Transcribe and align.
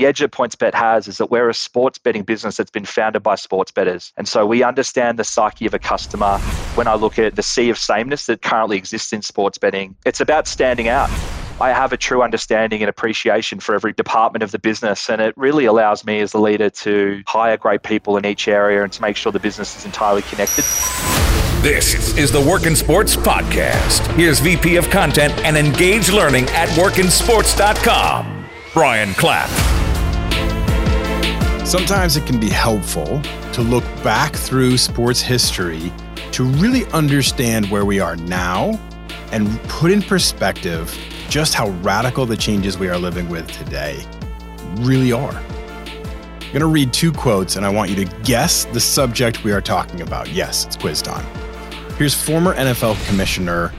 the 0.00 0.06
edge 0.06 0.20
that 0.20 0.30
PointsBet 0.30 0.72
has 0.72 1.08
is 1.08 1.18
that 1.18 1.30
we're 1.30 1.50
a 1.50 1.54
sports 1.54 1.98
betting 1.98 2.22
business 2.22 2.56
that's 2.56 2.70
been 2.70 2.86
founded 2.86 3.22
by 3.22 3.34
sports 3.34 3.70
bettors. 3.70 4.14
And 4.16 4.26
so 4.26 4.46
we 4.46 4.62
understand 4.62 5.18
the 5.18 5.24
psyche 5.24 5.66
of 5.66 5.74
a 5.74 5.78
customer. 5.78 6.38
When 6.74 6.88
I 6.88 6.94
look 6.94 7.18
at 7.18 7.36
the 7.36 7.42
sea 7.42 7.68
of 7.68 7.76
sameness 7.76 8.24
that 8.24 8.40
currently 8.40 8.78
exists 8.78 9.12
in 9.12 9.20
sports 9.20 9.58
betting, 9.58 9.94
it's 10.06 10.18
about 10.18 10.48
standing 10.48 10.88
out. 10.88 11.10
I 11.60 11.74
have 11.74 11.92
a 11.92 11.98
true 11.98 12.22
understanding 12.22 12.80
and 12.80 12.88
appreciation 12.88 13.60
for 13.60 13.74
every 13.74 13.92
department 13.92 14.42
of 14.42 14.52
the 14.52 14.58
business. 14.58 15.10
And 15.10 15.20
it 15.20 15.34
really 15.36 15.66
allows 15.66 16.06
me 16.06 16.20
as 16.20 16.32
the 16.32 16.40
leader 16.40 16.70
to 16.70 17.22
hire 17.26 17.58
great 17.58 17.82
people 17.82 18.16
in 18.16 18.24
each 18.24 18.48
area 18.48 18.82
and 18.82 18.90
to 18.94 19.02
make 19.02 19.16
sure 19.16 19.30
the 19.32 19.38
business 19.38 19.76
is 19.76 19.84
entirely 19.84 20.22
connected. 20.22 20.64
This 21.62 22.16
is 22.16 22.32
the 22.32 22.40
Work 22.40 22.64
in 22.64 22.74
Sports 22.74 23.16
Podcast. 23.16 24.10
Here's 24.14 24.40
VP 24.40 24.76
of 24.76 24.88
Content 24.88 25.34
and 25.44 25.58
Engage 25.58 26.08
Learning 26.08 26.46
at 26.52 26.70
workinsports.com, 26.70 28.46
Brian 28.72 29.12
Clapp. 29.12 29.89
Sometimes 31.70 32.16
it 32.16 32.26
can 32.26 32.40
be 32.40 32.48
helpful 32.48 33.22
to 33.52 33.62
look 33.62 33.84
back 34.02 34.34
through 34.34 34.76
sports 34.76 35.20
history 35.20 35.92
to 36.32 36.42
really 36.42 36.84
understand 36.86 37.70
where 37.70 37.84
we 37.84 38.00
are 38.00 38.16
now 38.16 38.70
and 39.30 39.48
put 39.68 39.92
in 39.92 40.02
perspective 40.02 40.92
just 41.28 41.54
how 41.54 41.68
radical 41.68 42.26
the 42.26 42.36
changes 42.36 42.76
we 42.76 42.88
are 42.88 42.98
living 42.98 43.28
with 43.28 43.48
today 43.52 44.04
really 44.78 45.12
are. 45.12 45.30
I'm 45.30 46.48
going 46.48 46.58
to 46.58 46.66
read 46.66 46.92
two 46.92 47.12
quotes 47.12 47.54
and 47.54 47.64
I 47.64 47.68
want 47.68 47.88
you 47.88 48.04
to 48.04 48.16
guess 48.24 48.64
the 48.64 48.80
subject 48.80 49.44
we 49.44 49.52
are 49.52 49.60
talking 49.60 50.00
about. 50.00 50.28
Yes, 50.28 50.66
it's 50.66 50.74
quiz 50.74 51.00
time. 51.00 51.24
Here's 51.94 52.20
former 52.20 52.52
NFL 52.56 53.06
Commissioner 53.06 53.72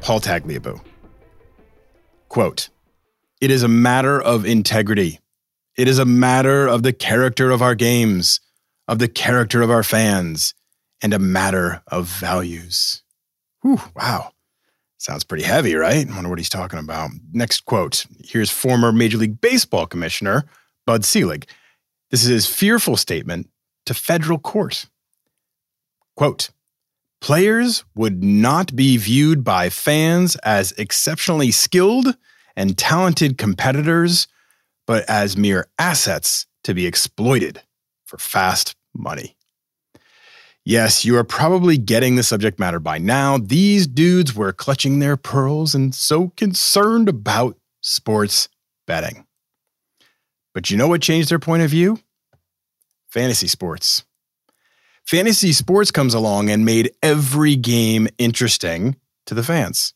Paul 0.00 0.20
Tagliabue. 0.20 0.80
Quote 2.30 2.70
It 3.42 3.50
is 3.50 3.62
a 3.62 3.68
matter 3.68 4.18
of 4.18 4.46
integrity. 4.46 5.20
It 5.76 5.88
is 5.88 5.98
a 5.98 6.04
matter 6.04 6.66
of 6.66 6.82
the 6.82 6.92
character 6.92 7.50
of 7.50 7.62
our 7.62 7.74
games, 7.74 8.40
of 8.88 8.98
the 8.98 9.08
character 9.08 9.62
of 9.62 9.70
our 9.70 9.82
fans, 9.82 10.54
and 11.02 11.12
a 11.12 11.18
matter 11.18 11.82
of 11.88 12.06
values. 12.06 13.02
Whew, 13.62 13.80
wow. 13.94 14.32
Sounds 14.98 15.24
pretty 15.24 15.44
heavy, 15.44 15.74
right? 15.74 16.08
I 16.08 16.14
wonder 16.14 16.30
what 16.30 16.38
he's 16.38 16.48
talking 16.48 16.78
about. 16.78 17.10
Next 17.32 17.66
quote. 17.66 18.06
Here's 18.24 18.50
former 18.50 18.92
Major 18.92 19.18
League 19.18 19.40
Baseball 19.40 19.86
Commissioner 19.86 20.44
Bud 20.86 21.04
Selig. 21.04 21.46
This 22.10 22.22
is 22.22 22.28
his 22.28 22.46
fearful 22.46 22.96
statement 22.96 23.50
to 23.84 23.94
federal 23.94 24.38
court. 24.38 24.86
Quote 26.16 26.50
Players 27.20 27.84
would 27.94 28.22
not 28.22 28.74
be 28.74 28.96
viewed 28.96 29.44
by 29.44 29.68
fans 29.68 30.36
as 30.36 30.72
exceptionally 30.72 31.50
skilled 31.50 32.16
and 32.56 32.78
talented 32.78 33.36
competitors, 33.36 34.26
but 34.86 35.08
as 35.08 35.36
mere 35.36 35.68
assets 35.78 36.46
to 36.64 36.74
be 36.74 36.86
exploited 36.86 37.62
for 38.04 38.18
fast 38.18 38.74
money. 38.94 39.36
Yes, 40.64 41.04
you 41.04 41.16
are 41.16 41.24
probably 41.24 41.78
getting 41.78 42.16
the 42.16 42.24
subject 42.24 42.58
matter 42.58 42.80
by 42.80 42.98
now. 42.98 43.38
These 43.38 43.86
dudes 43.86 44.34
were 44.34 44.52
clutching 44.52 44.98
their 44.98 45.16
pearls 45.16 45.76
and 45.76 45.94
so 45.94 46.32
concerned 46.36 47.08
about 47.08 47.56
sports 47.82 48.48
betting. 48.84 49.26
But 50.54 50.70
you 50.70 50.76
know 50.76 50.88
what 50.88 51.02
changed 51.02 51.28
their 51.28 51.38
point 51.38 51.62
of 51.62 51.70
view? 51.70 52.00
Fantasy 53.08 53.46
sports. 53.46 54.04
Fantasy 55.04 55.52
sports 55.52 55.92
comes 55.92 56.14
along 56.14 56.50
and 56.50 56.64
made 56.64 56.90
every 57.00 57.54
game 57.54 58.08
interesting 58.18 58.96
to 59.26 59.34
the 59.34 59.44
fans. 59.44 59.94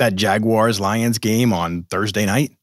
That 0.00 0.16
Jaguars 0.16 0.80
Lions 0.80 1.18
game 1.18 1.52
on 1.52 1.84
Thursday 1.84 2.26
night. 2.26 2.56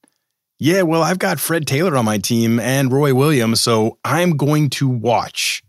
Yeah, 0.64 0.84
well, 0.84 1.02
I've 1.02 1.18
got 1.18 1.40
Fred 1.40 1.66
Taylor 1.66 1.98
on 1.98 2.06
my 2.06 2.20
team 2.20 2.60
and 2.60 2.92
Roy 2.92 3.16
Williams, 3.16 3.60
so 3.60 3.98
I'm 4.06 4.38
going 4.38 4.70
to 4.72 4.88
watch 4.88 5.64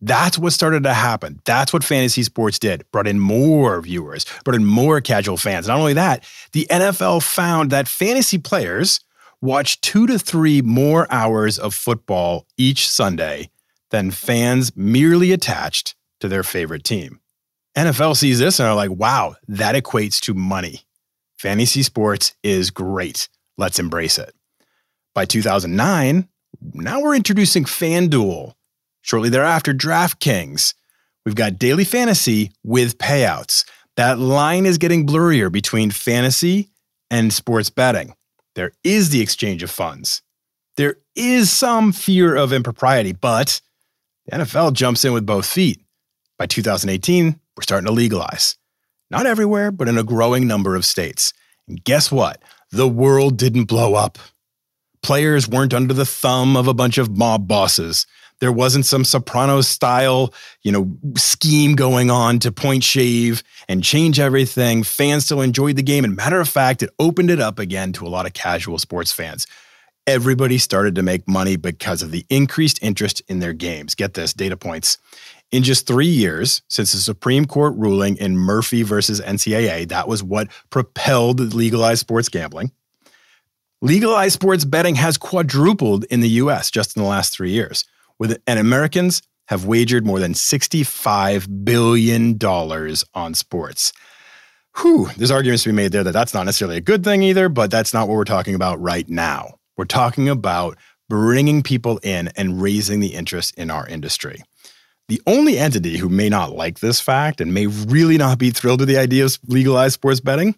that's 0.00 0.38
what 0.38 0.52
started 0.52 0.82
to 0.82 0.92
happen. 0.92 1.40
That's 1.44 1.72
what 1.72 1.84
fantasy 1.84 2.22
sports 2.22 2.58
did. 2.58 2.84
Brought 2.92 3.06
in 3.06 3.18
more 3.18 3.80
viewers, 3.80 4.26
brought 4.44 4.56
in 4.56 4.64
more 4.64 5.00
casual 5.00 5.36
fans. 5.36 5.68
Not 5.68 5.78
only 5.78 5.94
that, 5.94 6.24
the 6.52 6.66
NFL 6.70 7.22
found 7.22 7.70
that 7.70 7.88
fantasy 7.88 8.38
players 8.38 9.00
watch 9.40 9.80
two 9.80 10.06
to 10.06 10.18
three 10.18 10.60
more 10.60 11.06
hours 11.10 11.58
of 11.58 11.74
football 11.74 12.46
each 12.56 12.88
Sunday 12.88 13.50
than 13.90 14.10
fans 14.10 14.76
merely 14.76 15.32
attached 15.32 15.94
to 16.20 16.28
their 16.28 16.42
favorite 16.42 16.84
team. 16.84 17.20
NFL 17.76 18.16
sees 18.16 18.38
this 18.38 18.58
and 18.58 18.68
are 18.68 18.74
like, 18.74 18.90
wow, 18.90 19.36
that 19.48 19.74
equates 19.74 20.18
to 20.20 20.34
money. 20.34 20.80
Fantasy 21.38 21.82
sports 21.82 22.34
is 22.42 22.70
great. 22.70 23.28
Let's 23.56 23.78
embrace 23.78 24.18
it. 24.18 24.34
By 25.14 25.24
2009, 25.24 26.28
now 26.74 27.00
we're 27.00 27.16
introducing 27.16 27.64
FanDuel 27.64 28.54
Shortly 29.06 29.28
thereafter, 29.28 29.72
DraftKings. 29.72 30.74
We've 31.24 31.36
got 31.36 31.60
daily 31.60 31.84
fantasy 31.84 32.50
with 32.64 32.98
payouts. 32.98 33.64
That 33.96 34.18
line 34.18 34.66
is 34.66 34.78
getting 34.78 35.06
blurrier 35.06 35.50
between 35.50 35.92
fantasy 35.92 36.72
and 37.08 37.32
sports 37.32 37.70
betting. 37.70 38.16
There 38.56 38.72
is 38.82 39.10
the 39.10 39.20
exchange 39.20 39.62
of 39.62 39.70
funds. 39.70 40.22
There 40.76 40.96
is 41.14 41.52
some 41.52 41.92
fear 41.92 42.34
of 42.34 42.52
impropriety, 42.52 43.12
but 43.12 43.60
the 44.26 44.38
NFL 44.38 44.72
jumps 44.72 45.04
in 45.04 45.12
with 45.12 45.24
both 45.24 45.46
feet. 45.46 45.80
By 46.36 46.46
2018, 46.46 47.38
we're 47.56 47.62
starting 47.62 47.86
to 47.86 47.92
legalize. 47.92 48.56
Not 49.08 49.26
everywhere, 49.26 49.70
but 49.70 49.86
in 49.86 49.98
a 49.98 50.02
growing 50.02 50.48
number 50.48 50.74
of 50.74 50.84
states. 50.84 51.32
And 51.68 51.82
guess 51.84 52.10
what? 52.10 52.42
The 52.70 52.88
world 52.88 53.36
didn't 53.36 53.64
blow 53.64 53.94
up. 53.94 54.18
Players 55.02 55.48
weren't 55.48 55.74
under 55.74 55.94
the 55.94 56.06
thumb 56.06 56.56
of 56.56 56.66
a 56.66 56.74
bunch 56.74 56.98
of 56.98 57.16
mob 57.16 57.46
bosses. 57.46 58.06
There 58.40 58.52
wasn't 58.52 58.84
some 58.84 59.04
soprano 59.04 59.62
style, 59.62 60.34
you 60.62 60.70
know, 60.72 60.90
scheme 61.16 61.74
going 61.74 62.10
on 62.10 62.38
to 62.40 62.52
point 62.52 62.84
shave 62.84 63.42
and 63.68 63.82
change 63.82 64.20
everything. 64.20 64.82
Fans 64.82 65.24
still 65.24 65.40
enjoyed 65.40 65.76
the 65.76 65.82
game. 65.82 66.04
And 66.04 66.16
matter 66.16 66.40
of 66.40 66.48
fact, 66.48 66.82
it 66.82 66.90
opened 66.98 67.30
it 67.30 67.40
up 67.40 67.58
again 67.58 67.92
to 67.94 68.06
a 68.06 68.10
lot 68.10 68.26
of 68.26 68.34
casual 68.34 68.78
sports 68.78 69.10
fans. 69.10 69.46
Everybody 70.06 70.58
started 70.58 70.94
to 70.96 71.02
make 71.02 71.26
money 71.26 71.56
because 71.56 72.02
of 72.02 72.10
the 72.10 72.26
increased 72.28 72.78
interest 72.82 73.22
in 73.26 73.38
their 73.38 73.54
games. 73.54 73.94
Get 73.94 74.14
this 74.14 74.34
data 74.34 74.56
points. 74.56 74.98
In 75.56 75.62
just 75.62 75.86
three 75.86 76.06
years 76.06 76.60
since 76.68 76.92
the 76.92 76.98
Supreme 76.98 77.46
Court 77.46 77.72
ruling 77.78 78.18
in 78.18 78.36
Murphy 78.36 78.82
versus 78.82 79.22
NCAA, 79.22 79.88
that 79.88 80.06
was 80.06 80.22
what 80.22 80.48
propelled 80.68 81.40
legalized 81.54 82.00
sports 82.00 82.28
gambling. 82.28 82.72
Legalized 83.80 84.34
sports 84.34 84.66
betting 84.66 84.96
has 84.96 85.16
quadrupled 85.16 86.04
in 86.10 86.20
the 86.20 86.28
US 86.28 86.70
just 86.70 86.94
in 86.94 87.02
the 87.02 87.08
last 87.08 87.32
three 87.32 87.52
years 87.52 87.86
with 88.18 88.38
and 88.46 88.58
Americans 88.58 89.22
have 89.48 89.64
wagered 89.64 90.04
more 90.04 90.20
than 90.20 90.34
$65 90.34 91.64
billion 91.64 92.38
on 93.14 93.32
sports. 93.32 93.94
Whew, 94.82 95.08
there's 95.16 95.30
arguments 95.30 95.62
to 95.62 95.70
be 95.70 95.74
made 95.74 95.92
there 95.92 96.04
that 96.04 96.12
that's 96.12 96.34
not 96.34 96.44
necessarily 96.44 96.76
a 96.76 96.82
good 96.82 97.02
thing 97.02 97.22
either, 97.22 97.48
but 97.48 97.70
that's 97.70 97.94
not 97.94 98.08
what 98.08 98.16
we're 98.16 98.24
talking 98.24 98.56
about 98.56 98.78
right 98.82 99.08
now. 99.08 99.54
We're 99.78 99.86
talking 99.86 100.28
about 100.28 100.76
bringing 101.08 101.62
people 101.62 101.98
in 102.02 102.28
and 102.36 102.60
raising 102.60 103.00
the 103.00 103.14
interest 103.14 103.54
in 103.56 103.70
our 103.70 103.88
industry. 103.88 104.42
The 105.08 105.22
only 105.26 105.58
entity 105.58 105.98
who 105.98 106.08
may 106.08 106.28
not 106.28 106.52
like 106.52 106.80
this 106.80 107.00
fact 107.00 107.40
and 107.40 107.54
may 107.54 107.66
really 107.66 108.18
not 108.18 108.38
be 108.38 108.50
thrilled 108.50 108.80
with 108.80 108.88
the 108.88 108.98
idea 108.98 109.24
of 109.24 109.38
legalized 109.46 109.94
sports 109.94 110.20
betting 110.20 110.56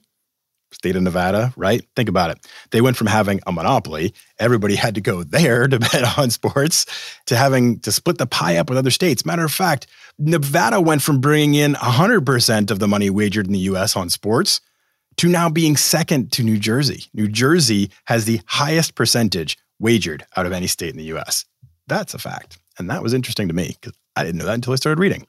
state 0.72 0.96
of 0.96 1.02
Nevada, 1.02 1.52
right? 1.56 1.82
Think 1.96 2.08
about 2.08 2.30
it. 2.30 2.46
They 2.70 2.80
went 2.80 2.96
from 2.96 3.06
having 3.06 3.40
a 3.46 3.52
monopoly, 3.52 4.14
everybody 4.38 4.74
had 4.74 4.94
to 4.96 5.00
go 5.00 5.22
there 5.22 5.66
to 5.66 5.78
bet 5.92 6.18
on 6.18 6.30
sports, 6.30 6.86
to 7.26 7.36
having 7.36 7.80
to 7.80 7.92
split 7.92 8.18
the 8.18 8.26
pie 8.26 8.56
up 8.56 8.68
with 8.68 8.78
other 8.78 8.90
states. 8.90 9.24
Matter 9.24 9.44
of 9.44 9.52
fact, 9.52 9.86
Nevada 10.18 10.80
went 10.80 11.02
from 11.02 11.20
bringing 11.20 11.54
in 11.54 11.74
100% 11.74 12.70
of 12.70 12.78
the 12.78 12.88
money 12.88 13.10
wagered 13.10 13.46
in 13.46 13.52
the 13.52 13.58
US 13.60 13.96
on 13.96 14.10
sports 14.10 14.60
to 15.16 15.28
now 15.28 15.48
being 15.48 15.76
second 15.76 16.32
to 16.32 16.42
New 16.42 16.58
Jersey. 16.58 17.04
New 17.12 17.28
Jersey 17.28 17.90
has 18.04 18.24
the 18.24 18.40
highest 18.46 18.94
percentage 18.94 19.58
wagered 19.80 20.24
out 20.36 20.46
of 20.46 20.52
any 20.52 20.66
state 20.66 20.90
in 20.90 20.96
the 20.96 21.16
US. 21.16 21.44
That's 21.86 22.14
a 22.14 22.18
fact. 22.18 22.58
And 22.78 22.90
that 22.90 23.02
was 23.02 23.14
interesting 23.14 23.48
to 23.48 23.54
me 23.54 23.76
because 23.80 23.96
I 24.18 24.24
didn't 24.24 24.38
know 24.38 24.46
that 24.46 24.54
until 24.54 24.72
I 24.72 24.76
started 24.76 25.00
reading. 25.00 25.26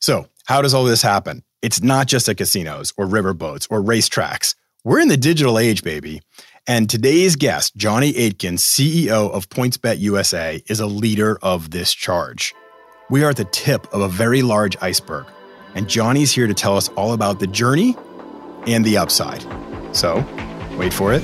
So, 0.00 0.26
how 0.46 0.62
does 0.62 0.74
all 0.74 0.84
this 0.84 1.02
happen? 1.02 1.42
It's 1.62 1.82
not 1.82 2.06
just 2.06 2.28
at 2.28 2.36
casinos 2.36 2.92
or 2.96 3.06
riverboats 3.06 3.66
or 3.70 3.80
racetracks. 3.80 4.54
We're 4.84 5.00
in 5.00 5.08
the 5.08 5.16
digital 5.16 5.58
age, 5.58 5.82
baby. 5.82 6.22
And 6.66 6.90
today's 6.90 7.36
guest, 7.36 7.76
Johnny 7.76 8.16
Aitken, 8.16 8.56
CEO 8.56 9.30
of 9.30 9.48
PointsBet 9.48 9.98
USA, 10.00 10.62
is 10.68 10.80
a 10.80 10.86
leader 10.86 11.38
of 11.40 11.70
this 11.70 11.94
charge. 11.94 12.54
We 13.08 13.22
are 13.22 13.30
at 13.30 13.36
the 13.36 13.44
tip 13.44 13.92
of 13.94 14.00
a 14.00 14.08
very 14.08 14.42
large 14.42 14.76
iceberg, 14.80 15.26
and 15.76 15.88
Johnny's 15.88 16.32
here 16.32 16.48
to 16.48 16.54
tell 16.54 16.76
us 16.76 16.88
all 16.90 17.12
about 17.12 17.38
the 17.38 17.46
journey 17.46 17.96
and 18.66 18.84
the 18.84 18.96
upside. 18.96 19.42
So, 19.94 20.24
wait 20.76 20.92
for 20.92 21.12
it. 21.12 21.22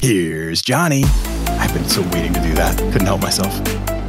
Here's 0.00 0.62
Johnny. 0.62 1.04
I've 1.46 1.72
been 1.74 1.88
so 1.88 2.00
waiting 2.12 2.32
to 2.32 2.40
do 2.40 2.54
that. 2.54 2.76
Couldn't 2.78 3.06
help 3.06 3.20
myself. 3.20 4.01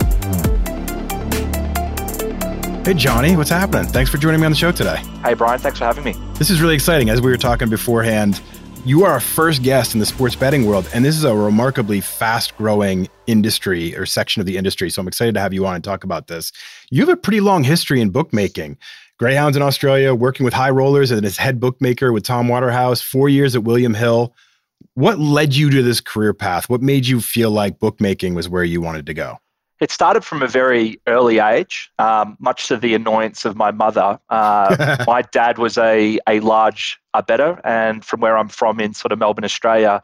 Hey, 2.85 2.93
Johnny, 2.93 3.37
what's 3.37 3.49
happening? 3.49 3.85
Thanks 3.85 4.11
for 4.11 4.17
joining 4.17 4.41
me 4.41 4.45
on 4.45 4.51
the 4.51 4.57
show 4.57 4.73
today. 4.73 4.97
Hey, 5.23 5.35
Brian, 5.35 5.57
thanks 5.57 5.79
for 5.79 5.85
having 5.85 6.03
me. 6.03 6.17
This 6.33 6.49
is 6.49 6.61
really 6.61 6.75
exciting. 6.75 7.09
As 7.09 7.21
we 7.21 7.31
were 7.31 7.37
talking 7.37 7.69
beforehand, 7.69 8.41
You 8.85 9.05
are 9.05 9.13
our 9.13 9.21
first 9.21 9.63
guest 9.63 9.93
in 9.93 10.01
the 10.01 10.05
sports 10.05 10.35
betting 10.35 10.65
world, 10.65 10.89
and 10.93 11.05
this 11.05 11.15
is 11.15 11.23
a 11.23 11.33
remarkably 11.33 12.01
fast 12.01 12.57
growing 12.57 13.07
industry 13.27 13.95
or 13.95 14.05
section 14.05 14.41
of 14.41 14.45
the 14.45 14.57
industry. 14.57 14.89
So 14.89 15.01
I'm 15.01 15.07
excited 15.07 15.33
to 15.35 15.39
have 15.39 15.53
you 15.53 15.65
on 15.65 15.75
and 15.75 15.83
talk 15.83 16.03
about 16.03 16.27
this. 16.27 16.51
You 16.91 16.99
have 16.99 17.07
a 17.07 17.15
pretty 17.15 17.39
long 17.39 17.63
history 17.63 18.01
in 18.01 18.09
bookmaking. 18.09 18.77
Greyhounds 19.17 19.55
in 19.55 19.63
Australia, 19.63 20.13
working 20.13 20.43
with 20.43 20.53
high 20.53 20.69
rollers 20.69 21.11
and 21.11 21.25
as 21.25 21.37
head 21.37 21.61
bookmaker 21.61 22.11
with 22.11 22.25
Tom 22.25 22.49
Waterhouse, 22.49 23.01
four 23.01 23.29
years 23.29 23.55
at 23.55 23.63
William 23.63 23.93
Hill. 23.93 24.35
What 24.95 25.17
led 25.17 25.55
you 25.55 25.69
to 25.69 25.81
this 25.81 26.01
career 26.01 26.33
path? 26.33 26.69
What 26.69 26.81
made 26.81 27.07
you 27.07 27.21
feel 27.21 27.51
like 27.51 27.79
bookmaking 27.79 28.35
was 28.35 28.49
where 28.49 28.65
you 28.65 28.81
wanted 28.81 29.05
to 29.05 29.13
go? 29.13 29.37
It 29.79 29.91
started 29.91 30.23
from 30.23 30.41
a 30.41 30.47
very 30.47 31.01
early 31.07 31.39
age, 31.39 31.91
um, 31.99 32.37
much 32.39 32.67
to 32.67 32.77
the 32.77 32.93
annoyance 32.93 33.43
of 33.43 33.55
my 33.55 33.71
mother. 33.71 34.19
Uh, 34.29 35.03
my 35.07 35.23
dad 35.23 35.57
was 35.57 35.77
a, 35.77 36.19
a 36.27 36.39
large 36.39 36.99
bettor, 37.27 37.59
and 37.63 38.05
from 38.05 38.21
where 38.21 38.37
I'm 38.37 38.49
from 38.49 38.79
in 38.79 38.93
sort 38.93 39.11
of 39.11 39.19
Melbourne, 39.19 39.43
Australia, 39.43 40.01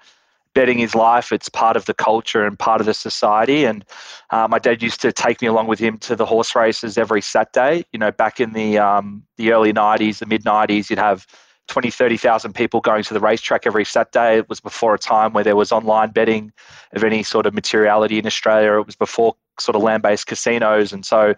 betting 0.53 0.79
is 0.79 0.95
life. 0.95 1.31
It's 1.31 1.49
part 1.49 1.77
of 1.77 1.85
the 1.85 1.93
culture 1.93 2.45
and 2.45 2.57
part 2.57 2.81
of 2.81 2.87
the 2.87 2.93
society. 2.93 3.65
And 3.65 3.85
uh, 4.31 4.47
my 4.49 4.59
dad 4.59 4.81
used 4.81 5.01
to 5.01 5.11
take 5.11 5.41
me 5.41 5.47
along 5.47 5.67
with 5.67 5.79
him 5.79 5.97
to 5.99 6.15
the 6.15 6.25
horse 6.25 6.55
races 6.55 6.97
every 6.97 7.21
Saturday. 7.21 7.85
You 7.93 7.99
know, 7.99 8.11
back 8.11 8.39
in 8.39 8.53
the 8.53 8.77
um, 8.77 9.23
the 9.37 9.51
early 9.51 9.73
'90s, 9.73 10.19
the 10.19 10.25
mid 10.25 10.43
'90s, 10.43 10.89
you'd 10.89 10.99
have 10.99 11.27
20, 11.69 11.91
30,000 11.91 12.53
people 12.53 12.81
going 12.81 13.03
to 13.03 13.13
the 13.13 13.19
racetrack 13.19 13.67
every 13.67 13.85
Saturday. 13.85 14.37
It 14.39 14.49
was 14.49 14.59
before 14.59 14.95
a 14.95 14.99
time 14.99 15.33
where 15.33 15.43
there 15.43 15.55
was 15.55 15.71
online 15.71 16.09
betting 16.09 16.51
of 16.93 17.03
any 17.03 17.21
sort 17.21 17.45
of 17.45 17.53
materiality 17.53 18.17
in 18.17 18.25
Australia. 18.25 18.79
It 18.79 18.87
was 18.87 18.95
before 18.95 19.35
sort 19.61 19.75
of 19.75 19.81
land 19.81 20.03
based 20.03 20.27
casinos. 20.27 20.93
And 20.93 21.05
so 21.05 21.33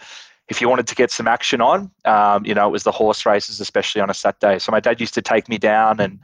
if 0.49 0.59
you 0.59 0.67
wanted 0.67 0.87
to 0.87 0.95
get 0.95 1.11
some 1.11 1.27
action 1.27 1.61
on, 1.61 1.91
um, 2.05 2.45
you 2.45 2.53
know, 2.53 2.67
it 2.67 2.71
was 2.71 2.83
the 2.83 2.91
horse 2.91 3.25
races, 3.25 3.59
especially 3.61 4.01
on 4.01 4.09
a 4.09 4.13
Saturday. 4.13 4.59
So 4.59 4.71
my 4.71 4.79
dad 4.79 4.99
used 4.99 5.13
to 5.13 5.21
take 5.21 5.47
me 5.47 5.57
down 5.57 5.99
and 5.99 6.19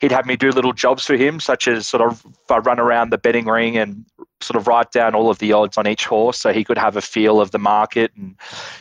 he'd 0.00 0.12
have 0.12 0.26
me 0.26 0.36
do 0.36 0.50
little 0.50 0.72
jobs 0.72 1.06
for 1.06 1.16
him, 1.16 1.40
such 1.40 1.66
as 1.66 1.86
sort 1.86 2.02
of 2.02 2.24
run 2.50 2.78
around 2.78 3.10
the 3.10 3.18
betting 3.18 3.46
ring 3.46 3.76
and 3.76 4.04
sort 4.42 4.56
of 4.56 4.66
write 4.66 4.90
down 4.92 5.14
all 5.14 5.30
of 5.30 5.38
the 5.38 5.52
odds 5.52 5.76
on 5.76 5.86
each 5.86 6.06
horse 6.06 6.38
so 6.38 6.52
he 6.52 6.64
could 6.64 6.78
have 6.78 6.96
a 6.96 7.00
feel 7.00 7.40
of 7.40 7.50
the 7.50 7.58
market 7.58 8.10
and 8.16 8.34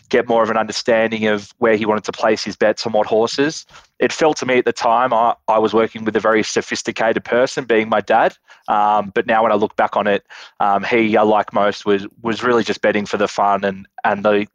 get 0.09 0.27
more 0.27 0.43
of 0.43 0.49
an 0.49 0.57
understanding 0.57 1.27
of 1.27 1.53
where 1.57 1.75
he 1.75 1.85
wanted 1.85 2.03
to 2.05 2.11
place 2.11 2.43
his 2.43 2.55
bets 2.55 2.85
on 2.85 2.93
what 2.93 3.07
horses. 3.07 3.65
It 3.99 4.13
felt 4.13 4.37
to 4.37 4.45
me 4.45 4.57
at 4.57 4.65
the 4.65 4.73
time 4.73 5.13
I, 5.13 5.35
I 5.47 5.59
was 5.59 5.73
working 5.73 6.05
with 6.05 6.15
a 6.15 6.19
very 6.19 6.43
sophisticated 6.43 7.23
person, 7.25 7.65
being 7.65 7.89
my 7.89 8.01
dad. 8.01 8.37
Um, 8.67 9.11
but 9.13 9.27
now 9.27 9.43
when 9.43 9.51
I 9.51 9.55
look 9.55 9.75
back 9.75 9.97
on 9.97 10.07
it, 10.07 10.25
um, 10.59 10.83
he, 10.83 11.17
like 11.19 11.53
most, 11.53 11.85
was 11.85 12.07
was 12.21 12.43
really 12.43 12.63
just 12.63 12.81
betting 12.81 13.05
for 13.05 13.17
the 13.17 13.27
fun 13.27 13.63
and 13.65 13.87
and 14.03 14.23
the 14.23 14.47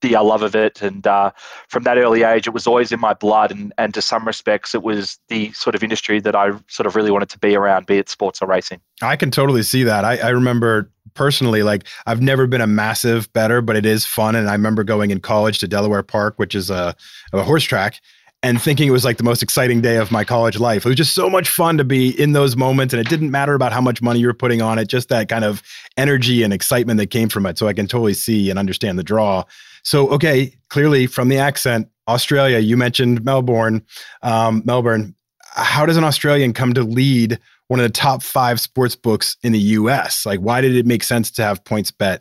the 0.00 0.12
love 0.12 0.42
of 0.42 0.54
it. 0.54 0.82
And 0.82 1.06
uh, 1.06 1.32
from 1.68 1.82
that 1.84 1.98
early 1.98 2.22
age, 2.22 2.46
it 2.46 2.50
was 2.50 2.66
always 2.66 2.92
in 2.92 3.00
my 3.00 3.14
blood. 3.14 3.50
And, 3.50 3.72
and 3.78 3.92
to 3.94 4.02
some 4.02 4.26
respects, 4.26 4.74
it 4.74 4.82
was 4.82 5.18
the 5.28 5.52
sort 5.52 5.74
of 5.74 5.82
industry 5.82 6.20
that 6.20 6.34
I 6.34 6.52
sort 6.68 6.86
of 6.86 6.96
really 6.96 7.10
wanted 7.10 7.28
to 7.30 7.38
be 7.38 7.56
around, 7.56 7.86
be 7.86 7.98
it 7.98 8.08
sports 8.08 8.40
or 8.42 8.48
racing. 8.48 8.80
I 9.02 9.16
can 9.16 9.30
totally 9.30 9.62
see 9.62 9.82
that. 9.84 10.04
I, 10.04 10.18
I 10.18 10.28
remember 10.28 10.90
personally, 11.14 11.62
like 11.62 11.84
I've 12.06 12.20
never 12.20 12.46
been 12.46 12.60
a 12.60 12.66
massive 12.66 13.32
bettor, 13.32 13.60
but 13.60 13.76
it 13.76 13.86
is 13.86 14.04
fun. 14.04 14.34
And 14.34 14.48
I 14.48 14.52
remember 14.52 14.84
going 14.84 15.10
in 15.10 15.20
college 15.20 15.58
to 15.58 15.68
Delaware 15.68 16.02
Park, 16.02 16.34
which 16.38 16.54
is 16.54 16.70
a, 16.70 16.94
a 17.32 17.42
horse 17.42 17.64
track 17.64 18.00
and 18.42 18.62
thinking 18.62 18.86
it 18.86 18.92
was 18.92 19.04
like 19.04 19.16
the 19.16 19.24
most 19.24 19.42
exciting 19.42 19.80
day 19.80 19.96
of 19.96 20.12
my 20.12 20.22
college 20.22 20.60
life. 20.60 20.86
It 20.86 20.88
was 20.88 20.96
just 20.96 21.14
so 21.14 21.28
much 21.28 21.48
fun 21.48 21.76
to 21.78 21.84
be 21.84 22.10
in 22.20 22.32
those 22.32 22.56
moments. 22.56 22.94
And 22.94 23.00
it 23.00 23.08
didn't 23.08 23.32
matter 23.32 23.54
about 23.54 23.72
how 23.72 23.80
much 23.80 24.00
money 24.00 24.20
you 24.20 24.28
were 24.28 24.34
putting 24.34 24.62
on 24.62 24.78
it, 24.78 24.86
just 24.86 25.08
that 25.08 25.28
kind 25.28 25.44
of 25.44 25.62
energy 25.96 26.44
and 26.44 26.52
excitement 26.52 26.98
that 26.98 27.08
came 27.08 27.28
from 27.28 27.46
it. 27.46 27.58
So 27.58 27.66
I 27.66 27.72
can 27.72 27.88
totally 27.88 28.14
see 28.14 28.48
and 28.48 28.58
understand 28.58 28.98
the 28.98 29.02
draw. 29.02 29.44
So, 29.82 30.08
okay, 30.10 30.54
clearly 30.68 31.06
from 31.06 31.28
the 31.28 31.38
accent, 31.38 31.88
Australia, 32.08 32.58
you 32.58 32.76
mentioned 32.76 33.24
Melbourne, 33.24 33.84
um, 34.22 34.62
Melbourne. 34.64 35.14
How 35.54 35.86
does 35.86 35.96
an 35.96 36.04
Australian 36.04 36.52
come 36.52 36.74
to 36.74 36.82
lead 36.82 37.38
one 37.68 37.80
of 37.80 37.84
the 37.84 37.92
top 37.92 38.22
five 38.22 38.60
sports 38.60 38.96
books 38.96 39.36
in 39.42 39.52
the 39.52 39.58
US? 39.58 40.24
Like, 40.24 40.40
why 40.40 40.60
did 40.60 40.74
it 40.74 40.86
make 40.86 41.02
sense 41.02 41.30
to 41.32 41.42
have 41.42 41.64
PointsBet 41.64 42.20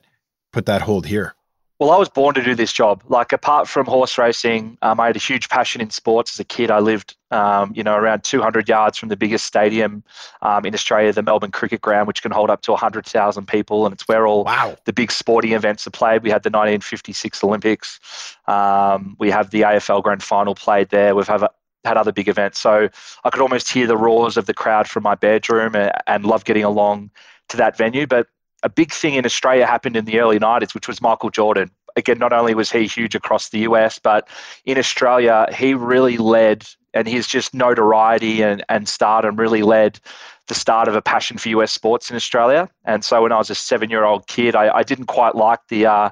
put 0.51 0.65
that 0.65 0.81
hold 0.81 1.05
here? 1.05 1.36
Well, 1.79 1.91
I 1.91 1.97
was 1.97 2.09
born 2.09 2.33
to 2.33 2.43
do 2.43 2.55
this 2.55 2.73
job. 2.73 3.03
Like, 3.07 3.31
apart 3.31 3.67
from 3.67 3.85
horse 3.85 4.17
racing, 4.17 4.79
um, 4.81 4.99
I 4.99 5.07
had 5.07 5.15
a 5.15 5.19
huge 5.19 5.47
passion 5.47 5.79
in 5.79 5.91
sports 5.91 6.33
as 6.33 6.39
a 6.39 6.43
kid. 6.43 6.71
I 6.71 6.79
lived, 6.79 7.15
um, 7.29 7.71
you 7.75 7.83
know, 7.83 7.95
around 7.95 8.23
200 8.23 8.67
yards 8.67 8.97
from 8.97 9.09
the 9.09 9.15
biggest 9.15 9.45
stadium 9.45 10.03
um, 10.41 10.65
in 10.65 10.73
Australia, 10.73 11.13
the 11.13 11.21
Melbourne 11.21 11.51
Cricket 11.51 11.81
Ground, 11.81 12.07
which 12.07 12.23
can 12.23 12.31
hold 12.31 12.49
up 12.49 12.63
to 12.63 12.71
100,000 12.71 13.47
people, 13.47 13.85
and 13.85 13.93
it's 13.93 14.07
where 14.07 14.25
all 14.25 14.43
wow. 14.43 14.75
the 14.85 14.93
big 14.93 15.11
sporting 15.11 15.51
events 15.51 15.85
are 15.85 15.91
played. 15.91 16.23
We 16.23 16.31
had 16.31 16.41
the 16.41 16.49
1956 16.49 17.43
Olympics. 17.43 17.99
Um, 18.47 19.15
we 19.19 19.29
have 19.29 19.51
the 19.51 19.61
AFL 19.61 20.01
Grand 20.01 20.23
Final 20.23 20.55
played 20.55 20.89
there. 20.89 21.15
We've 21.15 21.27
have 21.27 21.47
had 21.85 21.95
other 21.95 22.11
big 22.11 22.27
events, 22.27 22.59
so 22.59 22.89
I 23.23 23.29
could 23.29 23.41
almost 23.41 23.69
hear 23.69 23.85
the 23.85 23.97
roars 23.97 24.35
of 24.35 24.47
the 24.47 24.53
crowd 24.55 24.87
from 24.87 25.03
my 25.03 25.13
bedroom, 25.13 25.75
and, 25.75 25.91
and 26.07 26.25
love 26.25 26.43
getting 26.43 26.63
along 26.63 27.11
to 27.49 27.57
that 27.57 27.77
venue. 27.77 28.07
But 28.07 28.27
a 28.63 28.69
big 28.69 28.91
thing 28.91 29.15
in 29.15 29.25
Australia 29.25 29.65
happened 29.65 29.95
in 29.95 30.05
the 30.05 30.19
early 30.19 30.39
90s, 30.39 30.73
which 30.73 30.87
was 30.87 31.01
Michael 31.01 31.29
Jordan. 31.29 31.71
Again, 31.95 32.19
not 32.19 32.33
only 32.33 32.53
was 32.53 32.71
he 32.71 32.85
huge 32.85 33.15
across 33.15 33.49
the 33.49 33.59
US, 33.59 33.99
but 33.99 34.27
in 34.65 34.77
Australia, 34.77 35.47
he 35.55 35.73
really 35.73 36.17
led, 36.17 36.67
and 36.93 37.07
his 37.07 37.27
just 37.27 37.53
notoriety 37.53 38.41
and, 38.41 38.63
and 38.69 38.87
stardom 38.87 39.35
really 39.35 39.63
led 39.63 39.99
the 40.47 40.55
start 40.55 40.87
of 40.87 40.95
a 40.95 41.01
passion 41.01 41.37
for 41.37 41.49
US 41.49 41.71
sports 41.71 42.09
in 42.09 42.15
Australia. 42.15 42.69
And 42.85 43.03
so 43.03 43.21
when 43.21 43.31
I 43.31 43.37
was 43.37 43.49
a 43.49 43.55
seven 43.55 43.89
year 43.89 44.05
old 44.05 44.27
kid, 44.27 44.55
I, 44.55 44.77
I 44.77 44.83
didn't 44.83 45.07
quite 45.07 45.35
like 45.35 45.59
the, 45.69 45.85
uh, 45.85 46.09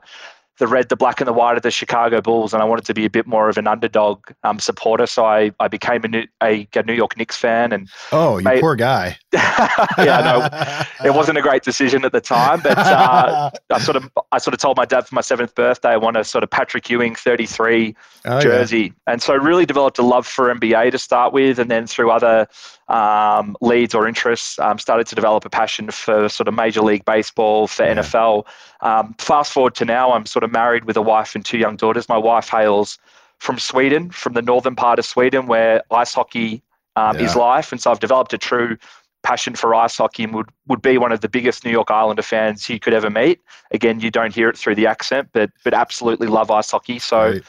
the 0.57 0.67
red, 0.67 0.89
the 0.89 0.95
black, 0.95 1.19
and 1.19 1.27
the 1.27 1.33
white 1.33 1.57
of 1.57 1.63
the 1.63 1.71
Chicago 1.71 2.21
Bulls, 2.21 2.53
and 2.53 2.61
I 2.61 2.65
wanted 2.65 2.85
to 2.85 2.93
be 2.93 3.05
a 3.05 3.09
bit 3.09 3.27
more 3.27 3.49
of 3.49 3.57
an 3.57 3.67
underdog 3.67 4.31
um, 4.43 4.59
supporter. 4.59 5.05
So 5.05 5.25
I, 5.25 5.51
I 5.59 5.67
became 5.67 6.03
a 6.03 6.07
New, 6.07 6.23
a, 6.41 6.67
a 6.75 6.83
New 6.83 6.93
York 6.93 7.17
Knicks 7.17 7.35
fan. 7.35 7.73
And 7.73 7.89
oh, 8.11 8.37
you 8.37 8.43
made, 8.43 8.61
poor 8.61 8.75
guy. 8.75 9.17
yeah, 9.33 10.21
no, 11.01 11.07
it 11.07 11.13
wasn't 11.13 11.37
a 11.37 11.41
great 11.41 11.63
decision 11.63 12.05
at 12.05 12.11
the 12.11 12.21
time, 12.21 12.61
but 12.61 12.77
uh, 12.77 13.51
I 13.69 13.79
sort 13.79 13.97
of 13.97 14.09
I 14.31 14.37
sort 14.37 14.53
of 14.53 14.59
told 14.59 14.77
my 14.77 14.85
dad 14.85 15.07
for 15.07 15.15
my 15.15 15.21
seventh 15.21 15.55
birthday 15.55 15.89
I 15.89 15.97
want 15.97 16.17
a 16.17 16.23
sort 16.23 16.43
of 16.43 16.49
Patrick 16.49 16.89
Ewing 16.89 17.15
33 17.15 17.95
oh, 18.25 18.41
jersey, 18.41 18.77
yeah. 18.79 19.13
and 19.13 19.21
so 19.21 19.33
I 19.33 19.37
really 19.37 19.65
developed 19.65 19.99
a 19.99 20.03
love 20.03 20.25
for 20.25 20.53
NBA 20.53 20.91
to 20.91 20.97
start 20.97 21.33
with, 21.33 21.59
and 21.59 21.69
then 21.69 21.87
through 21.87 22.11
other 22.11 22.47
um, 22.87 23.55
leads 23.61 23.95
or 23.95 24.07
interests, 24.07 24.59
um, 24.59 24.77
started 24.77 25.07
to 25.07 25.15
develop 25.15 25.45
a 25.45 25.49
passion 25.49 25.89
for 25.89 26.29
sort 26.29 26.47
of 26.47 26.53
Major 26.53 26.81
League 26.81 27.05
Baseball, 27.05 27.67
for 27.67 27.83
yeah. 27.85 27.95
NFL. 27.95 28.45
Um, 28.81 29.15
fast 29.17 29.51
forward 29.51 29.75
to 29.75 29.85
now, 29.85 30.11
I'm 30.11 30.25
sort 30.25 30.43
of 30.43 30.51
married 30.51 30.85
with 30.85 30.97
a 30.97 31.01
wife 31.01 31.35
and 31.35 31.43
two 31.43 31.57
young 31.57 31.75
daughters. 31.75 32.07
My 32.07 32.17
wife 32.17 32.49
hails 32.49 32.97
from 33.39 33.59
Sweden, 33.59 34.11
from 34.11 34.33
the 34.33 34.41
northern 34.41 34.75
part 34.75 34.99
of 34.99 35.05
Sweden, 35.05 35.47
where 35.47 35.81
ice 35.91 36.13
hockey 36.13 36.61
um, 36.95 37.17
yeah. 37.17 37.25
is 37.25 37.35
life, 37.35 37.71
and 37.71 37.81
so 37.81 37.91
I've 37.91 37.99
developed 37.99 38.33
a 38.33 38.37
true 38.37 38.77
passion 39.25 39.55
for 39.55 39.73
ice 39.73 39.97
hockey 39.97 40.23
and 40.23 40.35
would, 40.35 40.49
would 40.67 40.83
be 40.83 40.99
one 40.99 41.11
of 41.11 41.21
the 41.21 41.27
biggest 41.27 41.65
New 41.65 41.71
York 41.71 41.89
Islander 41.89 42.21
fans 42.21 42.69
you 42.69 42.79
could 42.79 42.93
ever 42.93 43.09
meet. 43.09 43.41
Again, 43.71 43.99
you 43.99 44.11
don't 44.11 44.33
hear 44.33 44.49
it 44.49 44.57
through 44.57 44.75
the 44.75 44.85
accent, 44.85 45.29
but 45.33 45.49
but 45.63 45.73
absolutely 45.73 46.27
love 46.27 46.51
ice 46.51 46.69
hockey. 46.69 46.99
So 46.99 47.31
right. 47.31 47.43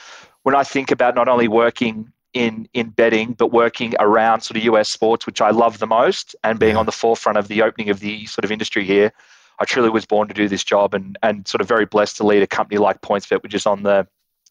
when 0.45 0.55
I 0.55 0.65
think 0.65 0.91
about 0.91 1.15
not 1.15 1.29
only 1.29 1.49
working 1.49 2.11
in 2.37 2.69
in 2.75 2.91
betting, 2.91 3.33
but 3.33 3.51
working 3.51 3.95
around 3.99 4.43
sort 4.43 4.59
of 4.59 4.65
US 4.65 4.91
sports, 4.91 5.27
which 5.27 5.41
I 5.41 5.51
love 5.51 5.79
the 5.79 5.87
most, 5.87 6.37
and 6.45 6.59
being 6.59 6.77
on 6.77 6.87
the 6.87 6.93
forefront 6.93 7.39
of 7.39 7.49
the 7.49 7.63
opening 7.63 7.89
of 7.89 8.01
the 8.01 8.27
sort 8.27 8.45
of 8.45 8.53
industry 8.53 8.85
here, 8.85 9.11
I 9.59 9.65
truly 9.65 9.89
was 9.89 10.05
born 10.05 10.29
to 10.29 10.35
do 10.35 10.49
this 10.49 10.63
job 10.63 10.95
and 10.95 11.19
and 11.23 11.49
sort 11.49 11.63
of 11.63 11.69
very 11.69 11.87
blessed 11.87 12.19
to 12.19 12.27
lead 12.27 12.43
a 12.43 12.47
company 12.47 12.79
like 12.79 13.01
PointsBet, 13.01 13.43
which 13.43 13.55
is 13.55 13.67
on 13.67 13.83
the 13.83 14.07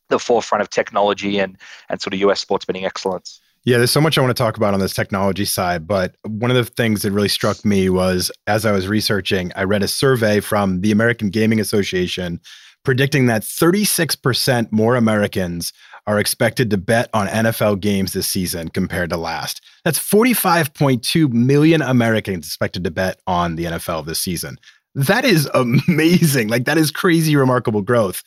the 0.09 0.19
forefront 0.19 0.61
of 0.61 0.69
technology 0.69 1.37
and 1.37 1.57
and 1.89 2.01
sort 2.01 2.13
of 2.13 2.19
US 2.21 2.39
sports 2.39 2.65
betting 2.65 2.85
excellence. 2.85 3.39
Yeah, 3.65 3.77
there's 3.77 3.91
so 3.91 4.01
much 4.01 4.17
I 4.17 4.21
want 4.21 4.35
to 4.35 4.43
talk 4.43 4.57
about 4.57 4.75
on 4.75 4.79
this 4.79 4.93
technology 4.93 5.45
side, 5.45 5.87
but 5.87 6.15
one 6.23 6.51
of 6.51 6.57
the 6.57 6.65
things 6.65 7.01
that 7.01 7.11
really 7.11 7.29
struck 7.29 7.65
me 7.65 7.89
was 7.89 8.31
as 8.45 8.63
I 8.63 8.71
was 8.71 8.87
researching, 8.87 9.51
I 9.55 9.63
read 9.63 9.81
a 9.81 9.87
survey 9.87 10.39
from 10.39 10.81
the 10.81 10.91
American 10.91 11.29
Gaming 11.29 11.59
Association 11.59 12.39
predicting 12.83 13.25
that 13.25 13.41
36% 13.41 14.71
more 14.71 14.95
Americans 14.95 15.73
are 16.07 16.19
expected 16.19 16.69
to 16.69 16.77
bet 16.77 17.09
on 17.13 17.27
NFL 17.27 17.79
games 17.79 18.13
this 18.13 18.27
season 18.27 18.69
compared 18.69 19.09
to 19.09 19.17
last. 19.17 19.61
That's 19.83 19.99
45.2 19.99 21.31
million 21.31 21.81
Americans 21.81 22.45
expected 22.45 22.83
to 22.83 22.91
bet 22.91 23.19
on 23.25 23.55
the 23.55 23.65
NFL 23.65 24.05
this 24.05 24.19
season. 24.19 24.57
That 24.93 25.25
is 25.25 25.49
amazing. 25.53 26.49
Like, 26.49 26.65
that 26.65 26.77
is 26.77 26.91
crazy, 26.91 27.35
remarkable 27.35 27.81
growth. 27.81 28.23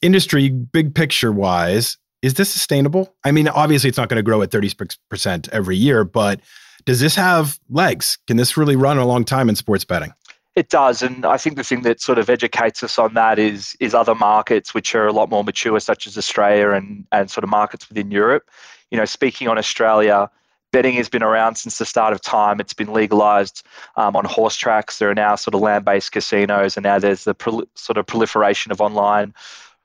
Industry, 0.00 0.48
big 0.48 0.94
picture 0.94 1.32
wise, 1.32 1.98
is 2.22 2.34
this 2.34 2.52
sustainable? 2.52 3.14
I 3.24 3.32
mean, 3.32 3.48
obviously, 3.48 3.88
it's 3.88 3.98
not 3.98 4.08
going 4.08 4.16
to 4.16 4.22
grow 4.22 4.42
at 4.42 4.50
30% 4.50 5.48
every 5.50 5.76
year, 5.76 6.04
but 6.04 6.40
does 6.84 7.00
this 7.00 7.14
have 7.16 7.58
legs? 7.68 8.18
Can 8.26 8.36
this 8.36 8.56
really 8.56 8.76
run 8.76 8.98
a 8.98 9.06
long 9.06 9.24
time 9.24 9.48
in 9.48 9.56
sports 9.56 9.84
betting? 9.84 10.12
It 10.58 10.70
does, 10.70 11.02
and 11.02 11.24
I 11.24 11.36
think 11.36 11.54
the 11.54 11.62
thing 11.62 11.82
that 11.82 12.00
sort 12.00 12.18
of 12.18 12.28
educates 12.28 12.82
us 12.82 12.98
on 12.98 13.14
that 13.14 13.38
is 13.38 13.76
is 13.78 13.94
other 13.94 14.16
markets 14.16 14.74
which 14.74 14.92
are 14.92 15.06
a 15.06 15.12
lot 15.12 15.30
more 15.30 15.44
mature, 15.44 15.78
such 15.78 16.04
as 16.08 16.18
Australia 16.18 16.70
and 16.70 17.06
and 17.12 17.30
sort 17.30 17.44
of 17.44 17.50
markets 17.50 17.88
within 17.88 18.10
Europe. 18.10 18.50
You 18.90 18.98
know, 18.98 19.04
speaking 19.04 19.46
on 19.46 19.56
Australia, 19.56 20.28
betting 20.72 20.94
has 20.94 21.08
been 21.08 21.22
around 21.22 21.54
since 21.54 21.78
the 21.78 21.84
start 21.84 22.12
of 22.12 22.20
time. 22.22 22.58
It's 22.58 22.72
been 22.72 22.92
legalized 22.92 23.64
um, 23.94 24.16
on 24.16 24.24
horse 24.24 24.56
tracks. 24.56 24.98
There 24.98 25.08
are 25.08 25.14
now 25.14 25.36
sort 25.36 25.54
of 25.54 25.60
land-based 25.60 26.10
casinos, 26.10 26.76
and 26.76 26.82
now 26.82 26.98
there's 26.98 27.22
the 27.22 27.36
sort 27.76 27.96
of 27.96 28.06
proliferation 28.06 28.72
of 28.72 28.80
online 28.80 29.34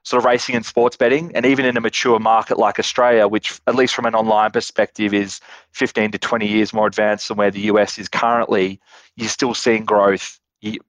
sort 0.02 0.22
of 0.22 0.26
racing 0.26 0.56
and 0.56 0.66
sports 0.66 0.98
betting. 0.98 1.32
And 1.36 1.46
even 1.46 1.66
in 1.66 1.78
a 1.78 1.82
mature 1.82 2.18
market 2.18 2.58
like 2.58 2.80
Australia, 2.80 3.28
which, 3.28 3.62
at 3.68 3.76
least 3.76 3.94
from 3.94 4.08
an 4.08 4.16
online 4.16 4.50
perspective, 4.50 5.14
is 5.14 5.40
15 5.74 6.12
to 6.14 6.18
20 6.18 6.48
years 6.48 6.74
more 6.74 6.88
advanced 6.88 7.28
than 7.28 7.38
where 7.38 7.52
the 7.52 7.62
US 7.72 8.00
is 8.00 8.10
currently, 8.10 8.80
you're 9.16 9.30
still 9.30 9.54
seeing 9.54 9.86
growth 9.86 10.40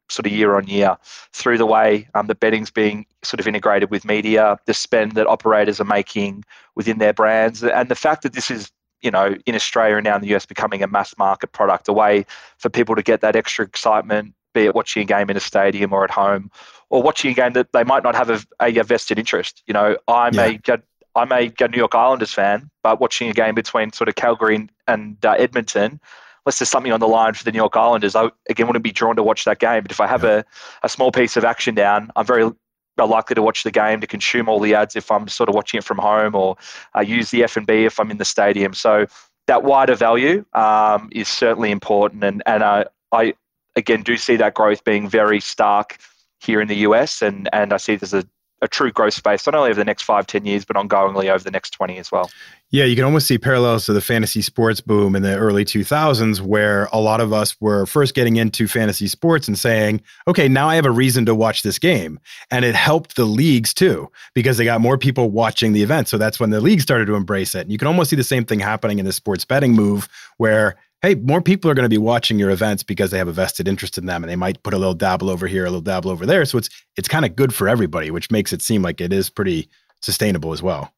sort 0.09 0.27
of 0.27 0.33
year 0.33 0.57
on 0.57 0.67
year 0.67 0.97
through 1.33 1.59
the 1.59 1.67
way 1.67 2.09
um, 2.15 2.27
the 2.27 2.35
betting's 2.35 2.71
being 2.71 3.07
sort 3.23 3.41
of 3.41 3.49
integrated 3.49 3.91
with 3.91 4.05
media, 4.05 4.59
the 4.67 4.75
spend 4.75 5.13
that 5.13 5.27
operators 5.27 5.81
are 5.81 5.85
making 5.85 6.45
within 6.75 6.99
their 6.99 7.13
brands, 7.13 7.63
and 7.63 7.89
the 7.89 7.95
fact 7.95 8.23
that 8.23 8.33
this 8.33 8.51
is 8.51 8.71
you 9.03 9.11
know 9.11 9.35
in 9.47 9.55
Australia 9.55 9.97
and 9.97 10.05
now 10.05 10.17
in 10.17 10.23
the 10.23 10.35
US 10.35 10.47
becoming 10.47 10.83
a 10.83 10.87
mass 10.87 11.17
market 11.19 11.53
product, 11.53 11.89
a 11.89 11.93
way 11.93 12.25
for 12.59 12.69
people 12.69 12.95
to 12.95 13.03
get 13.03 13.21
that 13.21 13.37
extra 13.37 13.65
excitement, 13.65 14.35
be 14.55 14.63
it 14.63 14.75
watching 14.75 15.03
a 15.03 15.07
game 15.07 15.31
in 15.31 15.37
a 15.37 15.41
stadium 15.41 15.93
or 15.93 16.05
at 16.05 16.11
home, 16.11 16.51
or 16.91 17.03
watching 17.03 17.31
a 17.31 17.35
game 17.35 17.53
that 17.53 17.73
they 17.73 17.85
might 17.85 18.03
not 18.03 18.15
have 18.15 18.31
a, 18.31 18.41
a 18.61 18.83
vested 18.83 19.19
interest. 19.19 19.63
You 19.67 19.75
know, 19.75 19.97
I'm 20.09 20.35
yeah. 20.35 20.57
a 20.69 20.79
I'm 21.17 21.33
a 21.33 21.53
New 21.69 21.77
York 21.77 21.95
Islanders 21.95 22.33
fan, 22.33 22.71
but 22.83 23.01
watching 23.01 23.31
a 23.31 23.33
game 23.33 23.55
between 23.55 23.93
sort 23.93 24.09
of 24.09 24.17
Calgary 24.17 24.57
and, 24.57 24.73
and 24.89 25.25
uh, 25.25 25.33
Edmonton, 25.39 26.01
unless 26.45 26.59
there's 26.59 26.69
something 26.69 26.93
on 26.93 27.01
the 27.01 27.09
line 27.09 27.35
for 27.35 27.45
the 27.45 27.53
New 27.53 27.59
York 27.59 27.77
Islanders, 27.77 28.15
I 28.15 28.31
again 28.49 28.67
wouldn't 28.67 28.85
be 28.85 28.93
drawn 28.93 29.17
to 29.17 29.23
watch 29.23 29.45
that 29.45 29.59
game. 29.59 29.83
But 29.83 29.91
if 29.91 30.01
I 30.01 30.07
have 30.07 30.25
yeah. 30.25 30.39
a, 30.39 30.45
a 30.85 30.89
small 30.89 31.11
piece 31.11 31.37
of 31.37 31.45
action 31.45 31.75
down, 31.75 32.11
I'm 32.17 32.27
very 32.27 32.51
likely 32.99 33.35
to 33.35 33.43
watch 33.43 33.65
the 33.65 33.71
game 33.71 34.01
to 34.01 34.07
consume 34.07 34.49
all 34.49 34.61
the 34.61 34.75
ads 34.75 34.95
if 34.95 35.11
I'm 35.11 35.27
sort 35.29 35.49
of 35.49 35.55
watching 35.55 35.79
it 35.79 35.85
from 35.85 35.99
home 35.99 36.35
or 36.35 36.57
uh, 36.97 37.01
use 37.01 37.31
the 37.31 37.43
F 37.43 37.57
and 37.57 37.67
B 37.67 37.85
if 37.85 37.99
I'm 37.99 38.11
in 38.11 38.19
the 38.19 38.25
stadium. 38.25 38.75
So 38.75 39.07
that 39.47 39.65
wider 39.65 39.95
value 39.95 40.45
um, 40.53 41.09
is 41.13 41.29
certainly 41.29 41.71
important, 41.71 42.25
and 42.25 42.43
and 42.47 42.63
uh, 42.63 42.85
I 43.13 43.35
again 43.77 44.03
do 44.03 44.17
see 44.17 44.37
that 44.37 44.55
growth 44.55 44.85
being 44.85 45.09
very 45.09 45.41
stark 45.41 45.99
here 46.41 46.61
in 46.61 46.69
the 46.69 46.77
US, 46.77 47.23
and 47.23 47.49
and 47.53 47.73
I 47.73 47.79
see 47.79 47.97
there's 47.97 48.15
a 48.15 48.25
a 48.65 48.69
true 48.69 48.91
growth 48.91 49.15
space, 49.15 49.47
not 49.47 49.55
only 49.55 49.71
over 49.71 49.79
the 49.79 49.85
next 49.85 50.03
five, 50.03 50.27
10 50.27 50.45
years, 50.45 50.65
but 50.65 50.77
ongoingly 50.77 51.31
over 51.31 51.45
the 51.45 51.51
next 51.51 51.71
20 51.71 51.99
as 51.99 52.11
well. 52.11 52.31
Yeah, 52.71 52.85
you 52.85 52.97
can 52.97 53.05
almost 53.05 53.29
see 53.29 53.39
parallels 53.39 53.87
to 53.87 53.93
the 53.93 54.01
fantasy 54.01 54.43
sports 54.43 54.81
boom 54.81 55.15
in 55.15 55.23
the 55.23 55.37
early 55.37 55.65
2000s, 55.65 56.41
where 56.41 56.89
a 56.93 56.99
lot 56.99 57.21
of 57.21 57.33
us 57.33 57.61
were 57.61 57.87
first 57.87 58.15
getting 58.15 58.37
into 58.37 58.67
fantasy 58.67 59.07
sports 59.07 59.47
and 59.47 59.57
saying, 59.57 60.01
okay, 60.27 60.49
now 60.49 60.69
I 60.69 60.75
have 60.75 60.87
a 60.87 60.91
reason 60.91 61.25
to 61.27 61.35
watch 61.35 61.63
this 61.63 61.79
game. 61.79 62.19
And 62.51 62.65
it 62.65 62.75
helped 62.75 63.15
the 63.15 63.27
leagues 63.27 63.73
too, 63.73 64.11
because 64.35 64.57
they 64.57 64.65
got 64.65 64.81
more 64.81 64.99
people 64.99 65.31
watching 65.31 65.73
the 65.73 65.83
event. 65.83 66.09
So 66.09 66.19
that's 66.19 66.41
when 66.41 66.51
the 66.51 66.61
league 66.61 66.81
started 66.81 67.07
to 67.07 67.15
embrace 67.15 67.55
it. 67.55 67.61
And 67.61 67.71
you 67.71 67.79
can 67.79 67.87
almost 67.87 68.11
see 68.11 68.17
the 68.17 68.25
same 68.25 68.45
thing 68.45 68.59
happening 68.59 68.99
in 68.99 69.05
the 69.05 69.13
sports 69.13 69.45
betting 69.45 69.73
move, 69.75 70.09
where 70.39 70.77
hey, 71.05 71.15
more 71.17 71.43
people 71.43 71.71
are 71.71 71.75
going 71.75 71.85
to 71.85 71.91
be 71.91 71.99
watching 71.99 72.39
your 72.39 72.51
events 72.51 72.83
because 72.83 73.11
they 73.11 73.19
have 73.19 73.29
a 73.29 73.33
vested 73.33 73.69
interest 73.69 73.99
in 73.99 74.07
them 74.07 74.25
and 74.25 74.31
they 74.31 74.37
might 74.37 74.63
put 74.63 74.73
a 74.73 74.79
little 74.79 74.95
dabble 74.95 75.29
over 75.29 75.47
here, 75.47 75.65
a 75.65 75.69
little 75.69 75.83
dabble 75.83 76.11
over 76.11 76.25
there. 76.25 76.45
So 76.45 76.59
it's 76.59 76.71
it's 76.97 77.09
kind 77.09 77.25
of 77.25 77.37
good 77.37 77.55
for 77.55 77.69
everybody, 77.69 78.11
which 78.11 78.31
makes 78.31 78.53
it 78.53 78.63
seem 78.63 78.83
like 78.83 79.01
it 79.01 79.13
is 79.13 79.29
pretty 79.29 79.69
sustainable 80.01 80.53
as 80.53 80.63
well. 80.63 80.93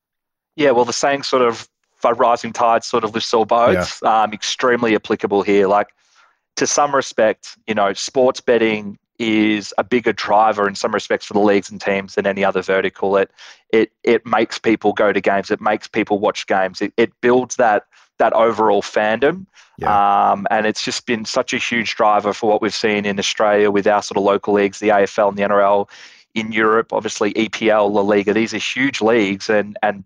Yeah, 0.54 0.70
well, 0.70 0.84
the 0.84 0.92
saying 0.92 1.24
sort 1.24 1.42
of 1.42 1.68
rising 2.16 2.52
tide 2.52 2.84
sort 2.84 3.02
of 3.02 3.14
lifts 3.14 3.34
all 3.34 3.44
boats, 3.44 4.00
yeah. 4.00 4.22
um, 4.22 4.32
extremely 4.32 4.94
applicable 4.94 5.42
here. 5.42 5.66
Like 5.66 5.88
to 6.54 6.64
some 6.64 6.94
respect, 6.94 7.58
you 7.66 7.74
know, 7.74 7.92
sports 7.94 8.40
betting 8.40 8.96
is 9.18 9.74
a 9.76 9.82
bigger 9.82 10.12
driver 10.12 10.68
in 10.68 10.76
some 10.76 10.94
respects 10.94 11.26
for 11.26 11.32
the 11.34 11.40
leagues 11.40 11.68
and 11.68 11.80
teams 11.80 12.14
than 12.14 12.26
any 12.26 12.44
other 12.44 12.62
vertical. 12.62 13.16
It 13.16 13.32
it 13.70 13.90
it 14.04 14.24
makes 14.24 14.56
people 14.58 14.92
go 14.92 15.12
to 15.12 15.20
games. 15.20 15.50
It 15.50 15.60
makes 15.60 15.88
people 15.88 16.20
watch 16.20 16.46
games. 16.46 16.80
It, 16.80 16.92
it 16.96 17.12
builds 17.20 17.56
that 17.56 17.86
that 18.18 18.32
overall 18.32 18.82
fandom. 18.82 19.46
Yeah. 19.78 20.30
Um, 20.30 20.46
and 20.50 20.66
it's 20.66 20.82
just 20.82 21.06
been 21.06 21.24
such 21.24 21.52
a 21.52 21.58
huge 21.58 21.96
driver 21.96 22.32
for 22.32 22.48
what 22.48 22.62
we've 22.62 22.74
seen 22.74 23.04
in 23.04 23.18
Australia 23.18 23.70
with 23.70 23.86
our 23.86 24.02
sort 24.02 24.16
of 24.16 24.24
local 24.24 24.54
leagues, 24.54 24.78
the 24.78 24.88
AFL 24.88 25.28
and 25.28 25.36
the 25.38 25.42
NRL. 25.42 25.88
In 26.34 26.52
Europe, 26.52 26.92
obviously 26.92 27.32
EPL, 27.34 27.90
La 27.90 28.02
Liga, 28.02 28.34
these 28.34 28.52
are 28.52 28.58
huge 28.58 29.00
leagues, 29.00 29.48
and 29.48 29.78
and 29.82 30.04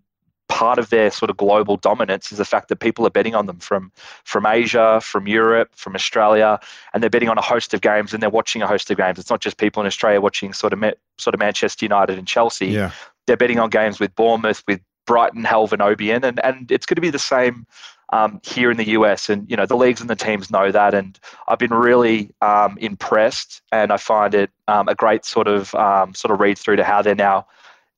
part 0.51 0.77
of 0.77 0.89
their 0.89 1.09
sort 1.09 1.29
of 1.29 1.37
global 1.37 1.77
dominance 1.77 2.31
is 2.31 2.37
the 2.37 2.45
fact 2.45 2.67
that 2.67 2.75
people 2.75 3.07
are 3.07 3.09
betting 3.09 3.33
on 3.33 3.45
them 3.45 3.57
from 3.59 3.91
from 4.25 4.45
Asia, 4.45 4.99
from 5.01 5.25
Europe, 5.27 5.69
from 5.75 5.95
Australia, 5.95 6.59
and 6.93 7.01
they're 7.01 7.09
betting 7.09 7.29
on 7.29 7.37
a 7.37 7.41
host 7.41 7.73
of 7.73 7.81
games 7.81 8.13
and 8.13 8.21
they're 8.21 8.29
watching 8.29 8.61
a 8.61 8.67
host 8.67 8.91
of 8.91 8.97
games. 8.97 9.17
It's 9.17 9.29
not 9.29 9.39
just 9.39 9.57
people 9.57 9.81
in 9.81 9.87
Australia 9.87 10.19
watching 10.19 10.51
sort 10.51 10.73
of 10.73 10.79
sort 11.17 11.33
of 11.33 11.39
Manchester 11.39 11.85
United 11.85 12.17
and 12.17 12.27
Chelsea. 12.27 12.67
Yeah. 12.67 12.91
They're 13.27 13.37
betting 13.37 13.59
on 13.59 13.69
games 13.69 13.99
with 13.99 14.13
Bournemouth, 14.15 14.63
with 14.67 14.81
Brighton, 15.07 15.45
Hove, 15.45 15.73
and 15.73 15.81
Albion, 15.81 16.25
and 16.25 16.43
and 16.43 16.69
it's 16.71 16.85
going 16.85 16.95
to 16.95 17.01
be 17.01 17.09
the 17.09 17.19
same 17.19 17.65
um, 18.11 18.39
here 18.43 18.71
in 18.71 18.77
the 18.77 18.89
US. 18.89 19.29
And 19.29 19.49
you 19.49 19.55
know 19.55 19.65
the 19.65 19.75
leagues 19.75 20.01
and 20.01 20.09
the 20.09 20.15
teams 20.15 20.51
know 20.51 20.71
that, 20.71 20.93
and 20.93 21.19
I've 21.47 21.59
been 21.59 21.73
really 21.73 22.31
um, 22.41 22.77
impressed, 22.79 23.61
and 23.71 23.91
I 23.91 23.97
find 23.97 24.33
it 24.33 24.51
um, 24.67 24.87
a 24.87 24.95
great 24.95 25.25
sort 25.25 25.47
of 25.47 25.73
um, 25.75 26.13
sort 26.13 26.31
of 26.31 26.39
read 26.39 26.57
through 26.57 26.77
to 26.77 26.83
how 26.83 27.01
they're 27.01 27.15
now 27.15 27.47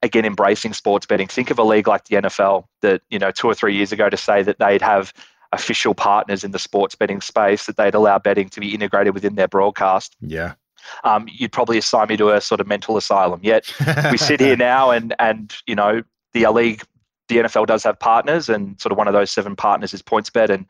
again 0.01 0.25
embracing 0.25 0.73
sports 0.73 1.05
betting. 1.05 1.27
Think 1.27 1.49
of 1.49 1.59
a 1.59 1.63
league 1.63 1.87
like 1.87 2.05
the 2.05 2.17
NFL 2.17 2.65
that 2.81 3.01
you 3.09 3.19
know 3.19 3.31
two 3.31 3.47
or 3.47 3.55
three 3.55 3.75
years 3.75 3.91
ago 3.91 4.09
to 4.09 4.17
say 4.17 4.43
that 4.43 4.59
they'd 4.59 4.81
have 4.81 5.13
official 5.51 5.93
partners 5.93 6.43
in 6.43 6.51
the 6.51 6.59
sports 6.59 6.95
betting 6.95 7.21
space 7.21 7.67
that 7.67 7.77
they'd 7.77 7.93
allow 7.93 8.17
betting 8.17 8.49
to 8.49 8.59
be 8.59 8.73
integrated 8.73 9.13
within 9.13 9.35
their 9.35 9.47
broadcast. 9.47 10.15
Yeah. 10.19 10.53
Um, 11.03 11.27
you'd 11.31 11.51
probably 11.51 11.77
assign 11.77 12.07
me 12.07 12.17
to 12.17 12.31
a 12.31 12.41
sort 12.41 12.59
of 12.59 12.67
mental 12.67 12.97
asylum. 12.97 13.39
Yet 13.43 13.71
we 14.11 14.17
sit 14.17 14.39
here 14.39 14.57
now, 14.73 14.91
and 14.91 15.15
and 15.19 15.53
you 15.65 15.75
know 15.75 16.03
the 16.33 16.47
league 16.47 16.83
the 17.29 17.37
NFL 17.37 17.67
does 17.67 17.83
have 17.83 17.99
partners, 17.99 18.49
and 18.49 18.79
sort 18.79 18.91
of 18.91 18.97
one 18.97 19.07
of 19.07 19.13
those 19.13 19.31
seven 19.31 19.55
partners 19.55 19.93
is 19.93 20.01
PointsBet. 20.01 20.49
And 20.49 20.65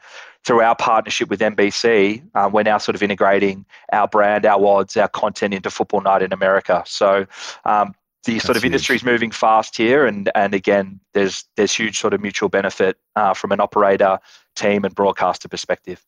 through 0.45 0.62
our 0.62 0.75
partnership 0.75 1.29
with 1.29 1.39
NBC, 1.39 2.24
um, 2.36 2.51
we're 2.51 2.63
now 2.63 2.77
sort 2.77 2.95
of 2.95 3.03
integrating 3.03 3.65
our 3.91 4.07
brand, 4.07 4.45
our 4.45 4.63
odds, 4.65 4.95
our 4.98 5.07
content 5.07 5.53
into 5.53 5.69
Football 5.69 6.01
Night 6.01 6.22
in 6.22 6.31
America. 6.31 6.83
So 6.86 7.25
um, 7.65 7.95
the 8.25 8.33
That's 8.33 8.45
sort 8.45 8.57
of 8.57 8.65
industry 8.65 8.95
is 8.95 9.03
moving 9.03 9.31
fast 9.31 9.75
here, 9.75 10.05
and 10.05 10.31
and 10.36 10.53
again, 10.53 11.00
there's 11.13 11.45
there's 11.57 11.74
huge 11.74 12.00
sort 12.00 12.13
of 12.13 12.22
mutual 12.22 12.50
benefit 12.50 12.98
uh, 13.15 13.33
from 13.33 13.51
an 13.51 13.60
operator, 13.60 14.19
team, 14.55 14.86
and 14.86 14.95
broadcaster 14.95 15.50
perspective. 15.50 16.05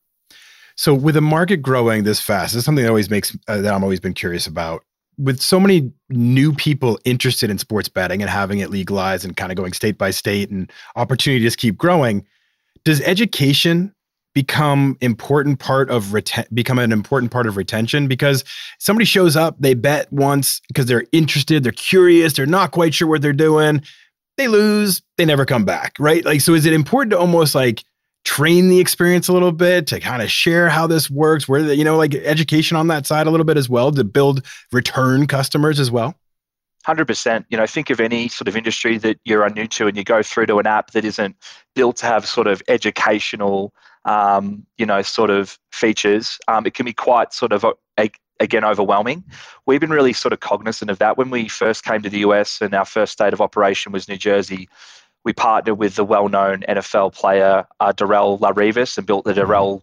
So, 0.76 0.94
with 0.94 1.14
the 1.14 1.20
market 1.20 1.58
growing 1.58 2.04
this 2.04 2.20
fast, 2.20 2.52
this 2.52 2.60
is 2.60 2.64
something 2.64 2.84
that 2.84 2.90
always 2.90 3.10
makes 3.10 3.36
uh, 3.48 3.60
that 3.60 3.72
I'm 3.72 3.82
always 3.82 4.00
been 4.00 4.14
curious 4.14 4.46
about 4.46 4.84
with 5.18 5.40
so 5.40 5.58
many 5.58 5.92
new 6.10 6.52
people 6.52 6.98
interested 7.04 7.50
in 7.50 7.58
sports 7.58 7.88
betting 7.88 8.20
and 8.20 8.30
having 8.30 8.58
it 8.58 8.70
legalized 8.70 9.24
and 9.24 9.36
kind 9.36 9.50
of 9.50 9.56
going 9.56 9.72
state 9.72 9.96
by 9.96 10.10
state 10.10 10.50
and 10.50 10.70
opportunity 10.94 11.42
just 11.42 11.58
keep 11.58 11.76
growing, 11.76 12.24
does 12.84 13.00
education 13.02 13.94
become 14.34 14.98
important 15.00 15.58
part 15.58 15.88
of 15.88 16.08
reten- 16.08 16.46
become 16.52 16.78
an 16.78 16.92
important 16.92 17.32
part 17.32 17.46
of 17.46 17.56
retention 17.56 18.06
because 18.06 18.44
somebody 18.78 19.06
shows 19.06 19.34
up, 19.34 19.56
they 19.58 19.72
bet 19.72 20.12
once 20.12 20.60
because 20.68 20.84
they're 20.84 21.06
interested, 21.10 21.64
they're 21.64 21.72
curious, 21.72 22.34
they're 22.34 22.44
not 22.44 22.70
quite 22.70 22.92
sure 22.92 23.08
what 23.08 23.22
they're 23.22 23.32
doing, 23.32 23.80
they 24.36 24.46
lose, 24.46 25.00
they 25.16 25.24
never 25.24 25.46
come 25.46 25.64
back, 25.64 25.94
right? 25.98 26.22
Like 26.26 26.42
so 26.42 26.52
is 26.52 26.66
it 26.66 26.74
important 26.74 27.12
to 27.12 27.18
almost 27.18 27.54
like 27.54 27.82
train 28.26 28.68
the 28.68 28.80
experience 28.80 29.28
a 29.28 29.32
little 29.32 29.52
bit 29.52 29.86
to 29.86 30.00
kind 30.00 30.20
of 30.20 30.28
share 30.28 30.68
how 30.68 30.84
this 30.88 31.08
works 31.08 31.46
where 31.46 31.62
the, 31.62 31.76
you 31.76 31.84
know 31.84 31.96
like 31.96 32.12
education 32.14 32.76
on 32.76 32.88
that 32.88 33.06
side 33.06 33.28
a 33.28 33.30
little 33.30 33.46
bit 33.46 33.56
as 33.56 33.68
well 33.68 33.92
to 33.92 34.02
build 34.02 34.44
return 34.72 35.26
customers 35.26 35.78
as 35.78 35.90
well? 35.90 36.14
100% 36.86 37.44
you 37.48 37.56
know 37.56 37.66
think 37.66 37.88
of 37.88 38.00
any 38.00 38.28
sort 38.28 38.48
of 38.48 38.56
industry 38.56 38.98
that 38.98 39.18
you're 39.24 39.48
new 39.50 39.68
to 39.68 39.86
and 39.86 39.96
you 39.96 40.04
go 40.04 40.22
through 40.22 40.46
to 40.46 40.58
an 40.58 40.66
app 40.66 40.90
that 40.90 41.04
isn't 41.04 41.36
built 41.74 41.96
to 41.96 42.06
have 42.06 42.26
sort 42.26 42.48
of 42.48 42.60
educational 42.68 43.72
um, 44.04 44.66
you 44.76 44.84
know 44.84 45.02
sort 45.02 45.30
of 45.30 45.56
features 45.70 46.38
um, 46.48 46.66
it 46.66 46.74
can 46.74 46.84
be 46.84 46.92
quite 46.92 47.32
sort 47.32 47.52
of 47.52 47.62
a, 47.62 47.72
a, 47.98 48.10
again 48.40 48.64
overwhelming. 48.64 49.24
We've 49.66 49.80
been 49.80 49.90
really 49.90 50.12
sort 50.12 50.32
of 50.32 50.40
cognizant 50.40 50.90
of 50.90 50.98
that. 50.98 51.16
When 51.16 51.30
we 51.30 51.48
first 51.48 51.84
came 51.84 52.02
to 52.02 52.10
the 52.10 52.18
us 52.18 52.60
and 52.60 52.74
our 52.74 52.84
first 52.84 53.12
state 53.12 53.32
of 53.32 53.40
operation 53.40 53.92
was 53.92 54.08
new 54.08 54.18
jersey 54.18 54.68
we 55.26 55.32
partnered 55.32 55.76
with 55.76 55.96
the 55.96 56.04
well-known 56.04 56.60
NFL 56.68 57.12
player 57.12 57.66
uh, 57.80 57.92
Darrelle 57.92 58.38
Revis 58.40 58.96
and 58.96 59.06
built 59.06 59.24
the. 59.26 59.34
Darrelle 59.34 59.82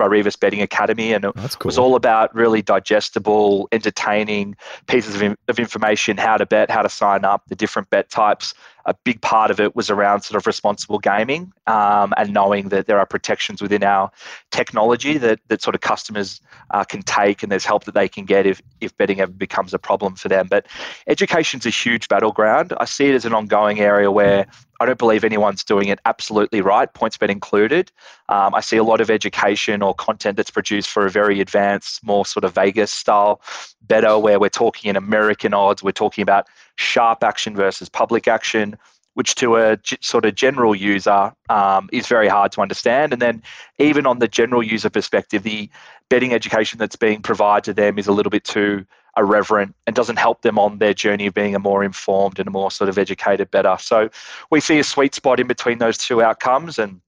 Revis 0.00 0.38
Betting 0.38 0.62
Academy, 0.62 1.12
and 1.12 1.24
it 1.24 1.34
cool. 1.34 1.68
was 1.68 1.78
all 1.78 1.94
about 1.94 2.34
really 2.34 2.62
digestible, 2.62 3.68
entertaining 3.72 4.56
pieces 4.86 5.20
of, 5.20 5.36
of 5.48 5.58
information, 5.58 6.16
how 6.16 6.36
to 6.36 6.46
bet, 6.46 6.70
how 6.70 6.82
to 6.82 6.88
sign 6.88 7.24
up, 7.24 7.42
the 7.48 7.54
different 7.54 7.90
bet 7.90 8.10
types. 8.10 8.54
A 8.86 8.94
big 9.04 9.22
part 9.22 9.50
of 9.50 9.60
it 9.60 9.74
was 9.74 9.88
around 9.88 10.20
sort 10.20 10.36
of 10.36 10.46
responsible 10.46 10.98
gaming 10.98 11.50
um, 11.66 12.12
and 12.18 12.34
knowing 12.34 12.68
that 12.68 12.86
there 12.86 12.98
are 12.98 13.06
protections 13.06 13.62
within 13.62 13.82
our 13.82 14.10
technology 14.50 15.16
that, 15.16 15.40
that 15.48 15.62
sort 15.62 15.74
of 15.74 15.80
customers 15.80 16.42
uh, 16.70 16.84
can 16.84 17.00
take 17.00 17.42
and 17.42 17.50
there's 17.50 17.64
help 17.64 17.84
that 17.84 17.94
they 17.94 18.08
can 18.08 18.26
get 18.26 18.44
if, 18.44 18.60
if 18.82 18.94
betting 18.98 19.20
ever 19.20 19.32
becomes 19.32 19.72
a 19.72 19.78
problem 19.78 20.16
for 20.16 20.28
them. 20.28 20.48
But 20.50 20.66
education's 21.06 21.64
a 21.64 21.70
huge 21.70 22.08
battleground. 22.08 22.74
I 22.78 22.84
see 22.84 23.06
it 23.06 23.14
as 23.14 23.24
an 23.24 23.32
ongoing 23.32 23.80
area 23.80 24.10
where 24.10 24.46
I 24.80 24.86
don't 24.86 24.98
believe 24.98 25.24
anyone's 25.24 25.64
doing 25.64 25.88
it 25.88 25.98
absolutely 26.04 26.60
right, 26.60 26.92
PointsBet 26.92 27.30
included. 27.30 27.90
Um, 28.28 28.54
I 28.54 28.60
see 28.60 28.76
a 28.76 28.84
lot 28.84 29.00
of 29.00 29.08
education 29.08 29.82
or 29.84 29.94
content 29.94 30.36
that's 30.36 30.50
produced 30.50 30.90
for 30.90 31.06
a 31.06 31.10
very 31.10 31.40
advanced, 31.40 32.04
more 32.04 32.26
sort 32.26 32.44
of 32.44 32.54
Vegas 32.54 32.90
style 32.90 33.40
bettor, 33.82 34.18
where 34.18 34.40
we're 34.40 34.48
talking 34.48 34.88
in 34.88 34.96
American 34.96 35.54
odds, 35.54 35.82
we're 35.82 35.92
talking 35.92 36.22
about 36.22 36.46
sharp 36.76 37.22
action 37.22 37.54
versus 37.54 37.88
public 37.88 38.26
action, 38.26 38.76
which 39.14 39.34
to 39.36 39.56
a 39.56 39.76
g- 39.76 39.96
sort 40.00 40.24
of 40.24 40.34
general 40.34 40.74
user 40.74 41.32
um, 41.48 41.88
is 41.92 42.06
very 42.06 42.28
hard 42.28 42.50
to 42.52 42.60
understand. 42.60 43.12
And 43.12 43.22
then, 43.22 43.42
even 43.78 44.06
on 44.06 44.18
the 44.18 44.28
general 44.28 44.62
user 44.62 44.90
perspective, 44.90 45.42
the 45.42 45.68
betting 46.08 46.32
education 46.32 46.78
that's 46.78 46.96
being 46.96 47.22
provided 47.22 47.64
to 47.64 47.74
them 47.74 47.98
is 47.98 48.06
a 48.06 48.12
little 48.12 48.30
bit 48.30 48.44
too 48.44 48.84
irreverent 49.16 49.74
and 49.86 49.94
doesn't 49.94 50.16
help 50.16 50.42
them 50.42 50.58
on 50.58 50.78
their 50.78 50.94
journey 50.94 51.26
of 51.26 51.34
being 51.34 51.54
a 51.54 51.58
more 51.58 51.84
informed 51.84 52.38
and 52.38 52.48
a 52.48 52.50
more 52.50 52.70
sort 52.70 52.88
of 52.88 52.98
educated 52.98 53.50
bettor. 53.50 53.76
So 53.78 54.10
we 54.50 54.60
see 54.60 54.78
a 54.78 54.84
sweet 54.84 55.14
spot 55.14 55.40
in 55.40 55.46
between 55.46 55.78
those 55.78 55.96
two 55.96 56.22
outcomes 56.22 56.78
and 56.78 57.00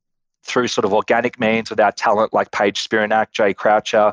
through 0.46 0.68
sort 0.68 0.84
of 0.84 0.94
organic 0.94 1.38
means 1.38 1.70
with 1.70 1.80
our 1.80 1.92
talent 1.92 2.32
like 2.32 2.50
Paige 2.52 2.88
Spiranak, 2.88 3.32
Jay 3.32 3.52
Croucher, 3.52 4.12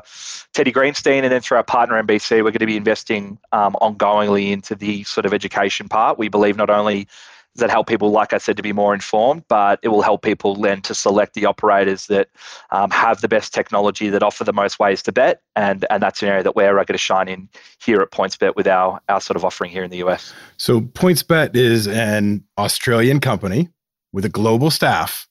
Teddy 0.52 0.72
Greenstein, 0.72 1.22
and 1.22 1.32
then 1.32 1.40
through 1.40 1.58
our 1.58 1.64
partner 1.64 2.02
NBC, 2.02 2.38
we're 2.38 2.50
going 2.50 2.58
to 2.58 2.66
be 2.66 2.76
investing 2.76 3.38
um, 3.52 3.76
ongoingly 3.80 4.50
into 4.50 4.74
the 4.74 5.04
sort 5.04 5.26
of 5.26 5.32
education 5.32 5.88
part. 5.88 6.18
We 6.18 6.28
believe 6.28 6.56
not 6.56 6.70
only 6.70 7.06
does 7.54 7.60
that 7.60 7.70
help 7.70 7.86
people, 7.86 8.10
like 8.10 8.32
I 8.32 8.38
said, 8.38 8.56
to 8.56 8.64
be 8.64 8.72
more 8.72 8.94
informed, 8.94 9.44
but 9.46 9.78
it 9.82 9.88
will 9.88 10.02
help 10.02 10.22
people 10.22 10.56
then 10.56 10.82
to 10.82 10.94
select 10.94 11.34
the 11.34 11.46
operators 11.46 12.08
that 12.08 12.28
um, 12.72 12.90
have 12.90 13.20
the 13.20 13.28
best 13.28 13.54
technology 13.54 14.08
that 14.08 14.24
offer 14.24 14.42
the 14.42 14.52
most 14.52 14.80
ways 14.80 15.04
to 15.04 15.12
bet, 15.12 15.40
and 15.54 15.86
and 15.88 16.02
that's 16.02 16.20
an 16.20 16.28
area 16.28 16.42
that 16.42 16.56
we're 16.56 16.72
going 16.74 16.86
to 16.86 16.98
shine 16.98 17.28
in 17.28 17.48
here 17.78 18.00
at 18.00 18.10
PointsBet 18.10 18.56
with 18.56 18.66
our 18.66 19.00
our 19.08 19.20
sort 19.20 19.36
of 19.36 19.44
offering 19.44 19.70
here 19.70 19.84
in 19.84 19.90
the 19.90 19.98
US. 19.98 20.34
So 20.56 20.80
PointsBet 20.80 21.54
is 21.54 21.86
an 21.86 22.42
Australian 22.58 23.20
company 23.20 23.68
with 24.12 24.24
a 24.24 24.28
global 24.28 24.70
staff 24.72 25.28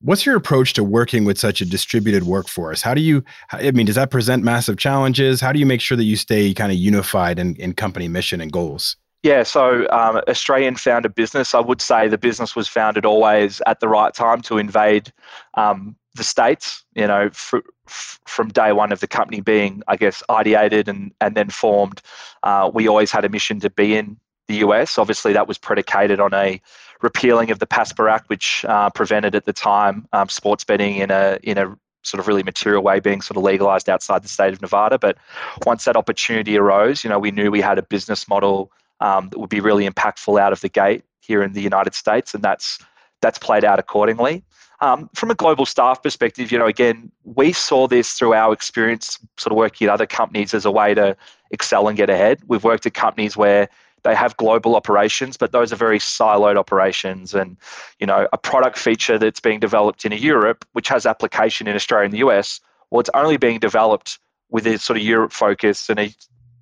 What's 0.00 0.24
your 0.24 0.36
approach 0.36 0.74
to 0.74 0.84
working 0.84 1.24
with 1.24 1.38
such 1.38 1.60
a 1.60 1.64
distributed 1.64 2.22
workforce? 2.22 2.82
How 2.82 2.94
do 2.94 3.00
you, 3.00 3.24
I 3.50 3.72
mean, 3.72 3.86
does 3.86 3.96
that 3.96 4.12
present 4.12 4.44
massive 4.44 4.76
challenges? 4.76 5.40
How 5.40 5.52
do 5.52 5.58
you 5.58 5.66
make 5.66 5.80
sure 5.80 5.96
that 5.96 6.04
you 6.04 6.14
stay 6.14 6.54
kind 6.54 6.70
of 6.70 6.78
unified 6.78 7.40
in, 7.40 7.56
in 7.56 7.72
company 7.72 8.06
mission 8.06 8.40
and 8.40 8.52
goals? 8.52 8.96
Yeah, 9.24 9.42
so 9.42 9.88
um, 9.90 10.20
Australian 10.28 10.76
founded 10.76 11.16
business. 11.16 11.52
I 11.52 11.58
would 11.58 11.80
say 11.80 12.06
the 12.06 12.16
business 12.16 12.54
was 12.54 12.68
founded 12.68 13.04
always 13.04 13.60
at 13.66 13.80
the 13.80 13.88
right 13.88 14.14
time 14.14 14.40
to 14.42 14.58
invade 14.58 15.12
um, 15.54 15.96
the 16.14 16.22
states. 16.22 16.84
You 16.94 17.08
know, 17.08 17.30
fr- 17.32 17.58
from 17.88 18.48
day 18.50 18.70
one 18.72 18.92
of 18.92 19.00
the 19.00 19.08
company 19.08 19.40
being, 19.40 19.82
I 19.88 19.96
guess, 19.96 20.22
ideated 20.30 20.86
and 20.86 21.12
and 21.20 21.34
then 21.34 21.50
formed, 21.50 22.00
uh, 22.44 22.70
we 22.72 22.86
always 22.86 23.10
had 23.10 23.24
a 23.24 23.28
mission 23.28 23.58
to 23.60 23.70
be 23.70 23.96
in 23.96 24.16
the 24.48 24.56
US. 24.56 24.98
Obviously, 24.98 25.32
that 25.34 25.46
was 25.46 25.58
predicated 25.58 26.18
on 26.18 26.34
a 26.34 26.60
repealing 27.02 27.50
of 27.50 27.60
the 27.60 27.66
PASPA 27.66 28.10
Act, 28.10 28.28
which 28.28 28.64
uh, 28.64 28.90
prevented 28.90 29.34
at 29.34 29.44
the 29.44 29.52
time 29.52 30.08
um, 30.12 30.28
sports 30.28 30.64
betting 30.64 30.96
in 30.96 31.10
a 31.10 31.38
in 31.42 31.58
a 31.58 31.76
sort 32.02 32.20
of 32.20 32.26
really 32.26 32.42
material 32.42 32.82
way 32.82 33.00
being 33.00 33.20
sort 33.20 33.36
of 33.36 33.42
legalized 33.42 33.88
outside 33.88 34.22
the 34.22 34.28
state 34.28 34.52
of 34.52 34.62
Nevada. 34.62 34.98
But 34.98 35.18
once 35.66 35.84
that 35.84 35.96
opportunity 35.96 36.56
arose, 36.56 37.04
you 37.04 37.10
know, 37.10 37.18
we 37.18 37.30
knew 37.30 37.50
we 37.50 37.60
had 37.60 37.78
a 37.78 37.82
business 37.82 38.28
model 38.28 38.72
um, 39.00 39.28
that 39.28 39.38
would 39.38 39.50
be 39.50 39.60
really 39.60 39.88
impactful 39.88 40.40
out 40.40 40.52
of 40.52 40.60
the 40.60 40.68
gate 40.68 41.04
here 41.20 41.42
in 41.42 41.52
the 41.52 41.60
United 41.60 41.94
States, 41.94 42.34
and 42.34 42.42
that's 42.42 42.78
that's 43.20 43.38
played 43.38 43.64
out 43.64 43.78
accordingly. 43.78 44.42
Um, 44.80 45.10
from 45.14 45.30
a 45.30 45.34
global 45.34 45.66
staff 45.66 46.02
perspective, 46.04 46.52
you 46.52 46.58
know, 46.58 46.66
again, 46.66 47.10
we 47.24 47.52
saw 47.52 47.88
this 47.88 48.12
through 48.12 48.34
our 48.34 48.52
experience, 48.52 49.18
sort 49.36 49.50
of 49.50 49.56
working 49.56 49.88
at 49.88 49.92
other 49.92 50.06
companies 50.06 50.54
as 50.54 50.64
a 50.64 50.70
way 50.70 50.94
to 50.94 51.16
excel 51.50 51.88
and 51.88 51.96
get 51.96 52.08
ahead. 52.08 52.42
We've 52.46 52.62
worked 52.62 52.86
at 52.86 52.94
companies 52.94 53.36
where 53.36 53.68
they 54.04 54.14
have 54.14 54.36
global 54.36 54.76
operations, 54.76 55.36
but 55.36 55.52
those 55.52 55.72
are 55.72 55.76
very 55.76 55.98
siloed 55.98 56.56
operations. 56.56 57.34
And, 57.34 57.56
you 57.98 58.06
know, 58.06 58.28
a 58.32 58.38
product 58.38 58.78
feature 58.78 59.18
that's 59.18 59.40
being 59.40 59.60
developed 59.60 60.04
in 60.04 60.12
Europe, 60.12 60.64
which 60.72 60.88
has 60.88 61.06
application 61.06 61.66
in 61.66 61.74
Australia 61.74 62.04
and 62.04 62.14
the 62.14 62.18
US, 62.18 62.60
well, 62.90 63.00
it's 63.00 63.10
only 63.14 63.36
being 63.36 63.58
developed 63.58 64.18
with 64.50 64.66
a 64.66 64.78
sort 64.78 64.96
of 64.96 65.02
Europe 65.02 65.32
focus 65.32 65.88
and 65.90 65.98
a 65.98 66.14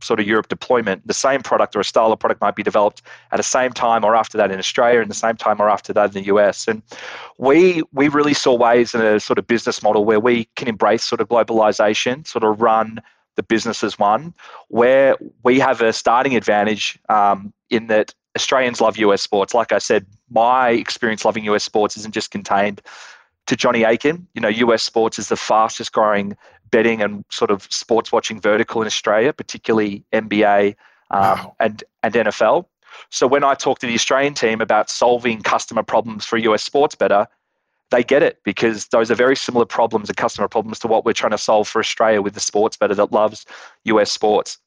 sort 0.03 0.21
of 0.21 0.27
Europe 0.27 0.49
deployment. 0.49 1.07
The 1.07 1.15
same 1.15 1.43
product 1.43 1.75
or 1.75 1.81
a 1.81 1.85
style 1.85 2.13
of 2.13 2.19
product 2.19 2.41
might 2.41 2.55
be 2.55 2.63
developed 2.63 3.03
at 3.33 3.37
the 3.37 3.43
same 3.43 3.73
time 3.73 4.05
or 4.05 4.15
after 4.15 4.37
that 4.39 4.51
in 4.51 4.59
Australia, 4.59 5.01
and 5.01 5.11
the 5.11 5.15
same 5.15 5.37
time 5.37 5.61
or 5.61 5.69
after 5.71 5.93
that 5.93 6.15
in 6.15 6.23
the 6.23 6.27
US. 6.35 6.69
And 6.69 6.83
we 7.39 7.83
we 7.93 8.09
really 8.09 8.35
saw 8.35 8.55
ways 8.55 8.95
in 8.95 9.01
a 9.01 9.21
sort 9.21 9.39
of 9.39 9.47
business 9.47 9.83
model 9.83 10.05
where 10.05 10.21
we 10.21 10.45
can 10.57 10.69
embrace 10.69 11.05
sort 11.05 11.21
of 11.21 11.29
globalization, 11.29 12.27
sort 12.27 12.45
of 12.45 12.61
run 12.61 13.01
the 13.37 13.43
business 13.43 13.85
as 13.85 13.99
one, 13.99 14.35
where 14.69 15.17
we 15.43 15.59
have 15.59 15.81
a 15.81 15.93
starting 15.93 16.37
advantage 16.37 16.99
um, 17.09 17.53
in 17.71 17.87
that 17.87 18.15
Australians 18.37 18.81
love 18.81 18.97
US 18.99 19.23
sports. 19.23 19.55
Like 19.55 19.73
I 19.73 19.79
said, 19.79 20.07
my 20.31 20.71
experience 20.71 21.25
loving 21.25 21.45
US 21.45 21.65
sports 21.65 21.97
isn't 21.97 22.15
just 22.15 22.31
contained 22.31 22.83
to 23.47 23.57
Johnny 23.57 23.85
Aitken. 23.85 24.27
You 24.35 24.41
know, 24.41 24.49
US 24.49 24.83
sports 24.83 25.19
is 25.19 25.29
the 25.29 25.37
fastest 25.37 25.93
growing 25.93 26.37
betting 26.71 27.01
and 27.01 27.25
sort 27.31 27.51
of 27.51 27.63
sports 27.71 28.11
watching 28.13 28.41
vertical 28.41 28.83
in 28.83 28.87
Australia, 28.87 29.33
particularly 29.33 30.05
NBA 30.13 30.75
um, 31.11 31.21
wow. 31.21 31.57
and, 31.61 31.85
and 32.03 32.15
NFL. 32.15 32.67
So 33.11 33.27
when 33.27 33.45
I 33.45 33.55
talk 33.55 33.79
to 33.81 33.87
the 33.87 33.95
Australian 33.95 34.35
team 34.35 34.61
about 34.61 34.91
solving 34.91 35.43
customer 35.43 35.83
problems 35.83 36.25
for 36.25 36.37
US 36.39 36.63
sports 36.63 36.95
bettor, 36.95 37.29
they 37.91 38.03
get 38.03 38.23
it 38.23 38.41
because 38.45 38.89
those 38.89 39.11
are 39.11 39.15
very 39.15 39.37
similar 39.37 39.65
problems 39.65 40.09
and 40.09 40.17
customer 40.17 40.49
problems 40.49 40.79
to 40.81 40.89
what 40.89 41.05
we're 41.05 41.13
trying 41.13 41.31
to 41.31 41.39
solve 41.39 41.69
for 41.69 41.79
Australia 41.79 42.21
with 42.21 42.35
the 42.35 42.41
sports 42.41 42.77
bettor 42.77 42.95
that 42.95 43.13
loves 43.13 43.47
US 43.85 44.11
sports. 44.11 44.59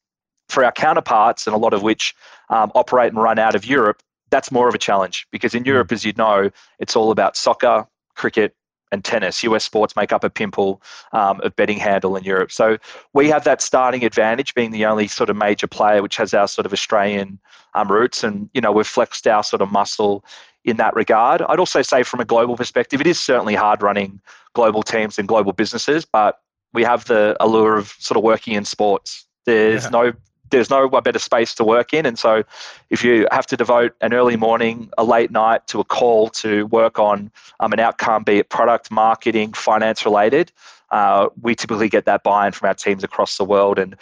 For 0.48 0.66
our 0.66 0.72
counterparts, 0.72 1.46
and 1.46 1.56
a 1.56 1.60
lot 1.60 1.74
of 1.74 1.84
which 1.84 2.16
um, 2.50 2.72
operate 2.74 3.12
and 3.12 3.22
run 3.22 3.38
out 3.38 3.54
of 3.54 3.66
Europe, 3.66 4.02
that's 4.32 4.52
more 4.52 4.68
of 4.68 4.76
a 4.76 4.80
challenge 4.80 5.28
because 5.32 5.54
in 5.54 5.64
hmm. 5.64 5.70
Europe, 5.70 5.92
as 5.92 6.06
you 6.06 6.14
know, 6.14 6.50
it's 6.80 6.96
all 6.96 7.12
about 7.12 7.36
soccer, 7.36 7.86
cricket, 8.16 8.56
and 8.92 9.04
tennis. 9.04 9.44
US 9.44 9.64
sports 9.64 9.96
make 9.96 10.12
up 10.12 10.24
a 10.24 10.30
pimple 10.30 10.82
um, 11.12 11.40
of 11.42 11.56
betting 11.56 11.78
handle 11.78 12.16
in 12.16 12.24
Europe. 12.24 12.52
So 12.52 12.78
we 13.14 13.30
have 13.30 13.44
that 13.44 13.62
starting 13.62 14.04
advantage 14.04 14.56
being 14.56 14.72
the 14.72 14.86
only 14.86 15.08
sort 15.08 15.30
of 15.30 15.36
major 15.36 15.68
player 15.68 16.02
which 16.02 16.18
has 16.18 16.34
our 16.34 16.48
sort 16.48 16.66
of 16.66 16.74
Australian 16.74 17.40
um, 17.76 17.92
roots. 17.92 18.24
And, 18.24 18.50
you 18.54 18.62
know, 18.62 18.72
we've 18.72 18.88
flexed 18.88 19.28
our 19.28 19.44
sort 19.44 19.62
of 19.62 19.72
muscle 19.72 20.26
in 20.66 20.78
that 20.78 20.96
regard. 20.96 21.42
I'd 21.44 21.60
also 21.60 21.82
say 21.82 22.04
from 22.04 22.20
a 22.20 22.26
global 22.26 22.56
perspective, 22.56 23.02
it 23.02 23.08
is 23.08 23.20
certainly 23.20 23.56
hard 23.56 23.82
running 23.82 24.22
global 24.54 24.84
teams 24.84 25.18
and 25.18 25.28
global 25.28 25.54
businesses, 25.54 26.06
but 26.06 26.42
we 26.74 26.84
have 26.84 27.06
the 27.06 27.36
allure 27.40 27.78
of 27.78 27.96
sort 28.00 28.18
of 28.18 28.24
working 28.24 28.54
in 28.54 28.66
sports. 28.66 29.26
There's 29.46 29.86
yeah. 29.86 29.90
no 29.90 30.14
there's 30.52 30.70
no 30.70 30.90
better 30.90 31.20
space 31.20 31.54
to 31.56 31.64
work 31.64 31.94
in. 31.94 32.08
And 32.08 32.18
so 32.18 32.44
if 32.90 33.04
you 33.04 33.28
have 33.32 33.46
to 33.48 33.56
devote 33.56 33.94
an 34.02 34.14
early 34.14 34.36
morning, 34.36 34.90
a 34.98 35.04
late 35.04 35.30
night 35.30 35.68
to 35.68 35.80
a 35.80 35.84
call 35.84 36.30
to 36.30 36.66
work 36.68 36.98
on 36.98 37.32
um, 37.60 37.72
an 37.72 37.80
outcome, 37.80 38.24
be 38.24 38.40
it 38.40 38.50
product, 38.50 38.90
marketing, 38.90 39.54
finance 39.54 40.06
related, 40.06 40.52
uh, 40.92 41.30
we 41.42 41.54
typically 41.54 41.88
get 41.88 42.06
that 42.06 42.24
buy-in 42.24 42.52
from 42.52 42.68
our 42.68 42.74
teams 42.74 43.04
across 43.04 43.38
the 43.38 43.44
world. 43.44 43.78
And 43.78 43.96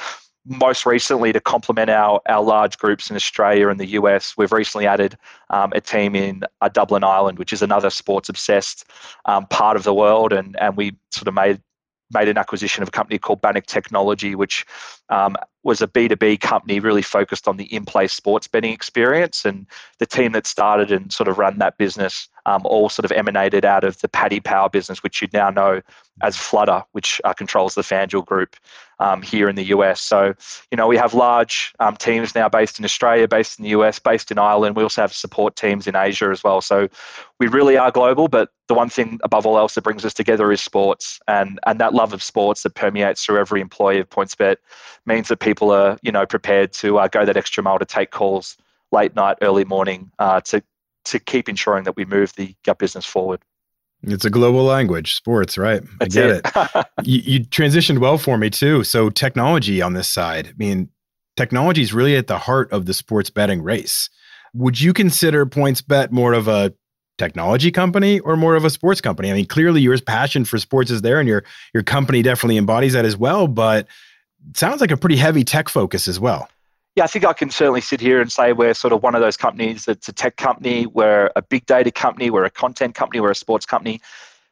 most 0.48 0.86
recently 0.86 1.34
to 1.34 1.40
complement 1.40 1.90
our, 1.90 2.22
our 2.28 2.42
large 2.42 2.78
groups 2.78 3.10
in 3.10 3.16
Australia 3.16 3.70
and 3.70 3.80
the 3.80 3.88
US, 3.88 4.36
we've 4.38 4.52
recently 4.52 4.88
added 4.88 5.18
um, 5.50 5.72
a 5.76 5.82
team 5.82 6.16
in 6.16 6.44
uh, 6.62 6.70
Dublin, 6.70 7.04
Ireland, 7.04 7.38
which 7.38 7.54
is 7.54 7.62
another 7.62 7.90
sports 7.90 8.30
obsessed 8.30 8.86
um, 9.26 9.46
part 9.48 9.76
of 9.76 9.84
the 9.84 9.94
world. 9.94 10.34
And, 10.34 10.58
and 10.60 10.78
we 10.78 10.96
sort 11.12 11.28
of 11.28 11.34
made 11.34 11.62
made 12.12 12.30
an 12.30 12.38
acquisition 12.38 12.82
of 12.82 12.88
a 12.88 12.92
company 12.92 13.20
called 13.20 13.42
Banach 13.42 13.66
Technology, 13.66 14.34
which 14.34 14.66
um, 15.10 15.36
was 15.67 15.82
a 15.82 15.88
B2B 15.88 16.39
company 16.39 16.80
really 16.80 17.01
focused 17.01 17.45
on 17.45 17.58
the 17.58 17.65
in 17.65 17.84
play 17.84 18.08
sports 18.08 18.47
betting 18.47 18.71
experience. 18.71 19.43
And 19.43 19.67
the 19.99 20.06
team 20.06 20.32
that 20.32 20.47
started 20.47 20.93
and 20.93 21.12
sort 21.12 21.27
of 21.27 21.38
run 21.38 21.60
that 21.60 21.77
business 21.77 22.30
um, 22.47 22.62
all 22.63 22.88
sort 22.88 23.03
of 23.03 23.12
emanated 23.12 23.65
out 23.65 23.84
of 23.84 23.99
the 23.99 24.08
Paddy 24.08 24.39
Power 24.39 24.69
business, 24.69 25.03
which 25.03 25.21
you 25.21 25.27
now 25.34 25.49
know 25.49 25.82
as 26.23 26.38
Flutter, 26.38 26.84
which 26.93 27.21
uh, 27.25 27.34
controls 27.34 27.75
the 27.75 27.82
FanDuel 27.82 28.25
group 28.25 28.56
um, 28.99 29.21
here 29.21 29.47
in 29.49 29.56
the 29.56 29.65
US. 29.65 30.01
So, 30.01 30.34
you 30.71 30.77
know, 30.77 30.88
we 30.88 30.97
have 30.97 31.13
large 31.13 31.73
um, 31.80 31.95
teams 31.97 32.34
now 32.34 32.49
based 32.49 32.80
in 32.80 32.86
Australia, 32.86 33.27
based 33.27 33.60
in 33.60 33.63
the 33.63 33.69
US, 33.71 33.99
based 33.99 34.32
in 34.32 34.39
Ireland. 34.39 34.75
We 34.75 34.84
also 34.84 35.01
have 35.01 35.13
support 35.13 35.56
teams 35.56 35.86
in 35.86 35.95
Asia 35.95 36.30
as 36.32 36.43
well. 36.43 36.62
So 36.62 36.88
we 37.39 37.47
really 37.47 37.77
are 37.77 37.91
global, 37.91 38.27
but 38.27 38.49
the 38.67 38.73
one 38.73 38.89
thing 38.89 39.19
above 39.23 39.45
all 39.45 39.58
else 39.58 39.75
that 39.75 39.84
brings 39.84 40.06
us 40.06 40.13
together 40.13 40.51
is 40.51 40.62
sports. 40.62 41.19
And, 41.27 41.60
and 41.67 41.80
that 41.80 41.93
love 41.93 42.13
of 42.13 42.23
sports 42.23 42.63
that 42.63 42.75
permeates 42.75 43.25
through 43.25 43.39
every 43.39 43.62
employee 43.62 43.99
of 43.99 44.10
PointsBet 44.10 44.56
means 45.06 45.27
that 45.27 45.39
people 45.39 45.57
are, 45.62 45.98
you 46.02 46.12
know, 46.12 46.26
prepared 46.26 46.72
to 46.74 47.00
uh, 47.00 47.08
go 47.08 47.26
that 47.26 47.38
extra 47.38 47.63
mile 47.63 47.80
to 47.80 47.86
take 47.86 48.12
calls 48.12 48.58
late 48.91 49.15
night, 49.15 49.38
early 49.41 49.65
morning 49.65 50.12
uh, 50.20 50.41
to 50.41 50.63
to 51.06 51.20
keep 51.20 51.48
ensuring 51.48 51.86
that 51.86 51.96
we 51.96 52.06
move 52.06 52.34
the 52.36 52.54
gut 52.65 52.80
business 52.80 53.06
forward. 53.06 53.41
It's 54.04 54.26
a 54.26 54.30
global 54.30 54.63
language, 54.63 55.15
sports, 55.15 55.58
right? 55.58 55.82
That's 56.00 56.15
I 56.15 56.22
get 56.22 56.30
it. 56.30 56.41
it. 56.56 56.86
you, 57.04 57.20
you 57.20 57.46
transitioned 57.46 58.00
well 58.00 58.17
for 58.17 58.38
me 58.38 58.50
too. 58.50 58.84
So 58.84 59.10
technology 59.10 59.82
on 59.82 59.93
this 59.93 60.10
side, 60.10 60.48
I 60.48 60.54
mean, 60.58 60.89
technology 61.36 61.82
is 61.82 61.93
really 61.93 62.15
at 62.15 62.28
the 62.28 62.38
heart 62.38 62.72
of 62.72 62.86
the 62.86 62.93
sports 62.93 63.30
betting 63.30 63.63
race. 63.63 64.10
Would 64.54 64.80
you 64.80 64.93
consider 64.93 65.46
PointsBet 65.46 66.12
more 66.12 66.34
of 66.34 66.48
a 66.48 66.74
technology 67.17 67.72
company 67.72 68.20
or 68.20 68.36
more 68.36 68.56
of 68.56 68.65
a 68.65 68.70
sports 68.70 69.02
company? 69.02 69.32
I 69.32 69.34
mean, 69.34 69.46
clearly 69.46 69.82
your 69.82 69.98
passion 70.00 70.46
for 70.46 70.58
sports 70.58 70.91
is 70.91 71.02
there 71.02 71.20
and 71.20 71.28
your 71.28 71.43
your 71.74 71.84
company 71.84 72.22
definitely 72.22 72.58
embodies 72.58 72.93
that 72.93 73.06
as 73.06 73.17
well, 73.17 73.48
but 73.48 73.88
sounds 74.56 74.82
like 74.82 74.91
a 74.91 74.97
pretty 74.97 75.17
heavy 75.17 75.43
tech 75.43 75.69
focus 75.69 76.08
as 76.08 76.19
well 76.19 76.50
yeah, 76.97 77.04
I 77.04 77.08
think 77.08 77.26
I 77.26 77.34
can 77.34 77.52
certainly 77.52 77.82
sit 77.82 78.02
here 78.02 78.19
and 78.19 78.32
say 78.32 78.54
we're 78.54 78.73
sort 78.73 78.91
of 78.91 79.04
one 79.04 79.13
of 79.13 79.21
those 79.21 79.38
companies 79.38 79.86
that's 79.86 80.10
a 80.10 80.12
tech 80.12 80.38
company, 80.38 80.88
we're 80.88 81.30
a 81.36 81.43
big 81.43 81.67
data 81.67 81.91
company, 81.91 82.32
we're 82.32 82.43
a 82.43 82.50
content 82.50 82.95
company, 82.95 83.19
we're 83.19 83.30
a 83.30 83.36
sports 83.36 83.67
company. 83.67 84.02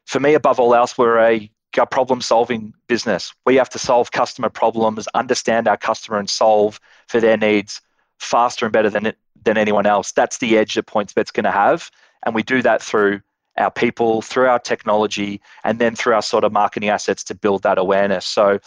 For 0.04 0.20
me, 0.20 0.32
above 0.32 0.60
all 0.60 0.72
else, 0.72 0.96
we're 0.96 1.18
a, 1.18 1.50
a 1.76 1.86
problem 1.86 2.20
solving 2.20 2.72
business. 2.86 3.34
We 3.46 3.56
have 3.56 3.68
to 3.70 3.80
solve 3.80 4.12
customer 4.12 4.48
problems, 4.48 5.08
understand 5.12 5.66
our 5.66 5.76
customer, 5.76 6.20
and 6.20 6.30
solve 6.30 6.78
for 7.08 7.20
their 7.20 7.36
needs 7.36 7.80
faster 8.20 8.66
and 8.66 8.72
better 8.72 8.90
than, 8.90 9.12
than 9.42 9.58
anyone 9.58 9.84
else. 9.84 10.12
That's 10.12 10.38
the 10.38 10.56
edge 10.56 10.74
that 10.74 10.86
PointsBet's 10.86 11.32
going 11.32 11.44
to 11.44 11.50
have. 11.50 11.90
And 12.24 12.32
we 12.32 12.44
do 12.44 12.62
that 12.62 12.80
through 12.80 13.22
our 13.58 13.70
people, 13.70 14.22
through 14.22 14.48
our 14.48 14.58
technology, 14.58 15.40
and 15.64 15.78
then 15.78 15.94
through 15.94 16.14
our 16.14 16.22
sort 16.22 16.44
of 16.44 16.52
marketing 16.52 16.88
assets 16.88 17.24
to 17.24 17.34
build 17.34 17.62
that 17.62 17.78
awareness. 17.78 18.26
So, 18.26 18.58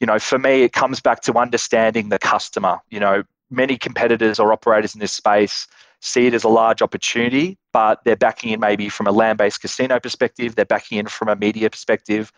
you 0.00 0.06
know, 0.06 0.18
for 0.18 0.38
me, 0.38 0.62
it 0.62 0.72
comes 0.72 1.00
back 1.00 1.22
to 1.22 1.38
understanding 1.38 2.08
the 2.08 2.18
customer. 2.18 2.80
You 2.90 3.00
know, 3.00 3.22
many 3.50 3.76
competitors 3.76 4.38
or 4.38 4.52
operators 4.52 4.94
in 4.94 5.00
this 5.00 5.12
space 5.12 5.66
see 6.04 6.26
it 6.26 6.34
as 6.34 6.44
a 6.44 6.48
large 6.48 6.82
opportunity, 6.82 7.56
but 7.72 8.04
they're 8.04 8.14
backing 8.14 8.50
in 8.50 8.60
maybe 8.60 8.90
from 8.90 9.06
a 9.06 9.10
land 9.10 9.38
based 9.38 9.62
casino 9.62 9.98
perspective, 9.98 10.54
they're 10.54 10.66
backing 10.66 10.98
in 10.98 11.06
from 11.06 11.28
a 11.28 11.36
media 11.36 11.70
perspective. 11.70 12.30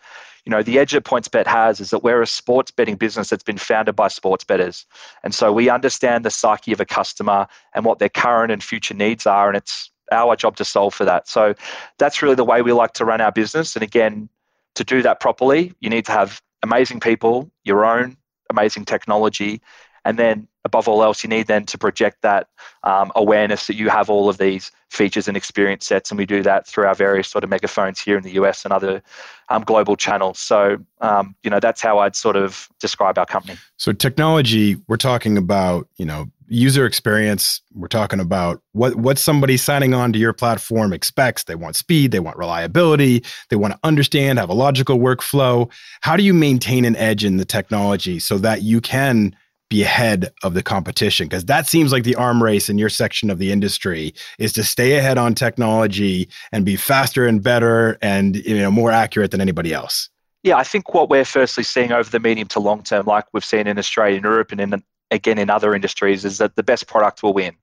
You 0.45 0.51
know, 0.51 0.63
the 0.63 0.79
edge 0.79 0.93
that 0.93 1.03
PointsBet 1.03 1.45
has 1.47 1.81
is 1.81 1.89
that 1.89 2.01
we're 2.01 2.21
a 2.21 2.27
sports 2.27 2.71
betting 2.71 2.95
business 2.95 3.29
that's 3.29 3.43
been 3.43 3.57
founded 3.57 3.95
by 3.95 4.07
sports 4.07 4.45
bettors. 4.45 4.85
And 5.23 5.35
so 5.35 5.51
we 5.51 5.69
understand 5.69 6.23
the 6.23 6.29
psyche 6.29 6.71
of 6.71 6.79
a 6.79 6.85
customer 6.85 7.47
and 7.75 7.83
what 7.83 7.99
their 7.99 8.07
current 8.07 8.53
and 8.53 8.63
future 8.63 8.93
needs 8.93 9.27
are. 9.27 9.49
And 9.49 9.57
it's 9.57 9.91
our 10.11 10.35
job 10.35 10.55
to 10.57 10.65
solve 10.65 10.93
for 10.93 11.05
that. 11.05 11.27
So 11.27 11.53
that's 11.97 12.21
really 12.21 12.35
the 12.35 12.45
way 12.45 12.61
we 12.61 12.71
like 12.73 12.93
to 12.93 13.05
run 13.05 13.21
our 13.21 13.31
business. 13.31 13.75
And 13.75 13.83
again, 13.83 14.29
to 14.75 14.83
do 14.83 15.01
that 15.01 15.19
properly, 15.19 15.73
you 15.79 15.89
need 15.89 16.05
to 16.05 16.11
have 16.11 16.41
amazing 16.63 16.99
people, 16.99 17.51
your 17.63 17.85
own 17.85 18.17
amazing 18.49 18.85
technology, 18.85 19.61
and 20.07 20.17
then 20.17 20.47
above 20.63 20.87
all 20.87 21.03
else, 21.03 21.21
you 21.21 21.29
need 21.29 21.47
then 21.47 21.65
to 21.65 21.77
project 21.77 22.21
that 22.21 22.47
um, 22.83 23.11
awareness 23.15 23.67
that 23.67 23.75
you 23.75 23.89
have 23.89 24.09
all 24.09 24.29
of 24.29 24.37
these 24.37 24.71
features 24.89 25.27
and 25.27 25.35
experience 25.35 25.85
sets. 25.85 26.09
And 26.09 26.17
we 26.17 26.25
do 26.25 26.41
that 26.43 26.65
through 26.65 26.85
our 26.85 26.95
various 26.95 27.27
sort 27.27 27.43
of 27.43 27.49
megaphones 27.49 27.99
here 27.99 28.15
in 28.15 28.23
the 28.23 28.31
US 28.31 28.63
and 28.63 28.71
other 28.71 29.03
um, 29.49 29.63
global 29.63 29.97
channels. 29.97 30.39
So, 30.39 30.77
um, 31.01 31.35
you 31.43 31.49
know, 31.49 31.59
that's 31.59 31.81
how 31.81 31.99
I'd 31.99 32.15
sort 32.15 32.37
of 32.37 32.69
describe 32.79 33.17
our 33.17 33.25
company. 33.25 33.57
So, 33.75 33.91
technology, 33.91 34.77
we're 34.87 34.95
talking 34.95 35.37
about, 35.37 35.89
you 35.97 36.05
know, 36.05 36.31
user 36.47 36.85
experience. 36.85 37.59
We're 37.73 37.89
talking 37.89 38.21
about 38.21 38.61
what, 38.71 38.95
what 38.95 39.17
somebody 39.17 39.57
signing 39.57 39.93
on 39.93 40.13
to 40.13 40.19
your 40.19 40.31
platform 40.31 40.93
expects. 40.93 41.43
They 41.43 41.55
want 41.55 41.75
speed, 41.75 42.11
they 42.11 42.21
want 42.21 42.37
reliability, 42.37 43.25
they 43.49 43.57
want 43.57 43.73
to 43.73 43.79
understand, 43.83 44.39
have 44.39 44.49
a 44.49 44.53
logical 44.53 44.99
workflow. 44.99 45.69
How 45.99 46.15
do 46.15 46.23
you 46.23 46.33
maintain 46.33 46.85
an 46.85 46.95
edge 46.95 47.25
in 47.25 47.35
the 47.35 47.43
technology 47.43 48.19
so 48.19 48.37
that 48.37 48.61
you 48.61 48.79
can? 48.79 49.35
Be 49.69 49.83
ahead 49.83 50.31
of 50.43 50.53
the 50.53 50.63
competition 50.63 51.27
because 51.27 51.45
that 51.45 51.67
seems 51.67 51.91
like 51.91 52.03
the 52.03 52.15
arm 52.15 52.41
race 52.41 52.69
in 52.69 52.77
your 52.77 52.89
section 52.89 53.29
of 53.29 53.37
the 53.37 53.51
industry 53.51 54.13
is 54.39 54.53
to 54.53 54.63
stay 54.63 54.97
ahead 54.97 55.17
on 55.17 55.33
technology 55.35 56.29
and 56.51 56.65
be 56.65 56.75
faster 56.75 57.27
and 57.27 57.43
better 57.43 57.97
and 58.01 58.37
you 58.37 58.57
know 58.57 58.71
more 58.71 58.91
accurate 58.91 59.31
than 59.31 59.41
anybody 59.41 59.73
else. 59.73 60.09
Yeah 60.43 60.57
i 60.57 60.63
think 60.63 60.93
what 60.93 61.09
we're 61.09 61.25
firstly 61.25 61.63
seeing 61.63 61.91
over 61.91 62.09
the 62.09 62.19
medium 62.19 62.47
to 62.49 62.59
long 62.59 62.83
term 62.83 63.05
like 63.05 63.25
we've 63.33 63.43
seen 63.43 63.67
in 63.67 63.77
australia 63.77 64.15
and 64.15 64.23
europe 64.23 64.51
and 64.51 64.61
in, 64.61 64.83
again 65.11 65.37
in 65.37 65.49
other 65.49 65.73
industries 65.75 66.25
is 66.25 66.37
that 66.37 66.55
the 66.55 66.63
best 66.63 66.87
product 66.87 67.23
will 67.23 67.33
win. 67.33 67.55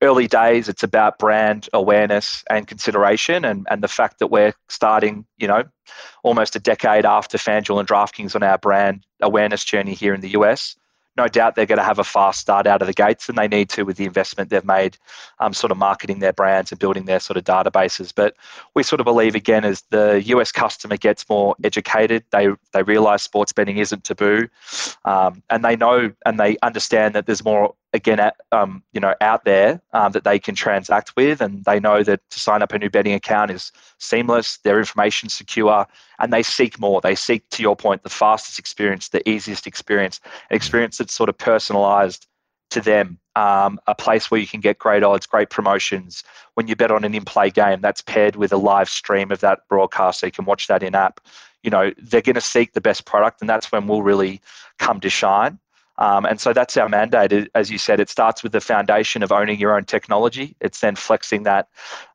Early 0.00 0.28
days 0.28 0.68
it's 0.68 0.84
about 0.84 1.18
brand 1.18 1.68
awareness 1.72 2.44
and 2.48 2.68
consideration 2.68 3.44
and, 3.44 3.66
and 3.68 3.82
the 3.82 3.88
fact 3.88 4.20
that 4.20 4.28
we're 4.28 4.54
starting 4.68 5.26
you 5.38 5.48
know 5.48 5.64
almost 6.22 6.54
a 6.56 6.60
decade 6.60 7.04
after 7.04 7.36
fanduel 7.36 7.80
and 7.80 7.88
draftkings 7.88 8.34
on 8.34 8.42
our 8.42 8.58
brand 8.58 9.04
awareness 9.20 9.64
journey 9.64 9.94
here 9.94 10.14
in 10.14 10.20
the 10.20 10.30
us 10.30 10.76
no 11.18 11.28
doubt 11.28 11.54
they're 11.54 11.66
going 11.66 11.78
to 11.78 11.84
have 11.84 11.98
a 11.98 12.04
fast 12.04 12.40
start 12.40 12.66
out 12.66 12.80
of 12.80 12.86
the 12.86 12.94
gates, 12.94 13.28
and 13.28 13.36
they 13.36 13.48
need 13.48 13.68
to 13.70 13.82
with 13.82 13.98
the 13.98 14.06
investment 14.06 14.48
they've 14.48 14.64
made, 14.64 14.96
um, 15.40 15.52
sort 15.52 15.70
of 15.70 15.76
marketing 15.76 16.20
their 16.20 16.32
brands 16.32 16.72
and 16.72 16.78
building 16.78 17.04
their 17.04 17.20
sort 17.20 17.36
of 17.36 17.44
databases. 17.44 18.12
But 18.14 18.34
we 18.74 18.82
sort 18.82 19.00
of 19.00 19.04
believe 19.04 19.34
again, 19.34 19.64
as 19.64 19.82
the 19.90 20.22
US 20.26 20.52
customer 20.52 20.96
gets 20.96 21.28
more 21.28 21.54
educated, 21.62 22.24
they 22.30 22.48
they 22.72 22.82
realise 22.82 23.22
sports 23.22 23.52
betting 23.52 23.76
isn't 23.76 24.04
taboo, 24.04 24.48
um, 25.04 25.42
and 25.50 25.64
they 25.64 25.76
know 25.76 26.12
and 26.24 26.40
they 26.40 26.56
understand 26.62 27.14
that 27.14 27.26
there's 27.26 27.44
more 27.44 27.74
again, 27.92 28.20
at, 28.20 28.36
um, 28.52 28.82
you 28.92 29.00
know, 29.00 29.14
out 29.20 29.44
there 29.44 29.80
um, 29.92 30.12
that 30.12 30.24
they 30.24 30.38
can 30.38 30.54
transact 30.54 31.14
with, 31.16 31.40
and 31.40 31.64
they 31.64 31.80
know 31.80 32.02
that 32.02 32.20
to 32.30 32.40
sign 32.40 32.62
up 32.62 32.72
a 32.72 32.78
new 32.78 32.90
betting 32.90 33.14
account 33.14 33.50
is 33.50 33.72
seamless, 33.98 34.58
their 34.58 34.78
information 34.78 35.28
secure, 35.28 35.86
and 36.18 36.32
they 36.32 36.42
seek 36.42 36.78
more. 36.78 37.00
They 37.00 37.14
seek, 37.14 37.48
to 37.50 37.62
your 37.62 37.76
point, 37.76 38.02
the 38.02 38.10
fastest 38.10 38.58
experience, 38.58 39.08
the 39.08 39.26
easiest 39.28 39.66
experience, 39.66 40.20
an 40.50 40.56
experience 40.56 40.98
that's 40.98 41.14
sort 41.14 41.28
of 41.28 41.38
personalized 41.38 42.26
to 42.70 42.80
them. 42.80 43.18
Um, 43.36 43.78
a 43.86 43.94
place 43.94 44.30
where 44.30 44.40
you 44.40 44.48
can 44.48 44.60
get 44.60 44.80
great 44.80 45.04
odds, 45.04 45.24
great 45.24 45.48
promotions. 45.48 46.24
When 46.54 46.66
you 46.66 46.74
bet 46.74 46.90
on 46.90 47.04
an 47.04 47.14
in-play 47.14 47.50
game, 47.50 47.80
that's 47.80 48.02
paired 48.02 48.34
with 48.34 48.52
a 48.52 48.56
live 48.56 48.88
stream 48.88 49.30
of 49.30 49.40
that 49.40 49.60
broadcast, 49.68 50.20
so 50.20 50.26
you 50.26 50.32
can 50.32 50.44
watch 50.44 50.66
that 50.66 50.82
in 50.82 50.96
app. 50.96 51.20
You 51.62 51.70
know, 51.70 51.92
they're 51.98 52.20
going 52.20 52.34
to 52.34 52.40
seek 52.40 52.72
the 52.72 52.80
best 52.80 53.04
product, 53.04 53.40
and 53.40 53.48
that's 53.48 53.70
when 53.70 53.86
we'll 53.86 54.02
really 54.02 54.40
come 54.78 54.98
to 55.00 55.08
shine. 55.08 55.58
Um, 55.98 56.24
and 56.24 56.40
so 56.40 56.52
that's 56.52 56.76
our 56.76 56.88
mandate. 56.88 57.50
As 57.54 57.70
you 57.70 57.78
said, 57.78 58.00
it 58.00 58.08
starts 58.08 58.42
with 58.42 58.52
the 58.52 58.60
foundation 58.60 59.22
of 59.22 59.32
owning 59.32 59.58
your 59.58 59.76
own 59.76 59.84
technology. 59.84 60.56
It's 60.60 60.80
then 60.80 60.96
flexing 60.96 61.42
that 61.42 61.68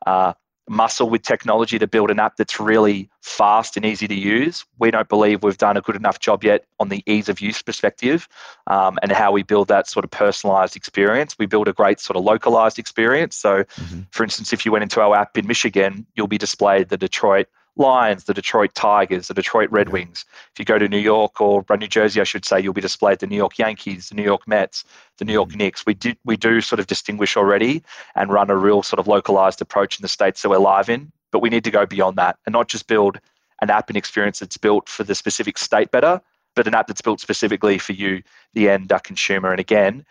uh, 0.05 0.33
muscle 0.69 1.09
with 1.09 1.21
technology 1.21 1.77
to 1.77 1.87
build 1.87 2.09
an 2.09 2.19
app 2.19 2.37
that's 2.37 2.59
really 2.59 3.09
fast 3.21 3.75
and 3.75 3.85
easy 3.85 4.07
to 4.07 4.15
use. 4.15 4.65
We 4.79 4.91
don't 4.91 5.09
believe 5.09 5.43
we've 5.43 5.57
done 5.57 5.75
a 5.75 5.81
good 5.81 5.95
enough 5.95 6.19
job 6.19 6.43
yet 6.43 6.65
on 6.79 6.89
the 6.89 7.03
ease 7.05 7.27
of 7.27 7.41
use 7.41 7.61
perspective 7.61 8.27
um, 8.67 8.97
and 9.01 9.11
how 9.11 9.31
we 9.31 9.43
build 9.43 9.67
that 9.67 9.89
sort 9.89 10.05
of 10.05 10.11
personalized 10.11 10.75
experience. 10.75 11.37
We 11.37 11.45
build 11.45 11.67
a 11.67 11.73
great 11.73 11.99
sort 11.99 12.15
of 12.15 12.23
localized 12.23 12.79
experience. 12.79 13.35
So, 13.35 13.63
mm-hmm. 13.63 14.01
for 14.11 14.23
instance, 14.23 14.53
if 14.53 14.65
you 14.65 14.71
went 14.71 14.83
into 14.83 15.01
our 15.01 15.15
app 15.15 15.37
in 15.37 15.47
Michigan, 15.47 16.05
you'll 16.15 16.27
be 16.27 16.37
displayed 16.37 16.89
the 16.89 16.97
Detroit 16.97 17.47
Lions, 17.75 18.25
the 18.25 18.33
Detroit 18.33 18.75
Tigers, 18.75 19.27
the 19.27 19.33
Detroit 19.33 19.71
Red 19.71 19.89
Wings. 19.89 20.25
If 20.51 20.59
you 20.59 20.65
go 20.65 20.77
to 20.77 20.87
New 20.87 20.99
York 20.99 21.41
or 21.41 21.65
New 21.77 21.87
Jersey, 21.87 22.21
I 22.21 22.23
should 22.23 22.45
say, 22.45 22.59
you'll 22.59 22.73
be 22.73 22.81
displayed 22.81 23.19
the 23.19 23.27
New 23.27 23.35
York 23.35 23.57
Yankees, 23.57 24.09
the 24.09 24.15
New 24.15 24.23
York 24.23 24.47
Mets, 24.47 24.83
the 25.17 25.25
New 25.25 25.33
York 25.33 25.49
mm-hmm. 25.49 25.57
Knicks. 25.57 25.85
We 25.85 25.95
do 25.95 26.13
we 26.23 26.37
do 26.37 26.61
sort 26.61 26.79
of 26.79 26.87
distinguish 26.87 27.35
already 27.35 27.83
and 28.15 28.31
run 28.31 28.49
a 28.49 28.55
real 28.55 28.83
sort 28.83 28.99
of 28.99 29.07
localized 29.07 29.61
approach 29.61 29.97
in 29.97 30.03
the 30.03 30.07
states 30.07 30.41
that 30.41 30.49
we're 30.49 30.57
live 30.57 30.89
in. 30.89 31.11
But 31.31 31.39
we 31.39 31.49
need 31.49 31.63
to 31.63 31.71
go 31.71 31.85
beyond 31.85 32.17
that 32.17 32.37
and 32.45 32.53
not 32.53 32.67
just 32.67 32.87
build 32.87 33.19
an 33.61 33.71
app 33.71 33.89
and 33.89 33.97
experience 33.97 34.39
that's 34.39 34.57
built 34.57 34.87
for 34.87 35.03
the 35.03 35.15
specific 35.15 35.57
state 35.57 35.89
bettor, 35.89 36.21
but 36.55 36.67
an 36.67 36.75
app 36.75 36.87
that's 36.87 37.01
built 37.01 37.19
specifically 37.19 37.79
for 37.79 37.93
you, 37.93 38.21
the 38.53 38.69
end 38.69 38.93
consumer. 39.03 39.49
And 39.49 39.59
again, 39.59 40.05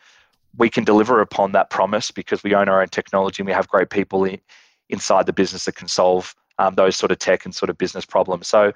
we 0.56 0.68
can 0.68 0.84
deliver 0.84 1.20
upon 1.20 1.52
that 1.52 1.70
promise 1.70 2.10
because 2.10 2.42
we 2.42 2.54
own 2.54 2.68
our 2.68 2.82
own 2.82 2.88
technology 2.88 3.40
and 3.40 3.46
we 3.46 3.52
have 3.52 3.68
great 3.68 3.90
people 3.90 4.24
in, 4.24 4.40
inside 4.88 5.26
the 5.26 5.32
business 5.32 5.64
that 5.66 5.76
can 5.76 5.88
solve 5.88 6.34
um, 6.58 6.74
those 6.74 6.96
sort 6.96 7.12
of 7.12 7.18
tech 7.18 7.44
and 7.44 7.54
sort 7.54 7.70
of 7.70 7.78
business 7.78 8.04
problems. 8.04 8.48
So 8.48 8.72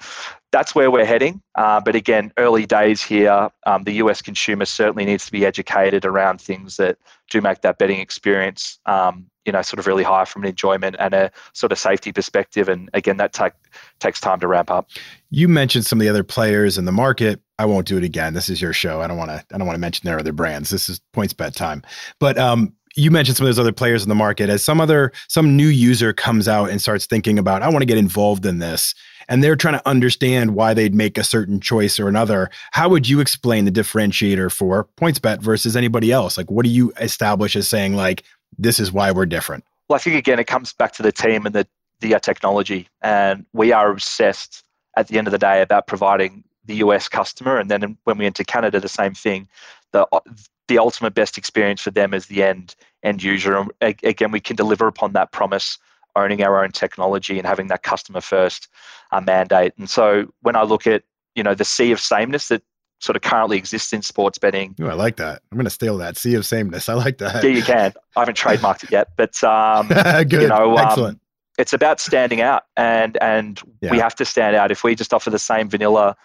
that's 0.52 0.74
where 0.74 0.90
we're 0.90 1.04
heading. 1.04 1.42
Uh, 1.54 1.80
but 1.80 1.94
again, 1.94 2.32
early 2.38 2.66
days 2.66 3.02
here, 3.02 3.50
um, 3.66 3.84
the 3.84 3.92
US 3.94 4.22
consumer 4.22 4.64
certainly 4.64 5.04
needs 5.04 5.26
to 5.26 5.32
be 5.32 5.44
educated 5.44 6.04
around 6.04 6.40
things 6.40 6.76
that 6.76 6.98
do 7.30 7.40
make 7.40 7.62
that 7.62 7.78
betting 7.78 8.00
experience, 8.00 8.78
um, 8.86 9.26
you 9.44 9.52
know, 9.52 9.62
sort 9.62 9.78
of 9.78 9.86
really 9.86 10.04
high 10.04 10.24
from 10.24 10.42
an 10.42 10.48
enjoyment 10.48 10.96
and 10.98 11.14
a 11.14 11.30
sort 11.52 11.72
of 11.72 11.78
safety 11.78 12.12
perspective. 12.12 12.68
And 12.68 12.88
again, 12.94 13.16
that 13.18 13.32
take, 13.32 13.52
takes 13.98 14.20
time 14.20 14.40
to 14.40 14.48
ramp 14.48 14.70
up. 14.70 14.88
You 15.30 15.48
mentioned 15.48 15.86
some 15.86 16.00
of 16.00 16.04
the 16.04 16.08
other 16.08 16.24
players 16.24 16.78
in 16.78 16.84
the 16.84 16.92
market. 16.92 17.40
I 17.58 17.64
won't 17.64 17.86
do 17.86 17.96
it 17.96 18.04
again. 18.04 18.34
This 18.34 18.48
is 18.48 18.60
your 18.60 18.72
show. 18.72 19.00
I 19.00 19.06
don't 19.06 19.16
want 19.16 19.30
to. 19.30 19.44
I 19.52 19.58
don't 19.58 19.66
want 19.66 19.76
to 19.76 19.80
mention 19.80 20.06
their 20.06 20.18
other 20.18 20.32
brands. 20.32 20.68
This 20.70 20.88
is 20.88 21.00
PointsBet 21.14 21.54
time. 21.54 21.82
But 22.20 22.36
um, 22.38 22.74
you 22.96 23.10
mentioned 23.10 23.36
some 23.36 23.46
of 23.46 23.48
those 23.48 23.58
other 23.58 23.72
players 23.72 24.02
in 24.02 24.08
the 24.08 24.14
market. 24.14 24.48
As 24.48 24.64
some 24.64 24.80
other 24.80 25.12
some 25.28 25.56
new 25.56 25.68
user 25.68 26.12
comes 26.12 26.48
out 26.48 26.70
and 26.70 26.80
starts 26.80 27.06
thinking 27.06 27.38
about 27.38 27.62
i 27.62 27.68
want 27.68 27.82
to 27.82 27.86
get 27.86 27.98
involved 27.98 28.46
in 28.46 28.58
this 28.58 28.94
and 29.28 29.42
they're 29.42 29.56
trying 29.56 29.74
to 29.74 29.88
understand 29.88 30.54
why 30.54 30.74
they'd 30.74 30.94
make 30.94 31.18
a 31.18 31.24
certain 31.24 31.60
choice 31.60 32.00
or 32.00 32.08
another 32.08 32.50
how 32.72 32.88
would 32.88 33.08
you 33.08 33.20
explain 33.20 33.64
the 33.64 33.70
differentiator 33.70 34.50
for 34.50 34.88
pointsbet 34.96 35.40
versus 35.40 35.76
anybody 35.76 36.10
else? 36.10 36.36
Like 36.36 36.50
what 36.50 36.64
do 36.64 36.70
you 36.70 36.92
establish 37.00 37.54
as 37.56 37.68
saying 37.68 37.94
like 37.94 38.24
this 38.58 38.80
is 38.80 38.92
why 38.92 39.12
we're 39.12 39.26
different 39.26 39.64
well 39.88 39.96
i 39.96 39.98
think 39.98 40.16
again 40.16 40.38
it 40.38 40.46
comes 40.46 40.72
back 40.72 40.92
to 40.92 41.02
the 41.02 41.12
team 41.12 41.46
and 41.46 41.54
the 41.54 41.66
the 42.00 42.14
uh, 42.14 42.18
technology 42.18 42.88
and 43.02 43.46
we 43.52 43.72
are 43.72 43.90
obsessed 43.90 44.62
at 44.96 45.08
the 45.08 45.18
end 45.18 45.26
of 45.26 45.32
the 45.32 45.38
day 45.38 45.62
about 45.62 45.86
providing 45.86 46.44
the 46.64 46.76
us 46.76 47.08
customer 47.08 47.58
and 47.58 47.70
then 47.70 47.96
when 48.04 48.18
we 48.18 48.26
enter 48.26 48.44
canada 48.44 48.80
the 48.80 48.88
same 48.88 49.14
thing 49.14 49.48
the 49.96 50.20
the 50.68 50.78
ultimate 50.78 51.14
best 51.14 51.38
experience 51.38 51.80
for 51.80 51.90
them 51.90 52.12
as 52.12 52.26
the 52.26 52.42
end 52.42 52.74
end 53.02 53.22
user. 53.22 53.56
And 53.56 53.70
again, 53.80 54.30
we 54.30 54.40
can 54.40 54.56
deliver 54.56 54.86
upon 54.86 55.12
that 55.12 55.32
promise, 55.32 55.78
owning 56.14 56.42
our 56.42 56.62
own 56.62 56.72
technology 56.72 57.38
and 57.38 57.46
having 57.46 57.68
that 57.68 57.82
customer 57.82 58.20
first 58.20 58.68
uh, 59.12 59.20
mandate. 59.20 59.72
And 59.78 59.88
so 59.88 60.26
when 60.42 60.56
I 60.56 60.62
look 60.62 60.86
at 60.86 61.04
you 61.34 61.42
know 61.42 61.54
the 61.54 61.64
sea 61.64 61.92
of 61.92 62.00
sameness 62.00 62.48
that 62.48 62.62
sort 62.98 63.14
of 63.14 63.22
currently 63.22 63.58
exists 63.58 63.92
in 63.92 64.00
sports 64.00 64.38
betting. 64.38 64.74
Ooh, 64.80 64.88
I 64.88 64.94
like 64.94 65.16
that. 65.16 65.42
I'm 65.52 65.58
going 65.58 65.66
to 65.66 65.70
steal 65.70 65.98
that 65.98 66.16
sea 66.16 66.34
of 66.34 66.46
sameness. 66.46 66.88
I 66.88 66.94
like 66.94 67.18
that. 67.18 67.44
Yeah, 67.44 67.50
you 67.50 67.62
can. 67.62 67.92
I 68.16 68.20
haven't 68.20 68.38
trademarked 68.38 68.84
it 68.84 68.90
yet, 68.90 69.08
but 69.16 69.42
um, 69.44 69.88
Good. 69.88 70.32
you 70.32 70.48
know, 70.48 70.78
um, 70.78 70.86
excellent. 70.86 71.20
it's 71.58 71.74
about 71.74 72.00
standing 72.00 72.40
out, 72.40 72.64
and 72.76 73.18
and 73.20 73.60
yeah. 73.82 73.90
we 73.90 73.98
have 73.98 74.14
to 74.16 74.24
stand 74.24 74.56
out. 74.56 74.70
If 74.70 74.82
we 74.82 74.94
just 74.94 75.12
offer 75.12 75.30
the 75.30 75.38
same 75.38 75.68
vanilla 75.68 76.16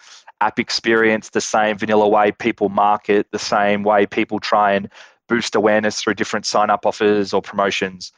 app 0.46 0.58
experience 0.58 1.30
the 1.30 1.40
same 1.40 1.78
vanilla 1.78 2.08
way 2.08 2.32
people 2.32 2.68
market, 2.68 3.22
the 3.30 3.38
same 3.38 3.84
way 3.84 4.06
people 4.06 4.38
try 4.40 4.72
and 4.72 4.88
boost 5.28 5.54
awareness 5.54 6.00
through 6.00 6.14
different 6.14 6.44
sign 6.44 6.68
up 6.68 6.84
offers 6.84 7.32
or 7.32 7.40
promotions, 7.40 8.12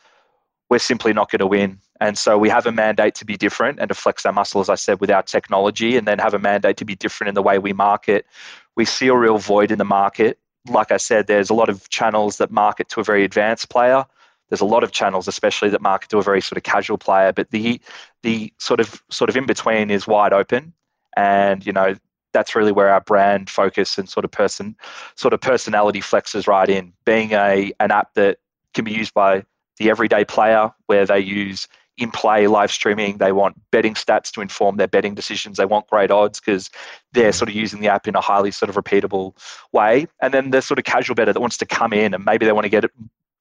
we're 0.71 0.79
simply 0.79 1.13
not 1.13 1.31
going 1.31 1.45
to 1.47 1.47
win. 1.47 1.79
And 2.01 2.17
so 2.19 2.31
we 2.39 2.49
have 2.49 2.67
a 2.67 2.73
mandate 2.73 3.15
to 3.17 3.25
be 3.25 3.37
different 3.37 3.79
and 3.79 3.89
to 3.89 3.95
flex 3.95 4.27
our 4.27 4.33
muscle, 4.33 4.61
as 4.61 4.69
I 4.69 4.75
said, 4.75 5.01
with 5.01 5.11
our 5.11 5.23
technology, 5.23 5.97
and 5.97 6.09
then 6.09 6.19
have 6.19 6.35
a 6.35 6.39
mandate 6.39 6.77
to 6.79 6.85
be 6.85 6.97
different 6.97 7.29
in 7.29 7.35
the 7.35 7.43
way 7.43 7.59
we 7.59 7.73
market. 7.73 8.27
We 8.75 8.85
see 8.85 9.09
a 9.09 9.17
real 9.17 9.39
void 9.39 9.71
in 9.71 9.79
the 9.79 9.85
market. 9.85 10.39
Like 10.69 10.91
I 10.91 10.97
said, 10.97 11.27
there's 11.27 11.51
a 11.51 11.55
lot 11.55 11.69
of 11.69 11.89
channels 11.91 12.39
that 12.39 12.51
market 12.51 12.89
to 12.91 13.01
a 13.01 13.05
very 13.05 13.23
advanced 13.23 13.69
player. 13.69 14.05
there's 14.49 14.61
a 14.61 14.65
lot 14.77 14.85
of 14.85 14.93
channels, 14.93 15.29
especially 15.29 15.71
that 15.71 15.83
market 15.83 16.11
to 16.11 16.19
a 16.19 16.23
very 16.23 16.41
sort 16.41 16.57
of 16.57 16.63
casual 16.63 16.99
player, 16.99 17.33
but 17.33 17.51
the 17.51 17.81
the 18.23 18.53
sort 18.59 18.81
of 18.81 19.03
sort 19.11 19.31
of 19.31 19.37
in 19.37 19.47
between 19.47 19.91
is 19.91 20.07
wide 20.07 20.33
open, 20.33 20.73
and 21.17 21.67
you 21.67 21.73
know 21.73 21.95
that's 22.35 22.55
really 22.55 22.73
where 22.73 22.90
our 22.90 23.01
brand 23.01 23.49
focus 23.49 23.97
and 23.97 24.09
sort 24.09 24.25
of 24.25 24.31
person 24.31 24.77
sort 25.14 25.33
of 25.33 25.40
personality 25.40 26.01
flexes 26.01 26.47
right 26.47 26.68
in. 26.68 26.92
Being 27.07 27.33
a 27.33 27.73
an 27.81 27.90
app 27.90 28.12
that 28.14 28.38
can 28.75 28.85
be 28.85 28.92
used 28.92 29.14
by 29.14 29.44
the 29.79 29.88
everyday 29.88 30.25
player, 30.25 30.70
where 30.87 31.07
they 31.07 31.20
use 31.20 31.66
in 31.97 32.11
play 32.11 32.47
live 32.47 32.73
streaming. 32.73 33.18
They 33.18 33.33
want 33.33 33.57
betting 33.70 33.94
stats 33.94 34.33
to 34.33 34.40
inform 34.40 34.77
their 34.77 34.88
betting 34.88 35.14
decisions. 35.14 35.57
They 35.57 35.64
want 35.64 35.88
great 35.88 36.11
odds 36.11 36.40
because 36.40 36.70
they're 37.12 37.31
mm-hmm. 37.31 37.38
sort 37.38 37.49
of 37.49 37.55
using 37.55 37.81
the 37.81 37.88
app 37.88 38.09
in 38.09 38.16
a 38.16 38.20
highly 38.20 38.51
sort 38.51 38.68
of 38.68 38.77
repeatable 38.77 39.37
way. 39.73 40.07
And 40.20 40.35
then 40.35 40.51
the 40.51 40.61
sort 40.61 40.79
of 40.79 40.85
casual 40.85 41.14
bettor 41.14 41.33
that 41.33 41.40
wants 41.40 41.57
to 41.59 41.66
come 41.66 41.92
in 41.92 42.12
and 42.12 42.25
maybe 42.25 42.47
they 42.47 42.53
want 42.53 42.64
to 42.64 42.68
get 42.68 42.85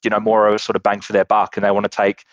you 0.03 0.09
know 0.09 0.19
more 0.19 0.47
of 0.47 0.55
a 0.55 0.59
sort 0.59 0.75
of 0.75 0.83
bang 0.83 1.01
for 1.01 1.13
their 1.13 1.25
buck 1.25 1.55
and 1.55 1.63
they 1.63 1.71
want 1.71 1.85
to 1.85 1.89
take 1.89 2.25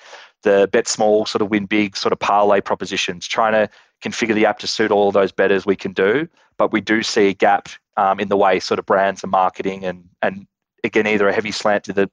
the 0.43 0.69
bet 0.73 0.89
small 0.89 1.27
sort 1.27 1.43
of 1.43 1.51
win 1.51 1.67
big 1.67 1.97
sort 1.97 2.13
of 2.13 2.19
parlay 2.19 2.61
propositions 2.61 3.27
trying 3.27 3.53
to 3.53 3.69
configure 4.03 4.35
the 4.35 4.47
app 4.47 4.59
to 4.59 4.67
suit 4.67 4.91
all 4.91 5.09
of 5.09 5.15
those 5.15 5.31
bettors 5.31 5.67
we 5.67 5.77
can 5.77 5.93
do 5.93 6.29
but 6.61 6.73
we 6.73 6.83
do 6.83 7.03
see 7.03 7.29
a 7.29 7.33
gap 7.33 7.71
um, 7.97 8.21
in 8.21 8.29
the 8.29 8.37
way 8.37 8.61
sort 8.61 8.79
of 8.79 8.85
brands 8.85 9.23
and 9.25 9.33
marketing 9.33 9.83
and 9.83 10.07
and 10.21 10.47
again 10.85 11.07
either 11.07 11.27
a 11.27 11.33
heavy 11.33 11.51
slant 11.51 11.85
to 11.85 11.93
the 11.95 12.09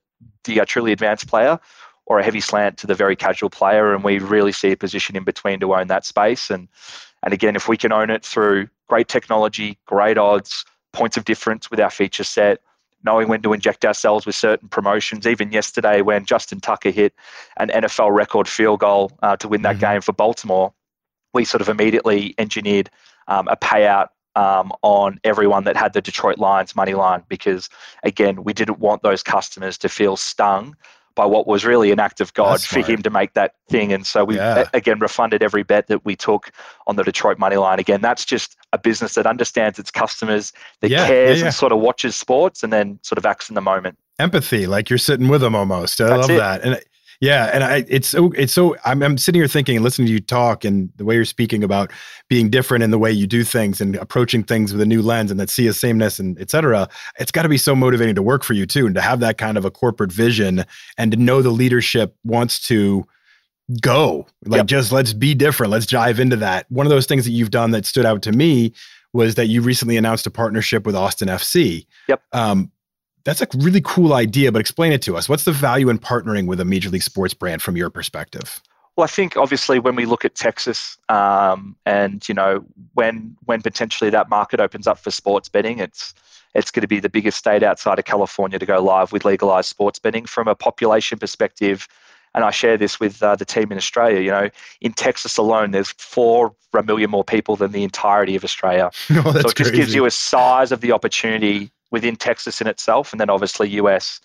the 0.45 0.61
uh, 0.61 0.65
truly 0.65 0.93
advanced 0.93 1.27
player 1.27 1.59
or 2.05 2.19
a 2.19 2.23
heavy 2.23 2.39
slant 2.39 2.77
to 2.77 2.87
the 2.87 2.95
very 2.95 3.13
casual 3.13 3.49
player 3.49 3.93
and 3.93 4.05
we 4.05 4.19
really 4.19 4.53
see 4.53 4.71
a 4.71 4.77
position 4.77 5.17
in 5.17 5.25
between 5.25 5.59
to 5.59 5.75
own 5.75 5.87
that 5.87 6.05
space 6.05 6.49
and 6.49 6.69
and 7.23 7.33
again 7.33 7.57
if 7.57 7.67
we 7.67 7.75
can 7.75 7.91
own 7.91 8.09
it 8.09 8.23
through 8.23 8.69
great 8.87 9.09
technology 9.09 9.77
great 9.85 10.17
odds 10.17 10.63
points 10.93 11.17
of 11.17 11.25
difference 11.25 11.69
with 11.69 11.81
our 11.81 11.91
feature 11.91 12.23
set 12.23 12.61
knowing 13.03 13.27
when 13.27 13.41
to 13.41 13.51
inject 13.51 13.85
ourselves 13.85 14.25
with 14.25 14.33
certain 14.33 14.67
promotions. 14.67 15.27
Even 15.27 15.51
yesterday, 15.51 16.01
when 16.01 16.25
Justin 16.25 16.59
Tucker 16.59 16.89
hit 16.89 17.13
an 17.57 17.69
NFL 17.69 18.13
record 18.13 18.47
field 18.47 18.79
goal 18.79 19.11
uh, 19.21 19.37
to 19.37 19.47
win 19.47 19.61
that 19.61 19.75
mm-hmm. 19.75 19.93
game 19.93 20.01
for 20.01 20.13
Baltimore, 20.13 20.73
we 21.31 21.45
sort 21.45 21.61
of 21.61 21.69
immediately 21.69 22.33
engineered 22.39 22.89
um, 23.27 23.47
a 23.49 23.55
payout 23.55 24.07
um, 24.37 24.71
on 24.83 25.19
everyone 25.23 25.63
that 25.63 25.75
had 25.75 25.93
the 25.93 26.01
Detroit 26.01 26.37
Lions 26.37 26.75
money 26.75 26.93
line 26.93 27.23
because, 27.27 27.69
again, 28.03 28.43
we 28.43 28.53
didn't 28.53 28.79
want 28.79 29.01
those 29.01 29.23
customers 29.23 29.77
to 29.79 29.89
feel 29.89 30.15
stung 30.15 30.75
by 31.15 31.25
what 31.25 31.47
was 31.47 31.65
really 31.65 31.91
an 31.91 31.99
act 31.99 32.21
of 32.21 32.31
God 32.35 32.61
for 32.61 32.79
him 32.81 33.01
to 33.01 33.09
make 33.09 33.33
that 33.33 33.55
thing. 33.67 33.91
And 33.91 34.05
so 34.05 34.23
we 34.23 34.35
yeah. 34.35 34.65
again 34.75 34.99
refunded 34.99 35.41
every 35.41 35.63
bet 35.63 35.87
that 35.87 36.05
we 36.05 36.15
took 36.15 36.51
on 36.85 36.95
the 36.95 37.03
Detroit 37.03 37.39
money 37.39 37.55
line. 37.55 37.79
Again, 37.79 38.01
that's 38.01 38.23
just 38.23 38.55
a 38.71 38.77
business 38.77 39.15
that 39.15 39.25
understands 39.25 39.79
its 39.79 39.89
customers, 39.89 40.53
that 40.81 40.91
yeah, 40.91 41.07
cares 41.07 41.39
yeah, 41.39 41.45
and 41.45 41.55
sort 41.55 41.71
of 41.71 41.79
watches 41.79 42.15
sports 42.15 42.61
and 42.61 42.71
then 42.71 42.99
sort 43.01 43.17
of 43.17 43.25
acts 43.25 43.49
in 43.49 43.55
the 43.55 43.61
moment. 43.61 43.97
Empathy, 44.19 44.67
like 44.67 44.91
you're 44.91 44.99
sitting 44.99 45.27
with 45.27 45.41
them 45.41 45.55
almost. 45.55 45.99
I 45.99 46.09
that's 46.09 46.21
love 46.21 46.29
it. 46.29 46.37
that. 46.37 46.61
And 46.61 46.79
yeah, 47.19 47.49
and 47.53 47.63
I, 47.63 47.85
it's 47.87 48.07
so 48.07 48.31
it's 48.33 48.53
so 48.53 48.75
I'm, 48.85 49.01
I'm 49.01 49.17
sitting 49.17 49.41
here 49.41 49.47
thinking 49.47 49.75
and 49.75 49.83
listening 49.83 50.07
to 50.07 50.13
you 50.13 50.19
talk 50.19 50.63
and 50.63 50.91
the 50.97 51.05
way 51.05 51.15
you're 51.15 51.25
speaking 51.25 51.63
about 51.63 51.91
being 52.29 52.49
different 52.49 52.83
in 52.83 52.91
the 52.91 52.99
way 52.99 53.11
you 53.11 53.25
do 53.25 53.43
things 53.43 53.81
and 53.81 53.95
approaching 53.95 54.43
things 54.43 54.71
with 54.71 54.81
a 54.81 54.85
new 54.85 55.01
lens 55.01 55.31
and 55.31 55.39
that 55.39 55.49
sea 55.49 55.67
of 55.67 55.75
sameness 55.75 56.19
and 56.19 56.39
et 56.39 56.51
cetera. 56.51 56.87
It's 57.19 57.31
got 57.31 57.43
to 57.43 57.49
be 57.49 57.57
so 57.57 57.75
motivating 57.75 58.15
to 58.15 58.21
work 58.21 58.43
for 58.43 58.53
you 58.53 58.65
too 58.65 58.85
and 58.85 58.93
to 58.93 59.01
have 59.01 59.19
that 59.21 59.37
kind 59.37 59.57
of 59.57 59.65
a 59.65 59.71
corporate 59.71 60.11
vision 60.11 60.63
and 60.97 61.11
to 61.11 61.17
know 61.17 61.41
the 61.41 61.49
leadership 61.49 62.15
wants 62.23 62.59
to 62.67 63.05
go 63.81 64.25
like 64.45 64.59
yep. 64.59 64.65
just 64.67 64.91
let's 64.91 65.13
be 65.13 65.33
different. 65.33 65.71
Let's 65.71 65.87
dive 65.87 66.19
into 66.19 66.37
that. 66.37 66.69
One 66.69 66.85
of 66.85 66.89
those 66.89 67.05
things 67.05 67.25
that 67.25 67.31
you've 67.31 67.51
done 67.51 67.71
that 67.71 67.85
stood 67.85 68.05
out 68.05 68.21
to 68.23 68.31
me 68.31 68.73
was 69.13 69.35
that 69.35 69.47
you 69.47 69.61
recently 69.61 69.97
announced 69.97 70.27
a 70.27 70.31
partnership 70.31 70.85
with 70.85 70.95
Austin 70.95 71.27
FC. 71.27 71.85
Yep. 72.07 72.21
Um, 72.31 72.71
that's 73.27 73.41
a 73.41 73.47
really 73.57 73.81
cool 73.83 74.13
idea, 74.13 74.53
but 74.53 74.59
explain 74.61 74.93
it 74.93 75.01
to 75.01 75.17
us. 75.17 75.27
What's 75.27 75.43
the 75.43 75.51
value 75.51 75.89
in 75.89 75.99
partnering 75.99 76.47
with 76.47 76.61
a 76.61 76.65
major 76.65 76.89
league 76.89 77.03
sports 77.03 77.33
brand 77.33 77.61
from 77.61 77.75
your 77.75 77.89
perspective? 77.89 78.61
Well, 78.95 79.03
I 79.03 79.07
think 79.07 79.35
obviously 79.35 79.79
when 79.79 79.97
we 79.97 80.05
look 80.05 80.23
at 80.23 80.33
Texas, 80.33 80.97
um, 81.09 81.75
and 81.85 82.27
you 82.29 82.33
know 82.33 82.63
when 82.93 83.35
when 83.43 83.61
potentially 83.61 84.09
that 84.11 84.29
market 84.29 84.61
opens 84.61 84.87
up 84.87 84.97
for 84.97 85.11
sports 85.11 85.49
betting, 85.49 85.79
it's 85.79 86.13
it's 86.55 86.71
going 86.71 86.83
to 86.83 86.87
be 86.87 87.01
the 87.01 87.09
biggest 87.09 87.37
state 87.37 87.63
outside 87.63 87.99
of 87.99 88.05
California 88.05 88.57
to 88.59 88.65
go 88.65 88.81
live 88.81 89.11
with 89.11 89.25
legalized 89.25 89.67
sports 89.67 89.99
betting 89.99 90.25
from 90.25 90.47
a 90.47 90.55
population 90.55 91.19
perspective. 91.19 91.85
And 92.33 92.45
I 92.45 92.51
share 92.51 92.77
this 92.77 92.97
with 92.97 93.21
uh, 93.21 93.35
the 93.35 93.45
team 93.45 93.73
in 93.73 93.77
Australia. 93.77 94.21
You 94.21 94.31
know, 94.31 94.49
in 94.79 94.93
Texas 94.93 95.37
alone, 95.37 95.71
there's 95.71 95.91
four 95.91 96.55
million 96.85 97.09
more 97.09 97.25
people 97.25 97.57
than 97.57 97.73
the 97.73 97.83
entirety 97.83 98.37
of 98.37 98.45
Australia. 98.45 98.89
Oh, 99.11 99.31
so 99.33 99.39
it 99.39 99.43
just 99.43 99.55
crazy. 99.55 99.75
gives 99.75 99.95
you 99.95 100.05
a 100.05 100.11
size 100.11 100.71
of 100.71 100.79
the 100.79 100.93
opportunity 100.93 101.71
within 101.91 102.15
Texas 102.15 102.61
in 102.61 102.67
itself, 102.67 103.11
and 103.11 103.19
then 103.19 103.29
obviously 103.29 103.69
US 103.69 104.19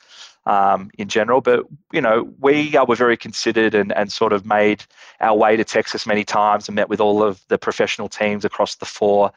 um, 0.46 0.90
in 0.98 1.08
general. 1.08 1.40
But 1.40 1.64
you 1.92 2.00
know, 2.00 2.32
we 2.40 2.76
uh, 2.76 2.84
were 2.84 2.96
very 2.96 3.16
considered 3.16 3.74
and, 3.74 3.92
and 3.92 4.12
sort 4.12 4.32
of 4.32 4.44
made 4.44 4.84
our 5.20 5.36
way 5.36 5.56
to 5.56 5.64
Texas 5.64 6.06
many 6.06 6.24
times 6.24 6.68
and 6.68 6.74
met 6.74 6.88
with 6.88 7.00
all 7.00 7.22
of 7.22 7.42
the 7.48 7.58
professional 7.58 8.08
teams 8.08 8.44
across 8.44 8.76
the 8.76 8.86
four 8.86 9.32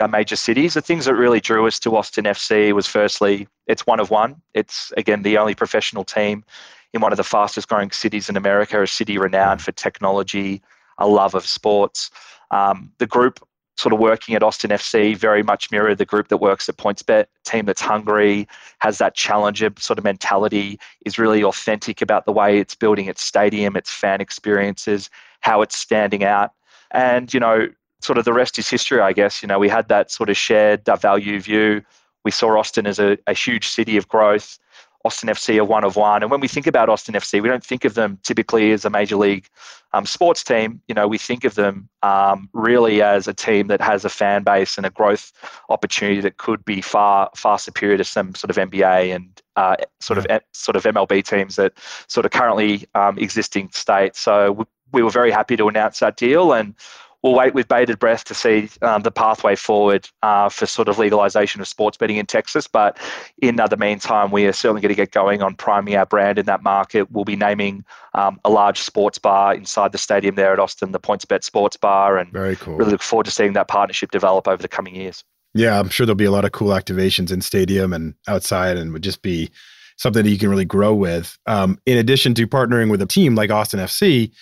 uh, 0.00 0.08
major 0.08 0.36
cities. 0.36 0.74
The 0.74 0.82
things 0.82 1.04
that 1.04 1.14
really 1.14 1.40
drew 1.40 1.66
us 1.66 1.78
to 1.80 1.96
Austin 1.96 2.24
FC 2.24 2.72
was 2.72 2.86
firstly, 2.86 3.46
it's 3.66 3.86
one 3.86 4.00
of 4.00 4.10
one. 4.10 4.40
It's 4.54 4.92
again 4.96 5.22
the 5.22 5.38
only 5.38 5.54
professional 5.54 6.04
team 6.04 6.44
in 6.92 7.00
one 7.00 7.12
of 7.12 7.16
the 7.16 7.24
fastest 7.24 7.68
growing 7.68 7.90
cities 7.90 8.28
in 8.28 8.36
America, 8.36 8.82
a 8.82 8.86
city 8.86 9.16
renowned 9.16 9.62
for 9.62 9.72
technology, 9.72 10.60
a 10.98 11.06
love 11.06 11.34
of 11.34 11.46
sports. 11.46 12.10
Um, 12.50 12.92
the 12.98 13.06
group 13.06 13.40
sort 13.76 13.92
of 13.92 13.98
working 13.98 14.34
at 14.34 14.42
Austin 14.42 14.70
FC 14.70 15.16
very 15.16 15.42
much 15.42 15.70
mirror 15.70 15.94
the 15.94 16.04
group 16.04 16.28
that 16.28 16.38
works 16.38 16.68
at 16.68 16.76
PointsBet, 16.76 17.26
team 17.44 17.64
that's 17.64 17.80
hungry, 17.80 18.46
has 18.80 18.98
that 18.98 19.14
challenger 19.14 19.70
sort 19.78 19.98
of 19.98 20.04
mentality, 20.04 20.78
is 21.06 21.18
really 21.18 21.42
authentic 21.42 22.02
about 22.02 22.26
the 22.26 22.32
way 22.32 22.58
it's 22.58 22.74
building 22.74 23.06
its 23.06 23.22
stadium, 23.22 23.76
its 23.76 23.92
fan 23.92 24.20
experiences, 24.20 25.08
how 25.40 25.62
it's 25.62 25.76
standing 25.76 26.22
out. 26.22 26.52
And, 26.90 27.32
you 27.32 27.40
know, 27.40 27.68
sort 28.02 28.18
of 28.18 28.24
the 28.24 28.32
rest 28.32 28.58
is 28.58 28.68
history, 28.68 29.00
I 29.00 29.12
guess. 29.12 29.42
You 29.42 29.46
know, 29.46 29.58
we 29.58 29.68
had 29.68 29.88
that 29.88 30.10
sort 30.10 30.28
of 30.28 30.36
shared 30.36 30.84
value 31.00 31.40
view. 31.40 31.82
We 32.24 32.30
saw 32.30 32.58
Austin 32.58 32.86
as 32.86 32.98
a, 32.98 33.16
a 33.26 33.32
huge 33.32 33.68
city 33.68 33.96
of 33.96 34.08
growth. 34.08 34.58
Austin 35.04 35.28
FC 35.28 35.58
are 35.58 35.64
one 35.64 35.84
of 35.84 35.96
one. 35.96 36.22
And 36.22 36.30
when 36.30 36.40
we 36.40 36.48
think 36.48 36.66
about 36.66 36.88
Austin 36.88 37.14
FC, 37.14 37.42
we 37.42 37.48
don't 37.48 37.64
think 37.64 37.84
of 37.84 37.94
them 37.94 38.18
typically 38.22 38.72
as 38.72 38.84
a 38.84 38.90
major 38.90 39.16
league 39.16 39.48
um, 39.92 40.06
sports 40.06 40.44
team. 40.44 40.80
You 40.88 40.94
know, 40.94 41.08
we 41.08 41.18
think 41.18 41.44
of 41.44 41.54
them 41.54 41.88
um, 42.02 42.48
really 42.52 43.02
as 43.02 43.26
a 43.26 43.34
team 43.34 43.66
that 43.66 43.80
has 43.80 44.04
a 44.04 44.08
fan 44.08 44.42
base 44.42 44.76
and 44.76 44.86
a 44.86 44.90
growth 44.90 45.32
opportunity 45.68 46.20
that 46.20 46.36
could 46.36 46.64
be 46.64 46.80
far 46.80 47.30
far 47.36 47.58
superior 47.58 47.98
to 47.98 48.04
some 48.04 48.34
sort 48.34 48.50
of 48.50 48.56
NBA 48.56 49.14
and 49.14 49.42
uh, 49.56 49.76
sort 50.00 50.18
of 50.18 50.26
sort 50.52 50.76
of 50.76 50.84
MLB 50.84 51.24
teams 51.24 51.56
that 51.56 51.72
sort 52.06 52.24
of 52.24 52.32
currently 52.32 52.86
um, 52.94 53.18
existing 53.18 53.70
state. 53.72 54.16
So 54.16 54.52
we, 54.52 54.64
we 54.92 55.02
were 55.02 55.10
very 55.10 55.30
happy 55.30 55.56
to 55.56 55.68
announce 55.68 55.98
that 56.00 56.16
deal 56.16 56.52
and 56.52 56.74
we'll 57.22 57.34
wait 57.34 57.54
with 57.54 57.68
bated 57.68 57.98
breath 57.98 58.24
to 58.24 58.34
see 58.34 58.68
um, 58.82 59.02
the 59.02 59.10
pathway 59.10 59.54
forward 59.54 60.08
uh, 60.22 60.48
for 60.48 60.66
sort 60.66 60.88
of 60.88 60.98
legalization 60.98 61.60
of 61.60 61.68
sports 61.68 61.96
betting 61.96 62.16
in 62.16 62.26
Texas. 62.26 62.66
But 62.66 62.98
in 63.38 63.58
uh, 63.58 63.68
the 63.68 63.76
meantime, 63.76 64.30
we 64.30 64.46
are 64.46 64.52
certainly 64.52 64.82
going 64.82 64.90
to 64.90 64.96
get 64.96 65.12
going 65.12 65.42
on 65.42 65.54
priming 65.54 65.94
our 65.94 66.06
brand 66.06 66.38
in 66.38 66.46
that 66.46 66.62
market. 66.62 67.10
We'll 67.10 67.24
be 67.24 67.36
naming 67.36 67.84
um, 68.14 68.40
a 68.44 68.50
large 68.50 68.80
sports 68.80 69.18
bar 69.18 69.54
inside 69.54 69.92
the 69.92 69.98
stadium 69.98 70.34
there 70.34 70.52
at 70.52 70.58
Austin, 70.58 70.92
the 70.92 71.00
PointsBet 71.00 71.44
Sports 71.44 71.76
Bar, 71.76 72.18
and 72.18 72.32
very 72.32 72.56
cool. 72.56 72.76
Really 72.76 72.92
look 72.92 73.02
forward 73.02 73.24
to 73.24 73.30
seeing 73.30 73.52
that 73.54 73.68
partnership 73.68 74.10
develop 74.10 74.48
over 74.48 74.60
the 74.60 74.68
coming 74.68 74.94
years. 74.94 75.24
Yeah, 75.54 75.78
I'm 75.78 75.90
sure 75.90 76.06
there'll 76.06 76.16
be 76.16 76.24
a 76.24 76.30
lot 76.30 76.46
of 76.46 76.52
cool 76.52 76.70
activations 76.70 77.30
in 77.30 77.42
stadium 77.42 77.92
and 77.92 78.14
outside, 78.26 78.76
and 78.76 78.92
would 78.92 79.02
just 79.02 79.22
be 79.22 79.50
something 79.98 80.24
that 80.24 80.30
you 80.30 80.38
can 80.38 80.48
really 80.48 80.64
grow 80.64 80.94
with. 80.94 81.38
Um, 81.46 81.78
in 81.86 81.98
addition 81.98 82.34
to 82.34 82.46
partnering 82.46 82.90
with 82.90 83.02
a 83.02 83.06
team 83.06 83.34
like 83.34 83.50
Austin 83.50 83.78
FC, 83.78 84.32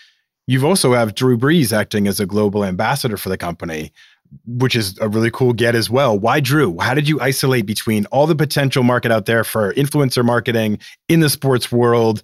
You've 0.46 0.64
also 0.64 0.94
have 0.94 1.14
Drew 1.14 1.38
Brees 1.38 1.72
acting 1.72 2.08
as 2.08 2.18
a 2.18 2.26
global 2.26 2.64
ambassador 2.64 3.16
for 3.16 3.28
the 3.28 3.36
company, 3.36 3.92
which 4.46 4.74
is 4.74 4.98
a 5.00 5.08
really 5.08 5.30
cool 5.30 5.52
get 5.52 5.74
as 5.74 5.88
well. 5.88 6.18
Why 6.18 6.40
Drew? 6.40 6.78
How 6.80 6.94
did 6.94 7.08
you 7.08 7.20
isolate 7.20 7.66
between 7.66 8.06
all 8.06 8.26
the 8.26 8.34
potential 8.34 8.82
market 8.82 9.12
out 9.12 9.26
there 9.26 9.44
for 9.44 9.72
influencer 9.74 10.24
marketing 10.24 10.78
in 11.08 11.20
the 11.20 11.30
sports 11.30 11.70
world? 11.70 12.22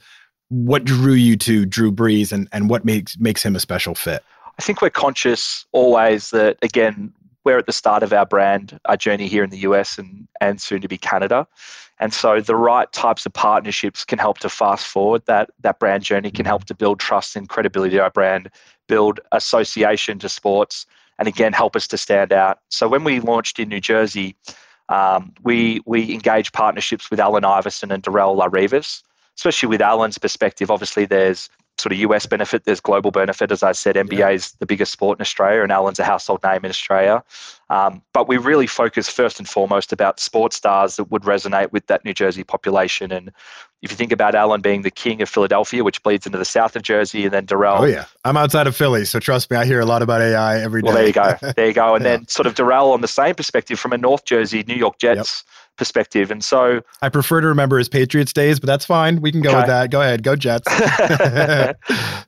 What 0.49 0.85
drew 0.85 1.15
you 1.15 1.37
to 1.39 1.67
Drew 1.67 1.91
Brees 1.91 2.33
and, 2.33 2.49
and 2.53 2.71
what 2.71 2.85
makes 2.85 3.19
makes 3.19 3.43
him 3.43 3.57
a 3.57 3.61
special 3.61 3.95
fit? 3.95 4.23
I 4.59 4.63
think 4.63 4.81
we're 4.81 4.91
conscious 4.91 5.67
always 5.73 6.31
that 6.31 6.57
again, 6.63 7.13
we're 7.47 7.59
at 7.59 7.67
the 7.67 7.73
start 7.73 8.03
of 8.03 8.13
our 8.13 8.27
brand, 8.27 8.77
our 8.87 8.97
journey 8.97 9.29
here 9.29 9.45
in 9.45 9.51
the 9.51 9.59
US 9.59 9.99
and, 9.99 10.27
and 10.41 10.61
soon 10.61 10.81
to 10.81 10.89
be 10.89 10.99
Canada. 10.99 11.47
And 12.01 12.13
so 12.13 12.41
the 12.41 12.57
right 12.57 12.93
types 12.93 13.25
of 13.25 13.33
partnerships 13.33 14.05
can 14.05 14.19
help 14.19 14.39
to 14.39 14.49
fast 14.49 14.85
forward 14.85 15.23
that, 15.27 15.51
that 15.61 15.79
brand 15.79 16.03
journey, 16.03 16.33
can 16.33 16.45
help 16.45 16.65
to 16.65 16.75
build 16.75 16.99
trust 16.99 17.37
and 17.37 17.49
credibility 17.49 17.97
to 17.97 18.03
our 18.03 18.11
brand, 18.11 18.51
build 18.89 19.21
association 19.31 20.19
to 20.19 20.29
sports, 20.29 20.87
and 21.21 21.29
again, 21.29 21.53
help 21.53 21.77
us 21.77 21.87
to 21.87 21.97
stand 21.97 22.33
out. 22.33 22.59
So 22.69 22.89
when 22.89 23.05
we 23.05 23.21
launched 23.21 23.61
in 23.61 23.69
New 23.69 23.81
Jersey, 23.81 24.35
um, 24.89 25.33
we, 25.45 25.81
we 25.87 26.13
engaged 26.13 26.53
partnerships 26.53 27.13
with 27.13 27.21
Allen 27.21 27.45
Iverson 27.45 27.93
and 27.93 28.03
Darrelle 28.03 28.37
Revis, 28.51 29.05
especially 29.37 29.69
with 29.69 29.81
Allen's 29.81 30.19
perspective. 30.19 30.69
Obviously, 30.69 31.05
there's 31.07 31.49
sort 31.79 31.93
of 31.93 31.99
US 31.99 32.27
benefit, 32.27 32.65
there's 32.65 32.81
global 32.81 33.11
benefit. 33.11 33.53
As 33.53 33.63
I 33.63 33.73
said, 33.73 33.97
NBA 33.97 34.19
yeah. 34.19 34.31
is 34.31 34.53
the 34.53 34.67
biggest 34.67 34.93
sport 34.93 35.19
in 35.19 35.23
Australia, 35.23 35.63
and 35.63 35.71
Allen's 35.71 35.99
a 35.99 36.05
household 36.05 36.43
name 36.43 36.65
in 36.65 36.71
Australia. 36.71 37.23
Um, 37.69 38.03
but 38.13 38.29
we 38.29 38.37
really 38.37 38.67
focus 38.67 39.09
first 39.09 39.39
and 39.39 39.49
foremost 39.49 39.93
about 39.93 40.21
sports 40.21 40.57
stars 40.57 40.97
that 40.97 41.11
would 41.11 41.23
resonate 41.23 41.73
with 41.73 41.87
that 41.89 42.05
New 42.05 42.15
Jersey 42.15 42.45
population. 42.45 43.11
And 43.11 43.33
if 43.83 43.91
you 43.91 43.97
think 43.97 44.13
about 44.13 44.35
Allen 44.35 44.61
being 44.61 44.83
the 44.83 44.91
king 44.91 45.21
of 45.21 45.29
Philadelphia, 45.29 45.83
which 45.83 46.03
bleeds 46.03 46.27
into 46.27 46.39
the 46.39 46.45
south 46.45 46.77
of 46.77 46.83
Jersey, 46.83 47.25
and 47.25 47.33
then 47.33 47.47
Darrelle. 47.47 47.81
Oh 47.81 47.85
yeah, 47.85 48.07
I'm 48.25 48.37
outside 48.37 48.67
of 48.67 48.77
Philly, 48.77 49.05
so 49.05 49.19
trust 49.19 49.51
me, 49.51 49.57
I 49.57 49.65
hear 49.65 49.81
a 49.81 49.87
lot 49.87 50.03
about 50.03 50.23
AI 50.23 50.61
every 50.61 50.83
day. 50.83 50.87
Well, 50.87 50.95
there 50.95 51.07
you 51.07 51.13
go, 51.13 51.37
there 51.57 51.67
you 51.67 51.75
go. 51.75 51.95
And 51.95 52.05
yeah. 52.05 52.17
then 52.17 52.29
sort 52.29 52.47
of 52.47 52.55
Darrelle 52.55 52.93
on 52.93 53.01
the 53.01 53.09
same 53.09 53.35
perspective 53.35 53.79
from 53.79 53.93
a 53.93 53.99
North 53.99 54.25
Jersey, 54.25 54.65
New 54.67 54.75
York 54.75 54.99
Jets. 54.99 55.45
Yep 55.47 55.53
perspective. 55.77 56.31
And 56.31 56.45
so 56.45 56.83
I 57.03 57.09
prefer 57.09 57.41
to 57.41 57.47
remember 57.47 57.79
his 57.79 57.89
Patriots 57.89 58.33
days, 58.33 58.61
but 58.61 58.67
that's 58.67 58.85
fine. 58.85 59.21
We 59.21 59.33
can 59.33 59.41
go 59.41 59.51
okay. 59.51 59.59
with 59.59 59.67
that. 59.67 59.91
Go 59.91 60.01
ahead, 60.01 60.23
go 60.23 60.37
Jets. 60.37 60.67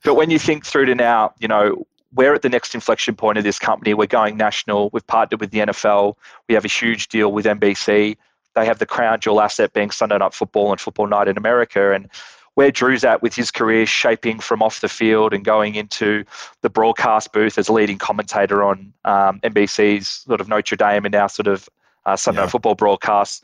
but 0.05 0.15
when 0.15 0.31
you 0.31 0.39
think 0.39 0.65
through 0.65 0.87
to 0.87 0.95
now, 0.95 1.33
you 1.39 1.49
know, 1.49 1.87
we're 2.15 2.35
at 2.35 2.43
the 2.43 2.49
next 2.49 2.75
inflection 2.75 3.15
point 3.15 3.39
of 3.39 3.45
this 3.45 3.59
company. 3.59 3.95
We're 3.95 4.07
going 4.07 4.37
national. 4.37 4.91
We've 4.93 5.07
partnered 5.07 5.41
with 5.41 5.51
the 5.51 5.59
NFL. 5.59 6.15
We 6.49 6.55
have 6.55 6.65
a 6.65 6.69
huge 6.69 7.09
deal 7.09 7.33
with 7.33 7.45
NBC. 7.45 8.17
They 8.55 8.67
have 8.67 8.79
the 8.79 8.87
crown 8.87 9.21
jewel 9.21 9.41
asset 9.41 9.73
being 9.73 9.91
Sunday 9.91 10.19
Night 10.19 10.35
Football 10.35 10.73
and 10.73 10.81
Football 10.81 11.07
Night 11.07 11.29
in 11.29 11.37
America. 11.37 11.93
And 11.93 12.09
where 12.55 12.73
Drew's 12.73 13.05
at 13.05 13.23
with 13.23 13.37
his 13.37 13.53
career 13.53 13.87
shaping 13.87 14.41
from 14.41 14.63
off 14.63 14.81
the 14.81 14.89
field 14.89 15.33
and 15.33 15.45
going 15.45 15.77
into 15.77 16.25
the 16.63 16.69
broadcast 16.69 17.33
booth 17.33 17.57
as 17.57 17.69
a 17.69 17.73
leading 17.73 17.99
commentator 17.99 18.65
on 18.65 18.93
um, 19.05 19.39
NBC's 19.41 20.09
sort 20.09 20.41
of 20.41 20.49
Notre 20.49 20.75
Dame 20.75 21.05
and 21.05 21.13
now 21.13 21.29
sort 21.29 21.47
of 21.47 21.69
uh, 22.09 22.17
Sunday 22.17 22.41
yeah. 22.43 22.47
Football 22.49 22.75
broadcasts, 22.75 23.43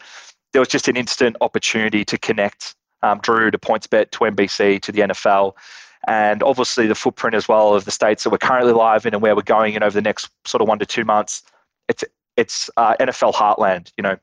there 0.52 0.60
was 0.60 0.68
just 0.68 0.88
an 0.88 0.96
instant 0.96 1.36
opportunity 1.40 2.04
to 2.04 2.16
connect 2.18 2.74
um, 3.02 3.20
Drew 3.22 3.50
to 3.50 3.58
PointsBet, 3.58 4.10
to 4.12 4.18
NBC, 4.20 4.80
to 4.80 4.92
the 4.92 5.00
NFL, 5.00 5.52
and 6.08 6.42
obviously 6.42 6.86
the 6.86 6.94
footprint 6.94 7.34
as 7.34 7.48
well 7.48 7.74
of 7.74 7.84
the 7.84 7.90
states 7.90 8.24
that 8.24 8.30
we're 8.30 8.38
currently 8.38 8.72
live 8.72 9.04
in 9.06 9.14
and 9.14 9.22
where 9.22 9.36
we're 9.36 9.42
going 9.42 9.74
in 9.74 9.82
over 9.82 9.94
the 9.94 10.02
next 10.02 10.30
sort 10.46 10.62
of 10.62 10.68
one 10.68 10.78
to 10.78 10.86
two 10.86 11.04
months. 11.04 11.42
It's 11.88 12.04
it's 12.36 12.70
uh, 12.76 12.96
NFL 12.98 13.34
heartland. 13.34 13.92
You 13.96 14.02
know, 14.02 14.16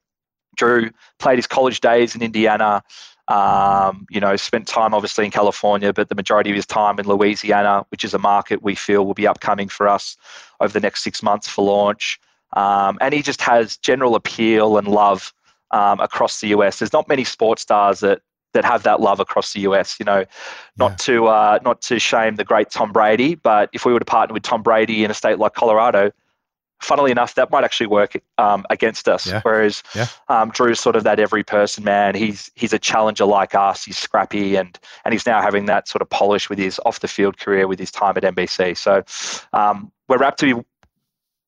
Drew 0.57 0.89
played 1.19 1.37
his 1.37 1.47
college 1.47 1.79
days 1.81 2.15
in 2.15 2.21
Indiana. 2.21 2.83
Um, 3.27 4.07
you 4.09 4.19
know, 4.19 4.35
spent 4.35 4.67
time 4.67 4.93
obviously 4.93 5.25
in 5.25 5.31
California, 5.31 5.93
but 5.93 6.09
the 6.09 6.15
majority 6.15 6.49
of 6.49 6.55
his 6.55 6.65
time 6.65 6.99
in 6.99 7.05
Louisiana, 7.05 7.85
which 7.89 8.03
is 8.03 8.13
a 8.13 8.19
market 8.19 8.61
we 8.61 8.75
feel 8.75 9.05
will 9.05 9.13
be 9.13 9.27
upcoming 9.27 9.69
for 9.69 9.87
us 9.87 10.17
over 10.59 10.73
the 10.73 10.81
next 10.81 11.03
six 11.03 11.23
months 11.23 11.47
for 11.47 11.63
launch. 11.63 12.19
Um, 12.53 12.97
and 13.01 13.13
he 13.13 13.21
just 13.21 13.41
has 13.41 13.77
general 13.77 14.15
appeal 14.15 14.77
and 14.77 14.87
love 14.87 15.33
um, 15.71 15.99
across 15.99 16.41
the 16.41 16.47
US. 16.49 16.79
There's 16.79 16.93
not 16.93 17.07
many 17.07 17.23
sports 17.23 17.61
stars 17.61 18.01
that 18.01 18.21
that 18.53 18.65
have 18.65 18.83
that 18.83 18.99
love 18.99 19.19
across 19.19 19.53
the 19.53 19.61
US. 19.61 19.99
You 19.99 20.05
know, 20.05 20.25
not 20.77 20.91
yeah. 20.91 20.97
to 20.97 21.27
uh, 21.27 21.59
not 21.63 21.81
to 21.83 21.99
shame 21.99 22.35
the 22.35 22.43
great 22.43 22.69
Tom 22.69 22.91
Brady, 22.91 23.35
but 23.35 23.69
if 23.73 23.85
we 23.85 23.93
were 23.93 23.99
to 23.99 24.05
partner 24.05 24.33
with 24.33 24.43
Tom 24.43 24.61
Brady 24.61 25.03
in 25.03 25.11
a 25.11 25.13
state 25.13 25.39
like 25.39 25.53
Colorado, 25.53 26.11
funnily 26.81 27.11
enough, 27.11 27.35
that 27.35 27.51
might 27.51 27.63
actually 27.63 27.87
work 27.87 28.21
um, 28.37 28.65
against 28.69 29.07
us. 29.07 29.27
Yeah. 29.27 29.41
Whereas 29.43 29.83
yeah. 29.95 30.07
um, 30.27 30.49
Drew's 30.49 30.79
sort 30.79 30.95
of 30.95 31.03
that 31.03 31.19
every 31.19 31.43
person 31.43 31.83
man. 31.83 32.15
He's 32.15 32.51
he's 32.55 32.73
a 32.73 32.79
challenger 32.79 33.25
like 33.25 33.55
us. 33.55 33.85
He's 33.85 33.97
scrappy 33.97 34.55
and 34.55 34.77
and 35.05 35.13
he's 35.13 35.25
now 35.25 35.41
having 35.41 35.65
that 35.67 35.87
sort 35.87 36.01
of 36.01 36.09
polish 36.09 36.49
with 36.49 36.59
his 36.59 36.79
off 36.85 36.99
the 36.99 37.07
field 37.07 37.37
career 37.37 37.67
with 37.67 37.79
his 37.79 37.91
time 37.91 38.15
at 38.17 38.23
NBC. 38.23 38.77
So 38.77 39.03
um, 39.53 39.91
we're 40.09 40.17
rapt 40.17 40.39
to 40.41 40.55
be 40.55 40.65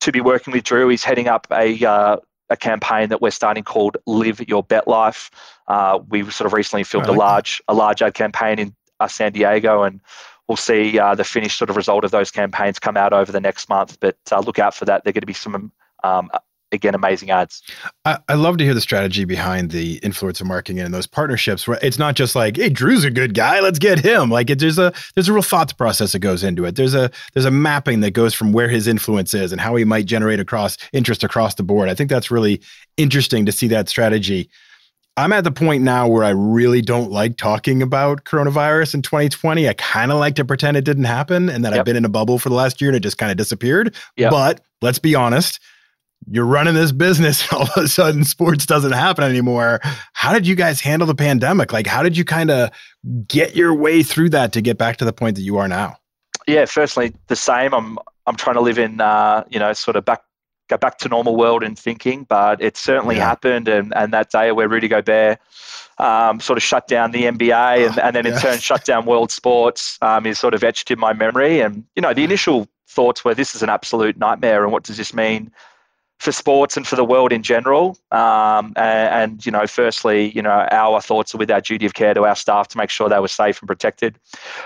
to 0.03 0.11
be 0.11 0.21
working 0.21 0.51
with 0.51 0.63
Drew. 0.63 0.89
He's 0.89 1.03
heading 1.03 1.27
up 1.27 1.47
a 1.51 1.83
uh, 1.85 2.17
a 2.49 2.57
campaign 2.57 3.09
that 3.09 3.21
we're 3.21 3.31
starting 3.31 3.63
called 3.63 3.97
Live 4.05 4.47
Your 4.47 4.63
Bet 4.63 4.87
Life. 4.87 5.31
Uh, 5.67 5.99
we 6.09 6.29
sort 6.29 6.45
of 6.45 6.53
recently 6.53 6.83
filmed 6.83 7.07
like 7.07 7.15
a 7.15 7.19
large 7.19 7.57
that. 7.59 7.73
a 7.73 7.75
large 7.75 8.01
ad 8.01 8.13
campaign 8.13 8.59
in 8.59 8.75
uh, 8.99 9.07
San 9.07 9.31
Diego, 9.31 9.83
and 9.83 10.01
we'll 10.47 10.57
see 10.57 10.99
uh, 10.99 11.15
the 11.15 11.23
finished 11.23 11.57
sort 11.57 11.69
of 11.69 11.77
result 11.77 12.03
of 12.03 12.11
those 12.11 12.31
campaigns 12.31 12.79
come 12.79 12.97
out 12.97 13.13
over 13.13 13.31
the 13.31 13.39
next 13.39 13.69
month. 13.69 13.97
But 13.99 14.17
uh, 14.31 14.39
look 14.39 14.59
out 14.59 14.75
for 14.75 14.85
that. 14.85 15.03
They're 15.03 15.13
going 15.13 15.21
to 15.21 15.27
be 15.27 15.33
some 15.33 15.71
um, 16.03 16.29
again 16.73 16.95
amazing 16.95 17.29
ads. 17.31 17.61
I, 18.05 18.17
I, 18.27 18.33
love 18.35 18.57
to 18.57 18.63
hear 18.63 18.73
the 18.73 18.81
strategy 18.81 19.25
behind 19.25 19.71
the 19.71 19.99
influencer 20.01 20.45
marketing 20.45 20.79
and 20.79 20.93
those 20.93 21.07
partnerships. 21.07 21.67
Where 21.67 21.79
it's 21.81 21.97
not 21.97 22.15
just 22.15 22.35
like, 22.35 22.57
hey, 22.57 22.69
Drew's 22.69 23.03
a 23.03 23.11
good 23.11 23.33
guy, 23.33 23.59
let's 23.59 23.79
get 23.79 23.99
him. 23.99 24.29
Like 24.29 24.49
it, 24.49 24.59
there's 24.59 24.79
a 24.79 24.93
there's 25.15 25.29
a 25.29 25.33
real 25.33 25.43
thought 25.43 25.75
process 25.77 26.11
that 26.11 26.19
goes 26.19 26.43
into 26.43 26.65
it. 26.65 26.75
There's 26.75 26.95
a 26.95 27.09
there's 27.33 27.45
a 27.45 27.51
mapping 27.51 28.01
that 28.01 28.11
goes 28.11 28.33
from 28.33 28.51
where 28.51 28.69
his 28.69 28.87
influence 28.87 29.33
is 29.33 29.51
and 29.51 29.61
how 29.61 29.75
he 29.75 29.85
might 29.85 30.05
generate 30.05 30.39
across 30.39 30.77
interest 30.91 31.23
across 31.23 31.55
the 31.55 31.63
board. 31.63 31.89
I 31.89 31.95
think 31.95 32.09
that's 32.09 32.31
really 32.31 32.61
interesting 32.97 33.45
to 33.45 33.51
see 33.51 33.67
that 33.69 33.89
strategy. 33.89 34.49
I'm 35.15 35.31
at 35.31 35.43
the 35.43 35.51
point 35.51 35.83
now 35.83 36.07
where 36.07 36.23
I 36.23 36.31
really 36.31 36.81
don't 36.81 37.11
like 37.11 37.37
talking 37.37 37.83
about 37.83 38.23
coronavirus 38.23 38.95
in 38.95 39.01
2020. 39.03 39.69
I 39.69 39.73
kind 39.73 40.11
of 40.11 40.17
like 40.17 40.35
to 40.35 40.45
pretend 40.45 40.75
it 40.75 40.85
didn't 40.85 41.03
happen 41.03 41.49
and 41.49 41.63
that 41.63 41.71
yep. 41.71 41.79
I've 41.79 41.85
been 41.85 41.95
in 41.95 42.05
a 42.05 42.09
bubble 42.09 42.39
for 42.39 42.49
the 42.49 42.55
last 42.55 42.81
year 42.81 42.89
and 42.89 42.97
it 42.97 43.01
just 43.01 43.19
kind 43.19 43.31
of 43.31 43.37
disappeared. 43.37 43.95
Yep. 44.17 44.31
But 44.31 44.61
let's 44.81 44.97
be 44.97 45.13
honest, 45.13 45.59
you're 46.29 46.45
running 46.45 46.73
this 46.73 46.91
business 46.91 47.41
and 47.43 47.53
all 47.59 47.67
of 47.75 47.83
a 47.83 47.87
sudden 47.87 48.23
sports 48.23 48.65
doesn't 48.65 48.91
happen 48.91 49.23
anymore. 49.23 49.79
How 50.13 50.33
did 50.33 50.47
you 50.47 50.55
guys 50.55 50.81
handle 50.81 51.07
the 51.07 51.15
pandemic? 51.15 51.73
Like 51.73 51.87
how 51.87 52.03
did 52.03 52.17
you 52.17 52.25
kind 52.25 52.51
of 52.51 52.69
get 53.27 53.55
your 53.55 53.73
way 53.73 54.03
through 54.03 54.29
that 54.29 54.53
to 54.53 54.61
get 54.61 54.77
back 54.77 54.97
to 54.97 55.05
the 55.05 55.13
point 55.13 55.35
that 55.35 55.43
you 55.43 55.57
are 55.57 55.67
now? 55.67 55.97
Yeah 56.47 56.65
firstly 56.65 57.13
the 57.27 57.35
same. 57.35 57.73
I'm 57.73 57.97
i'm 58.25 58.35
trying 58.35 58.55
to 58.55 58.61
live 58.61 58.79
in 58.79 59.01
uh, 59.01 59.43
you 59.49 59.59
know 59.59 59.73
sort 59.73 59.97
of 59.97 60.05
back 60.05 60.21
go 60.69 60.77
back 60.77 60.97
to 60.97 61.09
normal 61.09 61.35
world 61.35 61.61
and 61.61 61.77
thinking 61.77 62.23
but 62.23 62.61
it 62.61 62.77
certainly 62.77 63.17
yeah. 63.17 63.25
happened 63.25 63.67
and 63.67 63.93
and 63.95 64.13
that 64.13 64.31
day 64.31 64.51
where 64.53 64.69
rudy 64.69 64.87
gobert 64.87 65.39
um, 65.97 66.39
sort 66.39 66.57
of 66.57 66.63
shut 66.63 66.87
down 66.87 67.11
the 67.11 67.23
NBA 67.23 67.87
and, 67.87 67.99
and 67.99 68.15
then 68.15 68.25
in 68.25 68.37
turn 68.39 68.59
shut 68.59 68.85
down 68.85 69.05
world 69.05 69.31
sports 69.31 69.97
um, 70.01 70.25
is 70.25 70.39
sort 70.39 70.53
of 70.53 70.63
etched 70.63 70.91
in 70.91 70.99
my 70.99 71.13
memory. 71.13 71.59
And, 71.59 71.83
you 71.95 72.01
know, 72.01 72.13
the 72.13 72.23
initial 72.23 72.67
thoughts 72.87 73.23
were 73.23 73.33
this 73.33 73.55
is 73.55 73.63
an 73.63 73.69
absolute 73.69 74.17
nightmare 74.17 74.63
and 74.63 74.71
what 74.71 74.83
does 74.83 74.97
this 74.97 75.13
mean 75.13 75.51
for 76.23 76.31
sports 76.31 76.77
and 76.77 76.87
for 76.87 76.95
the 76.95 77.03
world 77.03 77.33
in 77.33 77.43
general. 77.43 77.97
Um, 78.11 78.71
and, 78.77 79.09
and, 79.33 79.45
you 79.45 79.51
know, 79.51 79.67
firstly, 79.67 80.31
you 80.31 80.41
know, 80.41 80.65
our 80.71 81.01
thoughts 81.01 81.35
are 81.35 81.37
with 81.37 81.51
our 81.51 81.59
duty 81.59 81.85
of 81.85 81.95
care 81.95 82.13
to 82.13 82.23
our 82.23 82.35
staff 82.35 82.69
to 82.69 82.77
make 82.77 82.89
sure 82.89 83.09
they 83.09 83.19
were 83.19 83.27
safe 83.27 83.61
and 83.61 83.67
protected. 83.67 84.17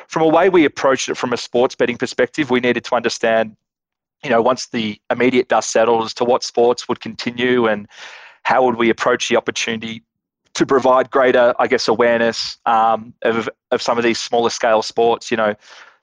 From 0.08 0.22
a 0.22 0.28
way 0.28 0.50
we 0.50 0.66
approached 0.66 1.10
it 1.10 1.18
from 1.18 1.34
a 1.34 1.38
sports 1.38 1.74
betting 1.74 1.98
perspective, 1.98 2.52
we 2.52 2.60
needed 2.60 2.84
to 2.86 2.96
understand, 2.96 3.58
you 4.24 4.30
know, 4.30 4.40
once 4.40 4.68
the 4.68 5.02
immediate 5.10 5.48
dust 5.48 5.72
settles, 5.72 6.14
to 6.14 6.24
what 6.24 6.44
sports 6.44 6.88
would 6.88 7.00
continue 7.00 7.66
and 7.66 7.88
how 8.44 8.64
would 8.64 8.76
we 8.76 8.92
approach 8.92 9.28
the 9.28 9.36
opportunity 9.36 10.04
to 10.54 10.64
provide 10.64 11.10
greater, 11.10 11.56
I 11.58 11.66
guess, 11.66 11.88
awareness 11.88 12.58
um, 12.68 13.16
of, 13.24 13.50
of 13.72 13.82
some 13.82 13.98
of 13.98 14.04
these 14.04 14.20
smaller 14.20 14.52
scale 14.52 14.84
sports. 14.84 15.32
You 15.32 15.38
know, 15.38 15.56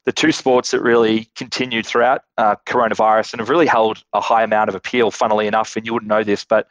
the 0.05 0.13
two 0.13 0.33
sports 0.33 0.71
that 0.71 0.83
really 0.83 1.29
continued 1.35 1.87
throughout 1.87 2.23
uh, 2.37 2.57
coronavirus 2.67 3.33
and 3.33 3.41
have 3.41 3.49
really 3.49 3.67
held 3.67 4.03
a 4.13 4.21
high 4.21 4.43
amount 4.43 4.69
of 4.69 4.75
appeal, 4.75 5.11
funnily 5.11 5.47
enough, 5.47 5.77
and 5.77 5.87
you 5.87 5.93
wouldn't 5.93 6.09
know 6.09 6.23
this, 6.23 6.45
but 6.45 6.69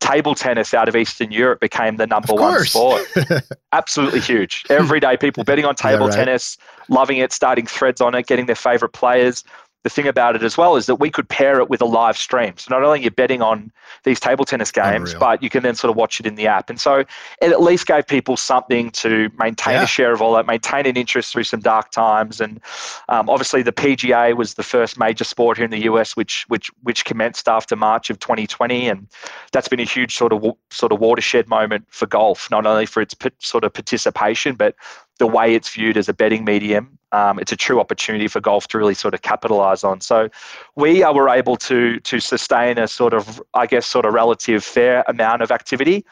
table 0.00 0.34
tennis 0.34 0.72
out 0.72 0.88
of 0.88 0.96
Eastern 0.96 1.30
Europe 1.30 1.60
became 1.60 1.96
the 1.96 2.06
number 2.06 2.32
one 2.32 2.64
sport. 2.64 3.02
Absolutely 3.72 4.20
huge. 4.20 4.64
Everyday 4.70 5.16
people 5.16 5.44
betting 5.44 5.66
on 5.66 5.74
table 5.76 6.06
yeah, 6.06 6.16
right. 6.16 6.24
tennis, 6.24 6.56
loving 6.88 7.18
it, 7.18 7.32
starting 7.32 7.66
threads 7.66 8.00
on 8.00 8.14
it, 8.14 8.26
getting 8.26 8.46
their 8.46 8.56
favorite 8.56 8.92
players 8.92 9.44
the 9.82 9.90
thing 9.90 10.06
about 10.06 10.36
it 10.36 10.42
as 10.42 10.58
well 10.58 10.76
is 10.76 10.84
that 10.86 10.96
we 10.96 11.10
could 11.10 11.28
pair 11.28 11.58
it 11.58 11.70
with 11.70 11.80
a 11.80 11.86
live 11.86 12.16
stream. 12.16 12.52
So 12.58 12.74
not 12.74 12.84
only 12.84 13.00
you're 13.00 13.10
betting 13.10 13.40
on 13.40 13.72
these 14.04 14.20
table 14.20 14.44
tennis 14.44 14.70
games, 14.70 15.12
Unreal. 15.12 15.20
but 15.20 15.42
you 15.42 15.48
can 15.48 15.62
then 15.62 15.74
sort 15.74 15.90
of 15.90 15.96
watch 15.96 16.20
it 16.20 16.26
in 16.26 16.34
the 16.34 16.46
app. 16.46 16.68
And 16.68 16.78
so 16.78 16.96
it 16.96 17.50
at 17.50 17.62
least 17.62 17.86
gave 17.86 18.06
people 18.06 18.36
something 18.36 18.90
to 18.90 19.30
maintain 19.38 19.74
yeah. 19.74 19.84
a 19.84 19.86
share 19.86 20.12
of 20.12 20.20
all 20.20 20.34
that, 20.34 20.46
maintain 20.46 20.84
an 20.84 20.98
interest 20.98 21.32
through 21.32 21.44
some 21.44 21.60
dark 21.60 21.90
times. 21.92 22.42
And 22.42 22.60
um, 23.08 23.30
obviously 23.30 23.62
the 23.62 23.72
PGA 23.72 24.36
was 24.36 24.54
the 24.54 24.62
first 24.62 24.98
major 24.98 25.24
sport 25.24 25.56
here 25.56 25.64
in 25.64 25.70
the 25.70 25.84
US, 25.84 26.14
which 26.14 26.44
which 26.48 26.70
which 26.82 27.06
commenced 27.06 27.48
after 27.48 27.74
March 27.74 28.10
of 28.10 28.18
2020, 28.18 28.86
and 28.86 29.06
that's 29.52 29.68
been 29.68 29.80
a 29.80 29.84
huge 29.84 30.14
sort 30.14 30.34
of 30.34 30.44
sort 30.70 30.92
of 30.92 31.00
watershed 31.00 31.48
moment 31.48 31.86
for 31.88 32.06
golf, 32.06 32.50
not 32.50 32.66
only 32.66 32.84
for 32.84 33.00
its 33.00 33.14
sort 33.38 33.64
of 33.64 33.72
participation, 33.72 34.56
but 34.56 34.74
the 35.20 35.26
way 35.26 35.54
it's 35.54 35.68
viewed 35.68 35.98
as 35.98 36.08
a 36.08 36.14
betting 36.14 36.46
medium, 36.46 36.98
um, 37.12 37.38
it's 37.38 37.52
a 37.52 37.56
true 37.56 37.78
opportunity 37.78 38.26
for 38.26 38.40
golf 38.40 38.66
to 38.68 38.78
really 38.78 38.94
sort 38.94 39.12
of 39.12 39.20
capitalize 39.20 39.84
on. 39.84 40.00
So 40.00 40.30
we 40.76 41.02
uh, 41.02 41.12
were 41.12 41.28
able 41.28 41.56
to 41.68 42.00
to 42.00 42.20
sustain 42.20 42.78
a 42.78 42.88
sort 42.88 43.12
of, 43.12 43.40
I 43.52 43.66
guess, 43.66 43.86
sort 43.86 44.06
of 44.06 44.14
relative 44.14 44.64
fair 44.64 45.04
amount 45.08 45.42
of 45.42 45.50
activity. 45.50 46.06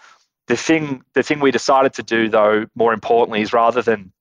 The 0.46 0.56
thing 0.56 1.02
the 1.14 1.22
thing 1.22 1.40
we 1.40 1.50
decided 1.50 1.94
to 1.94 2.02
do 2.02 2.28
though, 2.28 2.66
more 2.74 2.92
importantly, 2.92 3.40
is 3.40 3.52
rather 3.52 3.80
than 3.80 4.12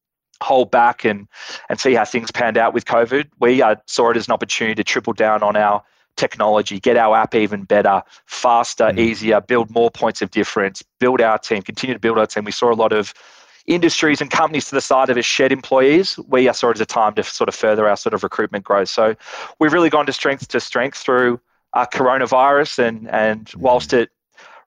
hold 0.41 0.71
back 0.71 1.03
and 1.03 1.27
and 1.69 1.79
see 1.79 1.93
how 1.93 2.05
things 2.05 2.31
panned 2.31 2.57
out 2.57 2.73
with 2.73 2.85
COVID, 2.85 3.29
we 3.41 3.61
uh, 3.61 3.75
saw 3.87 4.11
it 4.11 4.17
as 4.17 4.27
an 4.27 4.33
opportunity 4.33 4.75
to 4.75 4.85
triple 4.85 5.13
down 5.13 5.43
on 5.43 5.57
our 5.57 5.83
technology, 6.15 6.79
get 6.79 6.95
our 6.95 7.15
app 7.15 7.35
even 7.35 7.63
better, 7.63 8.01
faster, 8.25 8.85
mm. 8.85 8.99
easier, 8.99 9.41
build 9.41 9.69
more 9.69 9.91
points 9.91 10.21
of 10.21 10.31
difference, 10.31 10.81
build 10.99 11.19
our 11.19 11.37
team, 11.37 11.61
continue 11.61 11.93
to 11.93 11.99
build 11.99 12.17
our 12.17 12.25
team. 12.25 12.45
We 12.45 12.51
saw 12.51 12.71
a 12.71 12.79
lot 12.85 12.93
of 12.93 13.13
industries 13.67 14.21
and 14.21 14.31
companies 14.31 14.69
to 14.69 14.75
the 14.75 14.81
side 14.81 15.09
of 15.09 15.17
us 15.17 15.25
shed 15.25 15.51
employees, 15.51 16.17
we 16.27 16.51
saw 16.53 16.69
it 16.69 16.77
as 16.77 16.81
a 16.81 16.85
time 16.85 17.13
to 17.15 17.23
sort 17.23 17.49
of 17.49 17.55
further 17.55 17.87
our 17.87 17.97
sort 17.97 18.13
of 18.13 18.23
recruitment 18.23 18.63
growth. 18.63 18.89
So 18.89 19.15
we've 19.59 19.73
really 19.73 19.89
gone 19.89 20.05
to 20.05 20.13
strength 20.13 20.47
to 20.47 20.59
strength 20.59 20.97
through 20.97 21.39
our 21.73 21.87
coronavirus, 21.87 22.79
and 22.79 23.09
and 23.09 23.45
mm. 23.45 23.57
whilst 23.57 23.93
it 23.93 24.09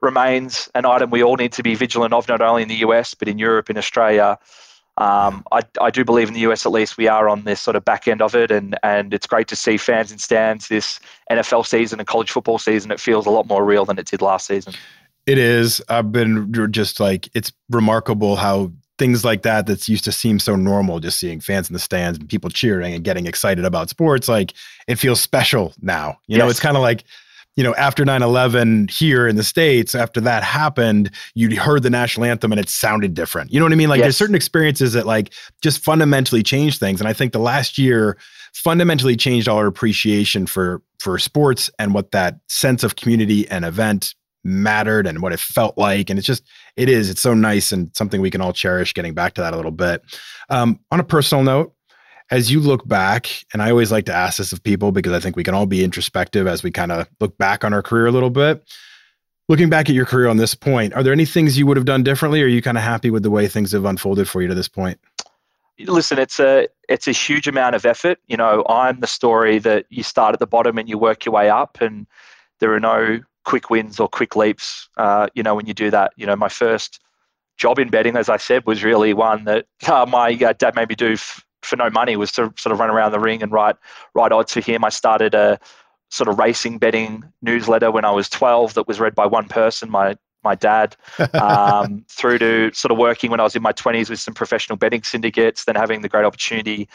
remains 0.03 0.69
an 0.75 0.87
item 0.87 1.11
we 1.11 1.23
all 1.23 1.37
need 1.37 1.53
to 1.53 1.63
be 1.63 1.75
vigilant 1.75 2.15
of, 2.15 2.29
not 2.29 2.41
only 2.41 2.63
in 2.63 2.69
the 2.69 2.77
US 2.77 3.15
but 3.15 3.27
in 3.27 3.39
Europe, 3.39 3.71
in 3.71 3.79
Australia. 3.79 4.39
Um, 4.99 5.07
mm. 5.07 5.43
I, 5.53 5.85
I 5.87 5.91
do 5.91 6.05
believe 6.05 6.29
in 6.29 6.35
the 6.35 6.41
US 6.41 6.67
at 6.67 6.73
least 6.73 6.99
we 6.99 7.09
are 7.09 7.29
on 7.29 7.45
this 7.45 7.61
sort 7.61 7.77
of 7.77 7.85
back 7.85 8.07
end 8.07 8.21
of 8.21 8.35
it, 8.35 8.51
and 8.51 8.79
and 8.83 9.15
it's 9.15 9.27
great 9.27 9.49
to 9.49 9.57
see 9.57 9.79
fans 9.79 10.13
in 10.13 10.19
stands 10.19 10.69
this 10.69 11.01
NFL 11.31 11.67
season 11.67 12.01
and 12.01 12.07
college 12.07 12.31
football 12.31 12.59
season. 12.59 12.91
It 12.91 13.01
feels 13.01 13.25
a 13.25 13.31
lot 13.31 13.47
more 13.47 13.65
real 13.65 13.87
than 13.87 13.99
it 13.99 14.07
did 14.07 14.21
last 14.21 14.47
season. 14.47 14.75
It 15.27 15.39
is. 15.39 15.83
I've 15.89 16.13
been 16.13 16.53
just 16.71 16.99
like 16.99 17.29
it's 17.35 17.53
remarkable 17.71 18.37
how 18.37 18.73
things 19.01 19.25
like 19.25 19.41
that 19.41 19.67
that 19.67 19.89
used 19.89 20.05
to 20.05 20.13
seem 20.13 20.39
so 20.39 20.55
normal 20.55 21.01
just 21.01 21.19
seeing 21.19 21.41
fans 21.41 21.71
in 21.71 21.73
the 21.73 21.79
stands 21.79 22.19
and 22.19 22.29
people 22.29 22.51
cheering 22.51 22.93
and 22.93 23.03
getting 23.03 23.27
excited 23.27 23.65
about 23.65 23.89
sports 23.89 24.29
like 24.29 24.53
it 24.89 24.97
feels 24.97 25.19
special 25.23 25.73
now 25.81 26.11
you 26.27 26.37
yes. 26.37 26.39
know 26.39 26.51
it's 26.51 26.61
kind 26.61 26.77
of 26.77 26.83
like 26.83 27.03
you 27.57 27.65
know 27.65 27.75
after 27.77 28.05
9-11 28.05 28.91
here 28.91 29.27
in 29.27 29.37
the 29.37 29.43
states 29.43 29.95
after 29.95 30.21
that 30.21 30.43
happened 30.43 31.11
you 31.35 31.59
heard 31.59 31.83
the 31.83 31.89
national 31.89 32.27
anthem 32.27 32.53
and 32.53 32.61
it 32.61 32.69
sounded 32.69 33.15
different 33.15 33.51
you 33.51 33.59
know 33.59 33.65
what 33.65 33.73
i 33.73 33.77
mean 33.77 33.89
like 33.89 34.01
yes. 34.01 34.05
there's 34.05 34.19
certain 34.19 34.35
experiences 34.35 34.93
that 34.93 35.07
like 35.07 35.33
just 35.63 35.83
fundamentally 35.83 36.43
change 36.43 36.79
things 36.79 37.01
and 37.01 37.09
i 37.09 37.15
think 37.15 37.33
the 37.33 37.39
last 37.39 37.79
year 37.79 38.19
fundamentally 38.53 39.17
changed 39.17 39.49
our 39.49 39.67
appreciation 39.67 40.47
for 40.47 40.83
for 40.99 41.19
sports 41.19 41.71
and 41.79 41.95
what 41.95 42.11
that 42.11 42.39
sense 42.51 42.85
of 42.85 42.97
community 42.97 43.49
and 43.49 43.65
event 43.65 44.15
mattered 44.45 45.07
and 45.07 45.23
what 45.23 45.33
it 45.33 45.41
felt 45.41 45.77
like. 45.77 46.11
And 46.11 46.19
it's 46.19 46.27
just, 46.27 46.45
it 46.77 46.89
is, 46.89 47.11
it's 47.11 47.21
so 47.21 47.35
nice 47.35 47.73
and 47.73 47.91
something 47.95 48.21
we 48.21 48.31
can 48.31 48.41
all 48.41 48.53
cherish 48.53 48.95
getting 48.95 49.15
back 49.15 49.35
to 49.35 49.41
that 49.41 49.53
a 49.53 49.57
little 49.57 49.71
bit. 49.71 50.03
Um, 50.49 50.81
on 50.91 51.01
a 51.01 51.05
personal 51.05 51.45
note, 51.45 51.75
as 52.31 52.51
you 52.51 52.61
look 52.61 52.87
back, 52.87 53.29
and 53.53 53.63
I 53.63 53.71
always 53.71 53.91
like 53.91 54.07
to 54.07 54.15
ask 54.15 54.39
this 54.39 54.53
of 54.53 54.63
people 54.63 54.93
because 54.93 55.13
I 55.13 55.21
think 55.21 55.37
we 55.37 55.45
can 55.45 55.55
all 55.55 55.67
be 55.67 55.83
introspective 55.83 56.47
as 56.47 56.63
we 56.63 56.71
kind 56.71 56.93
of 56.93 57.09
look 57.19 57.37
back 57.39 57.65
on 57.65 57.75
our 57.75 57.83
career 57.83 58.07
a 58.07 58.13
little 58.13 58.31
bit. 58.31 58.63
Looking 59.49 59.69
back 59.69 59.89
at 59.89 59.97
your 59.97 60.07
career 60.07 60.29
on 60.29 60.37
this 60.37 60.55
point, 60.55 60.95
are 60.95 61.03
there 61.03 61.13
any 61.13 61.25
things 61.25 61.59
you 61.59 61.67
would 61.67 61.77
have 61.77 61.87
done 61.87 62.05
differently? 62.05 62.41
Or 62.41 62.45
are 62.45 62.49
you 62.49 62.63
kind 62.63 62.79
of 62.79 62.85
happy 62.85 63.11
with 63.11 63.25
the 63.25 63.31
way 63.31 63.49
things 63.49 63.73
have 63.73 63.85
unfolded 63.85 64.29
for 64.29 64.43
you 64.43 64.49
to 64.49 64.55
this 64.55 64.69
point? 64.69 65.01
listen 65.87 66.19
it's 66.19 66.39
a 66.39 66.69
it's 66.89 67.09
a 67.09 67.13
huge 67.13 67.49
amount 67.49 67.75
of 67.75 67.87
effort 67.87 68.19
you 68.27 68.37
know 68.37 68.65
i'm 68.69 69.01
the 69.01 69.07
story 69.07 69.59
that 69.59 69.87
you 69.89 70.03
start 70.03 70.35
at 70.35 70.39
the 70.39 70.47
bottom 70.47 70.79
and 70.79 70.89
you 70.89 70.99
work 70.99 71.25
your 71.25 71.33
way 71.33 71.49
up 71.49 71.81
and 71.81 72.07
there 72.59 72.73
are 72.73 72.81
no 72.81 73.21
quick 73.45 73.71
wins 73.71 74.01
or 74.01 74.09
quick 74.09 74.37
leaps. 74.37 74.89
Uh, 74.97 75.29
you 75.35 75.43
know, 75.43 75.55
when 75.55 75.67
you 75.67 75.75
do 75.75 75.91
that, 75.91 76.13
you 76.17 76.27
know, 76.27 76.37
my 76.37 76.49
first 76.49 77.01
job 77.57 77.79
in 77.79 77.89
betting, 77.89 78.17
as 78.17 78.29
I 78.29 78.37
said, 78.37 78.67
was 78.67 78.83
really 78.83 79.13
one 79.13 79.45
that 79.45 79.67
uh, 79.87 80.07
my 80.07 80.33
uh, 80.33 80.53
dad 80.55 80.75
made 80.75 80.89
me 80.89 80.95
do 80.95 81.13
f- 81.13 81.45
for 81.63 81.77
no 81.77 81.91
money. 81.91 82.17
Was 82.17 82.33
to 82.33 82.53
sort 82.57 82.73
of 82.73 82.79
run 82.81 82.91
around 82.91 83.13
the 83.13 83.21
ring 83.21 83.43
and 83.43 83.53
write 83.53 83.77
write 84.15 84.33
odds 84.33 84.53
for 84.53 84.61
him. 84.61 84.85
I 84.85 84.89
started 84.89 85.35
a 85.35 85.59
sort 86.11 86.29
of 86.29 86.39
racing 86.39 86.79
betting 86.79 87.25
newsletter 87.41 87.91
when 87.91 88.05
I 88.05 88.11
was 88.11 88.29
12 88.29 88.75
that 88.75 88.89
was 88.89 88.99
read 88.99 89.15
by 89.15 89.27
one 89.27 89.47
person, 89.47 89.91
my 89.91 90.17
my 90.43 90.55
dad, 90.55 90.97
um, 91.35 92.05
through 92.09 92.39
to 92.39 92.73
sort 92.73 92.91
of 92.91 92.99
working 92.99 93.31
when 93.31 93.41
I 93.41 93.43
was 93.43 93.55
in 93.55 93.63
my 93.63 93.75
20s 93.75 94.09
with 94.09 94.21
some 94.21 94.33
professional 94.33 94.77
betting 94.77 95.03
syndicates, 95.03 95.65
then 95.65 95.75
having 95.75 96.01
the 96.01 96.09
great 96.09 96.25
opportunity 96.25 96.89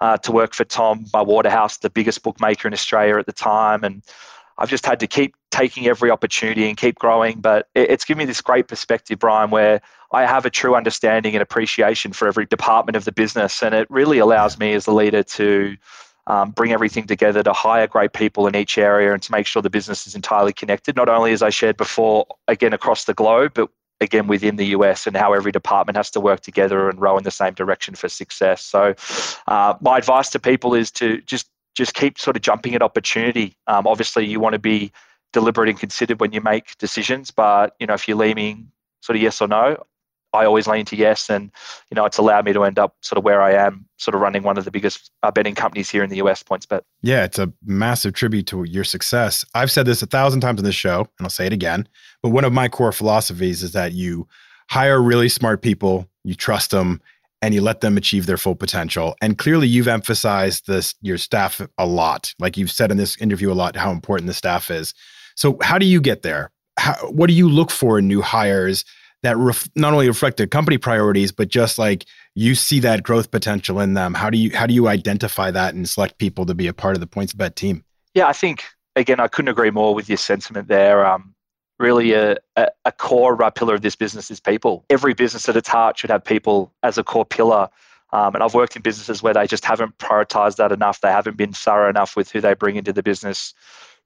uh, 0.00 0.18
to 0.18 0.32
work 0.32 0.52
for 0.54 0.64
Tom, 0.64 1.06
my 1.14 1.22
Waterhouse, 1.22 1.78
the 1.78 1.88
biggest 1.88 2.22
bookmaker 2.22 2.68
in 2.68 2.74
Australia 2.74 3.16
at 3.16 3.24
the 3.24 3.32
time, 3.32 3.84
and 3.84 4.02
I've 4.58 4.68
just 4.68 4.84
had 4.84 5.00
to 5.00 5.06
keep 5.06 5.34
taking 5.50 5.86
every 5.86 6.10
opportunity 6.10 6.68
and 6.68 6.76
keep 6.76 6.98
growing. 6.98 7.40
But 7.40 7.68
it's 7.74 8.04
given 8.04 8.18
me 8.18 8.24
this 8.24 8.40
great 8.40 8.68
perspective, 8.68 9.18
Brian, 9.18 9.50
where 9.50 9.80
I 10.12 10.26
have 10.26 10.46
a 10.46 10.50
true 10.50 10.74
understanding 10.74 11.34
and 11.34 11.42
appreciation 11.42 12.12
for 12.12 12.28
every 12.28 12.46
department 12.46 12.96
of 12.96 13.04
the 13.04 13.12
business. 13.12 13.62
And 13.62 13.74
it 13.74 13.90
really 13.90 14.18
allows 14.18 14.58
me 14.58 14.72
as 14.74 14.84
the 14.84 14.94
leader 14.94 15.22
to 15.22 15.76
um, 16.26 16.50
bring 16.50 16.72
everything 16.72 17.06
together 17.06 17.42
to 17.42 17.52
hire 17.52 17.86
great 17.86 18.12
people 18.12 18.46
in 18.46 18.54
each 18.54 18.78
area 18.78 19.12
and 19.12 19.22
to 19.22 19.32
make 19.32 19.46
sure 19.46 19.62
the 19.62 19.70
business 19.70 20.06
is 20.06 20.14
entirely 20.14 20.52
connected, 20.52 20.96
not 20.96 21.08
only 21.08 21.32
as 21.32 21.42
I 21.42 21.50
shared 21.50 21.76
before, 21.76 22.26
again, 22.46 22.72
across 22.72 23.04
the 23.04 23.14
globe, 23.14 23.52
but 23.54 23.70
again 24.00 24.26
within 24.26 24.56
the 24.56 24.66
US 24.66 25.06
and 25.06 25.16
how 25.16 25.32
every 25.32 25.52
department 25.52 25.96
has 25.96 26.10
to 26.12 26.20
work 26.20 26.40
together 26.40 26.88
and 26.88 27.00
row 27.00 27.18
in 27.18 27.24
the 27.24 27.30
same 27.30 27.54
direction 27.54 27.94
for 27.94 28.08
success. 28.08 28.62
So, 28.62 28.94
uh, 29.46 29.74
my 29.80 29.98
advice 29.98 30.30
to 30.30 30.38
people 30.38 30.74
is 30.74 30.90
to 30.92 31.20
just 31.22 31.50
just 31.74 31.94
keep 31.94 32.18
sort 32.18 32.36
of 32.36 32.42
jumping 32.42 32.74
at 32.74 32.82
opportunity. 32.82 33.54
Um, 33.66 33.86
obviously, 33.86 34.26
you 34.26 34.40
want 34.40 34.54
to 34.54 34.58
be 34.58 34.92
deliberate 35.32 35.68
and 35.68 35.78
considered 35.78 36.20
when 36.20 36.32
you 36.32 36.40
make 36.40 36.76
decisions, 36.78 37.30
but 37.30 37.74
you 37.78 37.86
know 37.86 37.94
if 37.94 38.08
you're 38.08 38.16
leaning 38.16 38.70
sort 39.02 39.16
of 39.16 39.22
yes 39.22 39.40
or 39.40 39.48
no, 39.48 39.82
I 40.32 40.44
always 40.44 40.66
lean 40.66 40.84
to 40.86 40.96
yes, 40.96 41.28
and 41.28 41.50
you 41.90 41.94
know 41.94 42.04
it's 42.04 42.18
allowed 42.18 42.44
me 42.44 42.52
to 42.52 42.64
end 42.64 42.78
up 42.78 42.96
sort 43.00 43.18
of 43.18 43.24
where 43.24 43.42
I 43.42 43.52
am, 43.52 43.86
sort 43.96 44.14
of 44.14 44.20
running 44.20 44.42
one 44.42 44.58
of 44.58 44.64
the 44.64 44.70
biggest 44.70 45.10
uh, 45.22 45.30
betting 45.30 45.54
companies 45.54 45.90
here 45.90 46.04
in 46.04 46.10
the 46.10 46.16
US, 46.16 46.42
Points, 46.42 46.66
PointsBet. 46.66 46.82
Yeah, 47.02 47.24
it's 47.24 47.38
a 47.38 47.52
massive 47.64 48.14
tribute 48.14 48.46
to 48.48 48.64
your 48.64 48.84
success. 48.84 49.44
I've 49.54 49.70
said 49.70 49.86
this 49.86 50.02
a 50.02 50.06
thousand 50.06 50.40
times 50.40 50.60
on 50.60 50.64
this 50.64 50.74
show, 50.74 51.00
and 51.00 51.26
I'll 51.26 51.30
say 51.30 51.46
it 51.46 51.52
again. 51.52 51.88
But 52.22 52.30
one 52.30 52.44
of 52.44 52.52
my 52.52 52.68
core 52.68 52.92
philosophies 52.92 53.62
is 53.62 53.72
that 53.72 53.92
you 53.92 54.28
hire 54.70 55.02
really 55.02 55.28
smart 55.28 55.62
people, 55.62 56.08
you 56.24 56.34
trust 56.34 56.70
them, 56.70 57.00
and 57.42 57.54
you 57.54 57.62
let 57.62 57.80
them 57.80 57.96
achieve 57.96 58.26
their 58.26 58.36
full 58.36 58.54
potential. 58.54 59.16
And 59.20 59.38
clearly, 59.38 59.66
you've 59.66 59.88
emphasized 59.88 60.66
this 60.66 60.94
your 61.00 61.18
staff 61.18 61.60
a 61.78 61.86
lot. 61.86 62.34
Like 62.38 62.56
you've 62.56 62.70
said 62.70 62.90
in 62.90 62.98
this 62.98 63.16
interview 63.16 63.50
a 63.50 63.54
lot, 63.54 63.76
how 63.76 63.90
important 63.90 64.28
the 64.28 64.34
staff 64.34 64.70
is. 64.70 64.94
So, 65.40 65.56
how 65.62 65.78
do 65.78 65.86
you 65.86 66.02
get 66.02 66.20
there? 66.20 66.50
How, 66.78 66.92
what 67.10 67.28
do 67.28 67.32
you 67.32 67.48
look 67.48 67.70
for 67.70 67.98
in 67.98 68.06
new 68.06 68.20
hires 68.20 68.84
that 69.22 69.38
ref, 69.38 69.70
not 69.74 69.94
only 69.94 70.06
reflect 70.06 70.36
the 70.36 70.46
company 70.46 70.76
priorities, 70.76 71.32
but 71.32 71.48
just 71.48 71.78
like 71.78 72.04
you 72.34 72.54
see 72.54 72.78
that 72.80 73.02
growth 73.02 73.30
potential 73.30 73.80
in 73.80 73.94
them? 73.94 74.12
How 74.12 74.28
do 74.28 74.36
you 74.36 74.54
how 74.54 74.66
do 74.66 74.74
you 74.74 74.86
identify 74.86 75.50
that 75.50 75.72
and 75.72 75.88
select 75.88 76.18
people 76.18 76.44
to 76.44 76.54
be 76.54 76.66
a 76.66 76.74
part 76.74 76.94
of 76.94 77.00
the 77.00 77.06
Points 77.06 77.32
PointsBet 77.32 77.54
team? 77.54 77.84
Yeah, 78.12 78.28
I 78.28 78.34
think 78.34 78.64
again, 78.96 79.18
I 79.18 79.28
couldn't 79.28 79.48
agree 79.48 79.70
more 79.70 79.94
with 79.94 80.10
your 80.10 80.18
sentiment 80.18 80.68
there. 80.68 81.06
Um, 81.06 81.34
really 81.78 82.12
a, 82.12 82.36
a, 82.56 82.68
a 82.84 82.92
core 82.92 83.34
pillar 83.52 83.74
of 83.74 83.80
this 83.80 83.96
business 83.96 84.30
is 84.30 84.40
people. 84.40 84.84
Every 84.90 85.14
business 85.14 85.48
at 85.48 85.56
its 85.56 85.70
heart 85.70 85.98
should 85.98 86.10
have 86.10 86.22
people 86.22 86.70
as 86.82 86.98
a 86.98 87.02
core 87.02 87.24
pillar. 87.24 87.70
Um, 88.12 88.34
and 88.34 88.44
I've 88.44 88.52
worked 88.52 88.76
in 88.76 88.82
businesses 88.82 89.22
where 89.22 89.32
they 89.32 89.46
just 89.46 89.64
haven't 89.64 89.96
prioritized 89.96 90.56
that 90.56 90.70
enough. 90.70 91.00
They 91.00 91.10
haven't 91.10 91.38
been 91.38 91.54
thorough 91.54 91.88
enough 91.88 92.14
with 92.14 92.30
who 92.30 92.42
they 92.42 92.52
bring 92.52 92.76
into 92.76 92.92
the 92.92 93.02
business, 93.02 93.54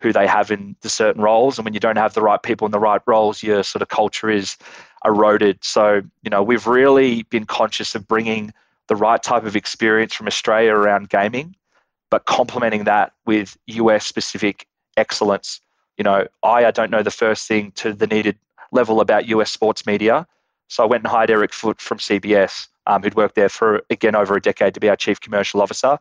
who 0.05 0.13
they 0.13 0.27
have 0.27 0.53
in 0.53 0.77
the 0.83 0.89
certain 0.89 1.21
roles. 1.21 1.59
And 1.59 1.65
when 1.65 1.75
you 1.75 1.81
don't 1.81 1.97
have 1.97 2.15
the 2.15 2.23
right 2.23 2.41
people 2.41 2.67
in 2.67 2.73
the 2.73 2.79
right 2.79 3.01
roles, 3.07 3.43
your 3.43 3.65
sort 3.65 3.83
of 3.83 3.89
culture 3.89 4.31
is 4.31 4.57
eroded. 5.05 5.65
So, 5.65 6.03
you 6.23 6.31
know, 6.31 6.43
we've 6.43 6.67
really 6.67 7.25
been 7.25 7.45
conscious 7.47 7.97
of 7.97 8.07
bringing 8.07 8.53
the 8.87 8.97
right 8.97 9.23
type 9.23 9.45
of 9.45 9.57
experience 9.57 10.15
from 10.15 10.29
Australia 10.29 10.73
around 10.73 11.09
gaming, 11.09 11.57
but 12.11 12.27
complementing 12.27 12.85
that 12.85 13.13
with 13.27 13.57
US 13.67 14.07
specific 14.07 14.69
excellence 14.97 15.61
you 15.97 16.05
know, 16.05 16.27
I, 16.43 16.67
I 16.67 16.71
don't 16.71 16.91
know 16.91 17.03
the 17.03 17.11
first 17.11 17.47
thing 17.47 17.73
to 17.73 17.93
the 17.93 18.07
needed 18.07 18.37
level 18.73 19.01
about 19.01 19.27
US 19.29 19.51
sports 19.51 19.87
media. 19.87 20.27
So 20.69 20.83
I 20.83 20.87
went 20.87 21.05
and 21.05 21.11
hired 21.11 21.31
Eric 21.31 21.53
Foote 21.53 21.81
from 21.81 21.99
CBS, 21.99 22.69
um, 22.87 23.03
who'd 23.03 23.14
worked 23.14 23.35
there 23.35 23.49
for, 23.49 23.82
again, 23.91 24.14
over 24.14 24.37
a 24.37 24.41
decade 24.41 24.74
to 24.74 24.80
be 24.80 24.89
our 24.89 24.97
chief 24.97 25.20
commercial 25.20 25.62
officer 25.62 25.99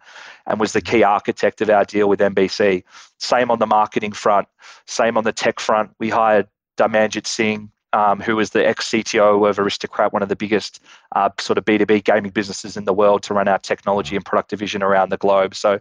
and 0.48 0.60
was 0.60 0.74
the 0.74 0.82
key 0.82 1.04
architect 1.04 1.62
of 1.62 1.70
our 1.70 1.86
deal 1.86 2.10
with 2.10 2.20
NBC. 2.20 2.84
Same 3.20 3.52
on 3.52 3.60
the 3.60 3.68
marketing 3.68 4.12
front, 4.12 4.48
same 4.86 5.18
on 5.18 5.24
the 5.24 5.32
tech 5.32 5.60
front. 5.60 5.92
We 6.00 6.10
hired 6.10 6.48
Dharmanjit 6.78 7.28
Singh, 7.28 7.72
um, 7.94 8.20
who 8.20 8.36
was 8.36 8.50
the 8.50 8.68
ex 8.68 8.90
CTO 8.90 9.48
of 9.48 9.60
Aristocrat, 9.60 10.12
one 10.12 10.24
of 10.24 10.30
the 10.30 10.36
biggest 10.36 10.80
uh, 11.16 11.30
sort 11.40 11.58
of 11.58 11.66
B2B 11.66 12.04
gaming 12.04 12.32
businesses 12.32 12.76
in 12.76 12.86
the 12.86 12.94
world, 12.94 13.24
to 13.24 13.34
run 13.34 13.48
our 13.48 13.60
technology 13.60 14.16
and 14.16 14.26
product 14.26 14.50
division 14.50 14.82
around 14.82 15.10
the 15.10 15.18
globe. 15.18 15.56
So, 15.56 15.80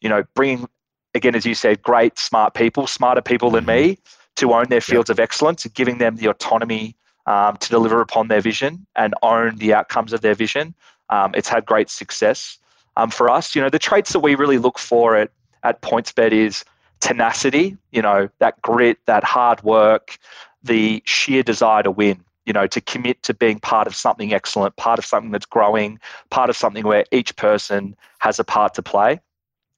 you 0.00 0.08
know, 0.08 0.24
bringing 0.34 0.68
again, 1.14 1.34
as 1.34 1.46
you 1.46 1.54
said, 1.54 1.82
great, 1.82 2.18
smart 2.18 2.54
people, 2.54 2.86
smarter 2.86 3.22
people 3.22 3.50
than 3.50 3.64
me, 3.64 3.92
mm-hmm. 3.92 4.02
to 4.36 4.52
own 4.52 4.68
their 4.68 4.80
fields 4.80 5.10
of 5.10 5.18
excellence, 5.18 5.64
giving 5.66 5.98
them 5.98 6.16
the 6.16 6.26
autonomy 6.26 6.96
um, 7.26 7.56
to 7.58 7.68
deliver 7.68 8.00
upon 8.00 8.28
their 8.28 8.40
vision 8.40 8.86
and 8.96 9.14
own 9.22 9.56
the 9.56 9.74
outcomes 9.74 10.12
of 10.12 10.20
their 10.20 10.34
vision. 10.34 10.74
Um, 11.10 11.32
it's 11.34 11.48
had 11.48 11.66
great 11.66 11.90
success 11.90 12.58
um, 12.96 13.10
for 13.10 13.30
us. 13.30 13.54
You 13.54 13.62
know, 13.62 13.70
the 13.70 13.78
traits 13.78 14.12
that 14.12 14.20
we 14.20 14.34
really 14.34 14.58
look 14.58 14.78
for 14.78 15.16
at 15.16 15.30
at 15.62 15.80
PointsBet 15.80 16.32
is 16.32 16.64
tenacity. 17.00 17.76
You 17.92 18.02
know, 18.02 18.28
that 18.38 18.60
grit, 18.62 18.98
that 19.06 19.24
hard 19.24 19.62
work, 19.62 20.18
the 20.62 21.02
sheer 21.06 21.42
desire 21.42 21.82
to 21.82 21.90
win. 21.90 22.22
You 22.46 22.52
know, 22.52 22.66
to 22.66 22.80
commit 22.82 23.22
to 23.22 23.32
being 23.32 23.58
part 23.58 23.86
of 23.86 23.94
something 23.94 24.34
excellent, 24.34 24.76
part 24.76 24.98
of 24.98 25.06
something 25.06 25.30
that's 25.30 25.46
growing, 25.46 25.98
part 26.28 26.50
of 26.50 26.56
something 26.56 26.84
where 26.84 27.06
each 27.10 27.34
person 27.36 27.96
has 28.18 28.38
a 28.38 28.44
part 28.44 28.74
to 28.74 28.82
play. 28.82 29.20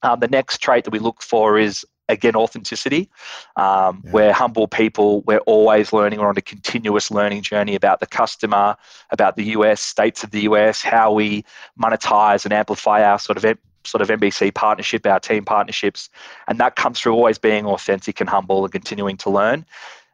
Um, 0.03 0.19
the 0.19 0.29
next 0.29 0.59
trait 0.59 0.85
that 0.85 0.91
we 0.91 0.99
look 0.99 1.23
for 1.23 1.59
is 1.59 1.87
again 2.09 2.37
authenticity. 2.37 3.09
Um, 3.57 4.03
yeah. 4.05 4.13
We're 4.13 4.33
humble 4.33 4.69
people. 4.69 5.23
We're 5.23 5.39
always 5.41 5.93
learning. 5.93 6.21
We're 6.21 6.29
on 6.29 6.37
a 6.37 6.43
continuous 6.43 7.11
learning 7.11 7.43
journey 7.43 7.75
about 7.75 8.01
the 8.01 8.07
customer, 8.07 8.77
about 9.11 9.37
the 9.37 9.45
US, 9.45 9.81
states 9.81 10.23
of 10.23 10.31
the 10.31 10.43
US, 10.43 10.83
how 10.83 11.13
we 11.13 11.45
monetize 11.81 12.45
and 12.45 12.53
amplify 12.53 13.03
our 13.03 13.19
sort 13.19 13.43
of 13.43 13.59
sort 13.85 14.03
of 14.03 14.09
NBC 14.09 14.53
partnership, 14.53 15.07
our 15.07 15.21
team 15.21 15.45
partnerships, 15.45 16.11
and 16.49 16.59
that 16.59 16.77
comes 16.77 17.01
through 17.01 17.15
always 17.15 17.39
being 17.39 17.67
authentic 17.67 18.21
and 18.21 18.29
humble 18.29 18.65
and 18.65 18.73
continuing 18.73 19.17
to 19.19 19.31
learn. 19.31 19.65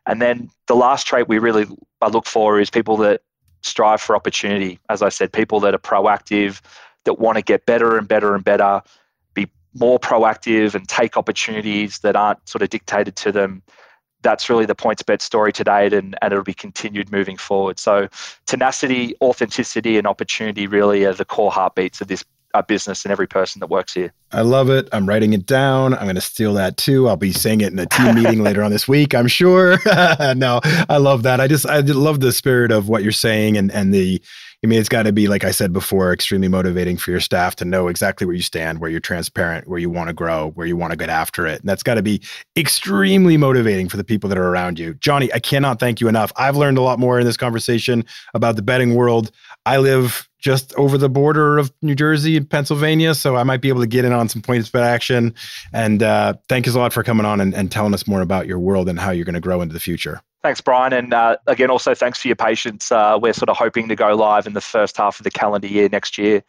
And 0.07 0.21
then 0.21 0.51
the 0.67 0.77
last 0.77 1.07
trait 1.07 1.29
we 1.29 1.39
really 1.39 1.67
I 2.01 2.09
look 2.09 2.27
for 2.27 2.61
is 2.61 2.71
people 2.71 2.97
that 2.99 3.23
strive 3.63 4.01
for 4.01 4.17
opportunity. 4.17 4.79
As 4.89 5.03
I 5.03 5.09
said, 5.09 5.33
people 5.33 5.61
that 5.61 5.75
are 5.75 5.79
proactive, 5.79 6.61
that 7.05 7.19
want 7.19 7.37
to 7.37 7.43
get 7.43 7.67
better 7.67 7.97
and 7.97 8.07
better 8.07 8.35
and 8.35 8.45
better, 8.45 8.83
more 9.75 9.99
proactive 9.99 10.75
and 10.75 10.89
take 10.89 11.17
opportunities 11.17 12.01
that 12.01 12.17
aren't 12.17 12.47
sort 12.49 12.63
of 12.63 12.69
dictated 12.69 13.17
to 13.17 13.33
them 13.33 13.63
that's 14.23 14.49
really 14.49 14.67
the 14.67 14.75
PointsBet 14.75 15.21
story 15.21 15.53
to 15.53 15.65
date, 15.65 15.93
and, 15.93 16.17
and 16.23 16.33
it'll 16.33 16.45
be 16.45 16.55
continued 16.55 17.13
moving 17.13 17.37
forward. 17.37 17.79
So, 17.79 18.09
tenacity, 18.47 19.15
authenticity, 19.21 19.99
and 19.99 20.07
opportunity 20.07 20.67
really 20.67 21.05
are 21.05 21.13
the 21.13 21.25
core 21.25 21.51
heartbeats 21.51 22.01
of 22.01 22.09
this 22.09 22.25
our 22.55 22.63
business 22.63 23.05
and 23.05 23.13
every 23.13 23.27
person 23.27 23.61
that 23.61 23.69
works 23.69 23.95
here. 23.95 24.13
I 24.33 24.43
love 24.43 24.71
it. 24.71 24.89
I'm 24.93 25.07
writing 25.07 25.33
it 25.33 25.47
down. 25.47 25.95
I'm 25.95 26.05
going 26.05 26.15
to 26.15 26.21
steal 26.21 26.55
that 26.55 26.77
too. 26.77 27.09
I'll 27.09 27.17
be 27.17 27.33
saying 27.33 27.61
it 27.61 27.73
in 27.73 27.79
a 27.79 27.87
team 27.87 28.15
meeting 28.15 28.43
later 28.43 28.63
on 28.63 28.71
this 28.71 28.89
week, 28.89 29.15
I'm 29.15 29.29
sure. 29.29 29.79
no, 30.35 30.61
I 30.89 30.97
love 30.99 31.23
that. 31.25 31.41
I 31.41 31.49
just 31.49 31.67
I 31.67 31.81
love 31.81 32.21
the 32.21 32.33
spirit 32.33 32.73
of 32.73 32.89
what 32.89 33.03
you're 33.03 33.13
saying 33.13 33.57
and 33.57 33.71
and 33.73 33.93
the 33.93 34.23
I 34.65 34.69
mean, 34.69 34.79
it's 34.79 34.89
got 34.89 35.03
to 35.05 35.13
be, 35.13 35.27
like 35.27 35.43
I 35.43 35.51
said 35.51 35.73
before, 35.73 36.13
extremely 36.13 36.47
motivating 36.47 36.97
for 36.97 37.11
your 37.11 37.19
staff 37.19 37.57
to 37.57 37.65
know 37.65 37.89
exactly 37.89 38.29
where 38.29 38.37
you 38.37 38.43
stand, 38.43 38.79
where 38.79 38.89
you're 38.89 39.01
transparent, 39.01 39.67
where 39.67 39.81
you 39.81 39.91
want 39.91 40.07
to 40.07 40.13
grow, 40.13 40.51
where 40.51 40.69
you 40.69 40.77
want 40.77 40.93
to 40.93 40.97
get 40.97 41.09
after 41.09 41.49
it. 41.49 41.59
And 41.61 41.69
that's 41.69 41.83
got 41.83 41.95
to 41.95 42.03
be 42.03 42.23
extremely 42.57 43.37
motivating 43.37 43.89
for 43.89 43.97
the 43.97 44.05
people 44.05 44.29
that 44.29 44.39
are 44.39 44.47
around 44.47 44.79
you. 44.79 44.95
Johnny, 44.95 45.33
I 45.33 45.41
cannot 45.41 45.81
thank 45.81 46.01
you 46.01 46.07
enough. 46.07 46.33
I've 46.37 46.57
learned 46.57 46.79
a 46.79 46.83
lot 46.83 47.01
more 47.01 47.19
in 47.19 47.27
this 47.27 47.37
conversation 47.37 48.05
about 48.35 48.55
the 48.55 48.63
betting 48.63 48.95
world. 48.95 49.33
I 49.67 49.79
live 49.79 50.29
just 50.43 50.75
over 50.75 50.99
the 50.99 51.09
border 51.09 51.57
of 51.57 51.73
New 51.81 51.95
Jersey 51.95 52.37
and 52.37 52.49
Pennsylvania, 52.49 53.15
so 53.15 53.37
I 53.37 53.45
might 53.45 53.63
be 53.63 53.69
able 53.69 53.81
to 53.81 53.87
get 53.87 54.05
in 54.05 54.13
on 54.13 54.29
some 54.29 54.43
PointsBet 54.43 54.83
action. 54.83 55.35
And 55.73 56.03
uh, 56.03 56.35
thank 56.49 56.67
you 56.67 56.73
a 56.73 56.79
lot 56.79 56.93
for 56.93 57.03
coming 57.03 57.25
on 57.25 57.41
and, 57.41 57.55
and 57.55 57.71
telling 57.71 57.95
us 57.95 58.07
more 58.07 58.21
about 58.21 58.47
your 58.47 58.59
world 58.59 58.89
and 58.89 58.99
how 58.99 59.11
you're 59.11 59.25
going 59.25 59.35
to 59.35 59.41
grow 59.41 59.63
into 59.63 59.73
the 59.73 59.81
future. 59.81 60.21
Thanks, 60.43 60.61
Brian. 60.61 60.93
And 60.93 61.15
uh, 61.15 61.37
again, 61.47 61.71
also 61.71 61.95
thanks 61.95 62.19
for 62.19 62.27
your 62.27 62.35
patience. 62.35 62.91
Uh, 62.91 63.17
we're 63.21 63.33
sort 63.33 63.49
of 63.49 63.57
hoping 63.57 63.87
to 63.89 63.95
go 63.95 64.13
live 64.17 64.45
in 64.45 64.55
the 64.55 64.61
first 64.61 64.97
half 64.97 65.21
of 65.21 65.25
the 65.25 65.31
calendar 65.31 65.69
year 65.69 65.89
next 65.89 66.19
year 66.19 66.43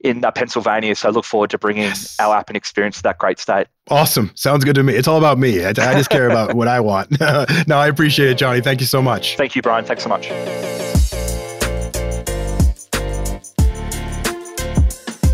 in 0.00 0.24
uh, 0.24 0.30
Pennsylvania. 0.30 0.94
So 0.94 1.08
I 1.08 1.10
look 1.10 1.24
forward 1.24 1.50
to 1.50 1.58
bringing 1.58 1.82
yes. 1.82 2.16
our 2.20 2.36
app 2.36 2.48
and 2.48 2.56
experience 2.56 2.98
to 2.98 3.02
that 3.02 3.18
great 3.18 3.40
state. 3.40 3.66
Awesome. 3.90 4.30
Sounds 4.36 4.64
good 4.64 4.76
to 4.76 4.84
me. 4.84 4.94
It's 4.94 5.08
all 5.08 5.18
about 5.18 5.38
me. 5.38 5.64
I, 5.64 5.70
I 5.70 5.72
just 5.72 6.10
care 6.10 6.30
about 6.30 6.54
what 6.54 6.68
I 6.68 6.78
want. 6.78 7.10
no, 7.66 7.76
I 7.76 7.88
appreciate 7.88 8.30
it, 8.30 8.38
Johnny. 8.38 8.60
Thank 8.60 8.80
you 8.80 8.86
so 8.86 9.02
much. 9.02 9.36
Thank 9.36 9.56
you, 9.56 9.62
Brian. 9.62 9.84
Thanks 9.84 10.04
so 10.04 10.08
much. 10.08 10.30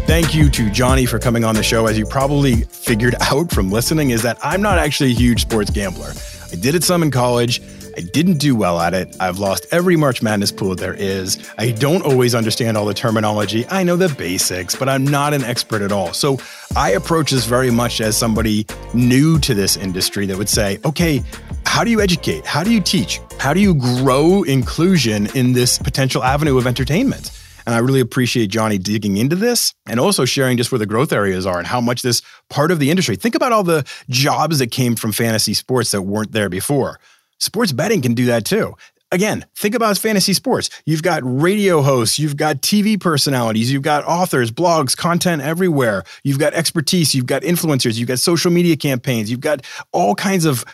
Thank 0.09 0.35
you 0.35 0.49
to 0.49 0.71
Johnny 0.71 1.05
for 1.05 1.19
coming 1.19 1.45
on 1.45 1.55
the 1.55 1.63
show. 1.63 1.87
As 1.87 1.99
you 1.99 2.07
probably 2.07 2.63
figured 2.63 3.15
out 3.21 3.53
from 3.53 3.71
listening, 3.71 4.09
is 4.09 4.23
that 4.23 4.39
I'm 4.43 4.63
not 4.63 4.79
actually 4.79 5.11
a 5.11 5.15
huge 5.15 5.43
sports 5.43 5.71
gambler. 5.71 6.15
I 6.51 6.57
did 6.57 6.75
it 6.75 6.83
some 6.83 7.03
in 7.03 7.11
college. 7.11 7.61
I 7.95 8.01
didn't 8.01 8.39
do 8.39 8.57
well 8.57 8.81
at 8.81 8.95
it. 8.95 9.15
I've 9.21 9.39
lost 9.39 9.67
every 9.71 9.97
March 9.97 10.23
Madness 10.23 10.51
pool 10.51 10.75
there 10.75 10.95
is. 10.95 11.47
I 11.59 11.73
don't 11.73 12.01
always 12.07 12.35
understand 12.35 12.79
all 12.79 12.87
the 12.87 12.95
terminology. 12.95 13.67
I 13.69 13.83
know 13.83 13.97
the 13.97 14.09
basics, 14.09 14.75
but 14.75 14.89
I'm 14.89 15.05
not 15.05 15.35
an 15.35 15.45
expert 15.45 15.83
at 15.83 15.93
all. 15.93 16.15
So 16.15 16.39
I 16.75 16.93
approach 16.93 17.33
this 17.33 17.45
very 17.45 17.71
much 17.71 18.01
as 18.01 18.17
somebody 18.17 18.67
new 18.95 19.39
to 19.41 19.53
this 19.53 19.77
industry 19.77 20.25
that 20.25 20.39
would 20.39 20.49
say, 20.49 20.79
okay, 20.87 21.23
how 21.67 21.85
do 21.85 21.91
you 21.91 22.01
educate? 22.01 22.47
How 22.47 22.65
do 22.65 22.73
you 22.73 22.81
teach? 22.81 23.21
How 23.39 23.53
do 23.53 23.61
you 23.61 23.75
grow 23.75 24.43
inclusion 24.45 25.27
in 25.37 25.53
this 25.53 25.77
potential 25.77 26.25
avenue 26.25 26.57
of 26.57 26.67
entertainment? 26.67 27.31
And 27.69 27.75
I 27.75 27.81
really 27.81 28.01
appreciate 28.01 28.47
Johnny 28.47 28.79
digging 28.79 29.19
into 29.19 29.37
this 29.37 29.75
and 29.85 30.01
also 30.01 30.25
sharing 30.25 30.57
just 30.57 30.73
where 30.73 30.79
the 30.79 30.87
growth 30.87 31.13
areas 31.13 31.45
are 31.45 31.59
and 31.59 31.67
how 31.67 31.83
much 31.83 32.01
this 32.01 32.23
part 32.49 32.71
of 32.71 32.79
the 32.79 32.91
industry. 32.91 33.15
Think 33.15 33.35
about 33.35 33.53
all 33.53 33.63
the 33.63 33.87
jobs 34.09 34.61
that 34.61 34.69
came 34.69 34.97
from 34.97 35.13
fantasy 35.13 35.53
sports 35.53 35.91
that 35.91 36.01
weren't 36.01 36.33
there 36.33 36.49
before. 36.49 36.99
Sports 37.41 37.73
betting 37.73 38.01
can 38.01 38.15
do 38.15 38.25
that 38.25 38.47
too. 38.47 38.75
Again, 39.13 39.45
think 39.55 39.75
about 39.75 39.99
fantasy 39.99 40.33
sports. 40.33 40.71
You've 40.87 41.03
got 41.03 41.21
radio 41.25 41.83
hosts, 41.83 42.19
you've 42.19 42.39
got 42.39 42.63
TV 42.63 42.99
personalities, 42.99 43.71
you've 43.71 43.83
got 43.83 44.03
authors, 44.05 44.51
blogs, 44.51 44.97
content 44.97 45.43
everywhere. 45.43 46.05
You've 46.25 46.39
got 46.39 46.55
expertise, 46.55 47.15
you've 47.15 47.27
got 47.27 47.43
influencers, 47.43 47.99
you've 47.99 48.09
got 48.09 48.19
social 48.19 48.51
media 48.51 48.79
campaigns, 48.79 49.31
you've 49.31 49.41
got 49.41 49.67
all 49.93 50.15
kinds 50.15 50.47
of 50.47 50.65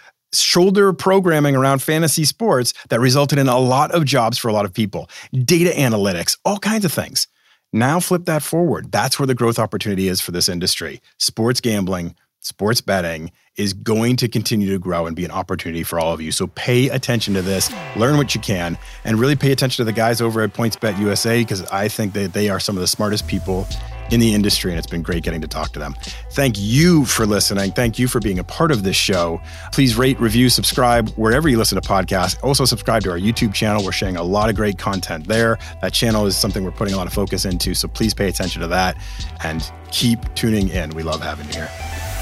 shoulder 0.40 0.92
programming 0.92 1.56
around 1.56 1.82
fantasy 1.82 2.24
sports 2.24 2.74
that 2.88 3.00
resulted 3.00 3.38
in 3.38 3.48
a 3.48 3.58
lot 3.58 3.90
of 3.92 4.04
jobs 4.04 4.38
for 4.38 4.48
a 4.48 4.52
lot 4.52 4.64
of 4.64 4.72
people, 4.72 5.08
data 5.32 5.70
analytics, 5.70 6.38
all 6.44 6.58
kinds 6.58 6.84
of 6.84 6.92
things. 6.92 7.28
Now 7.72 7.98
flip 7.98 8.26
that 8.26 8.42
forward. 8.42 8.92
That's 8.92 9.18
where 9.18 9.26
the 9.26 9.34
growth 9.34 9.58
opportunity 9.58 10.08
is 10.08 10.20
for 10.20 10.30
this 10.30 10.48
industry. 10.48 11.00
Sports 11.18 11.60
gambling, 11.60 12.14
sports 12.40 12.80
betting 12.80 13.32
is 13.56 13.72
going 13.72 14.16
to 14.16 14.28
continue 14.28 14.70
to 14.70 14.78
grow 14.78 15.06
and 15.06 15.16
be 15.16 15.24
an 15.24 15.30
opportunity 15.30 15.82
for 15.82 15.98
all 15.98 16.12
of 16.12 16.20
you. 16.20 16.30
So 16.30 16.46
pay 16.48 16.88
attention 16.88 17.34
to 17.34 17.42
this, 17.42 17.72
learn 17.96 18.16
what 18.16 18.34
you 18.34 18.40
can, 18.40 18.78
and 19.04 19.18
really 19.18 19.36
pay 19.36 19.52
attention 19.52 19.84
to 19.84 19.84
the 19.84 19.92
guys 19.92 20.20
over 20.20 20.42
at 20.42 20.52
PointsBet 20.52 20.98
USA 20.98 21.40
because 21.40 21.62
I 21.66 21.88
think 21.88 22.12
that 22.12 22.32
they 22.32 22.48
are 22.48 22.60
some 22.60 22.76
of 22.76 22.80
the 22.80 22.86
smartest 22.86 23.26
people 23.26 23.66
in 24.10 24.20
the 24.20 24.34
industry, 24.34 24.70
and 24.70 24.78
it's 24.78 24.86
been 24.86 25.02
great 25.02 25.22
getting 25.22 25.40
to 25.40 25.48
talk 25.48 25.72
to 25.72 25.78
them. 25.78 25.94
Thank 26.32 26.56
you 26.58 27.04
for 27.04 27.26
listening. 27.26 27.72
Thank 27.72 27.98
you 27.98 28.08
for 28.08 28.20
being 28.20 28.38
a 28.38 28.44
part 28.44 28.70
of 28.70 28.82
this 28.82 28.96
show. 28.96 29.40
Please 29.72 29.96
rate, 29.96 30.18
review, 30.20 30.48
subscribe 30.48 31.08
wherever 31.10 31.48
you 31.48 31.58
listen 31.58 31.80
to 31.80 31.88
podcasts. 31.88 32.42
Also, 32.42 32.64
subscribe 32.64 33.02
to 33.02 33.10
our 33.10 33.18
YouTube 33.18 33.54
channel. 33.54 33.84
We're 33.84 33.92
sharing 33.92 34.16
a 34.16 34.22
lot 34.22 34.50
of 34.50 34.56
great 34.56 34.78
content 34.78 35.26
there. 35.26 35.58
That 35.82 35.92
channel 35.92 36.26
is 36.26 36.36
something 36.36 36.64
we're 36.64 36.70
putting 36.70 36.94
a 36.94 36.96
lot 36.96 37.06
of 37.06 37.12
focus 37.12 37.44
into, 37.44 37.74
so 37.74 37.88
please 37.88 38.14
pay 38.14 38.28
attention 38.28 38.62
to 38.62 38.68
that 38.68 38.96
and 39.42 39.70
keep 39.90 40.34
tuning 40.34 40.68
in. 40.68 40.90
We 40.90 41.02
love 41.02 41.22
having 41.22 41.46
you 41.48 41.54
here. 41.54 42.13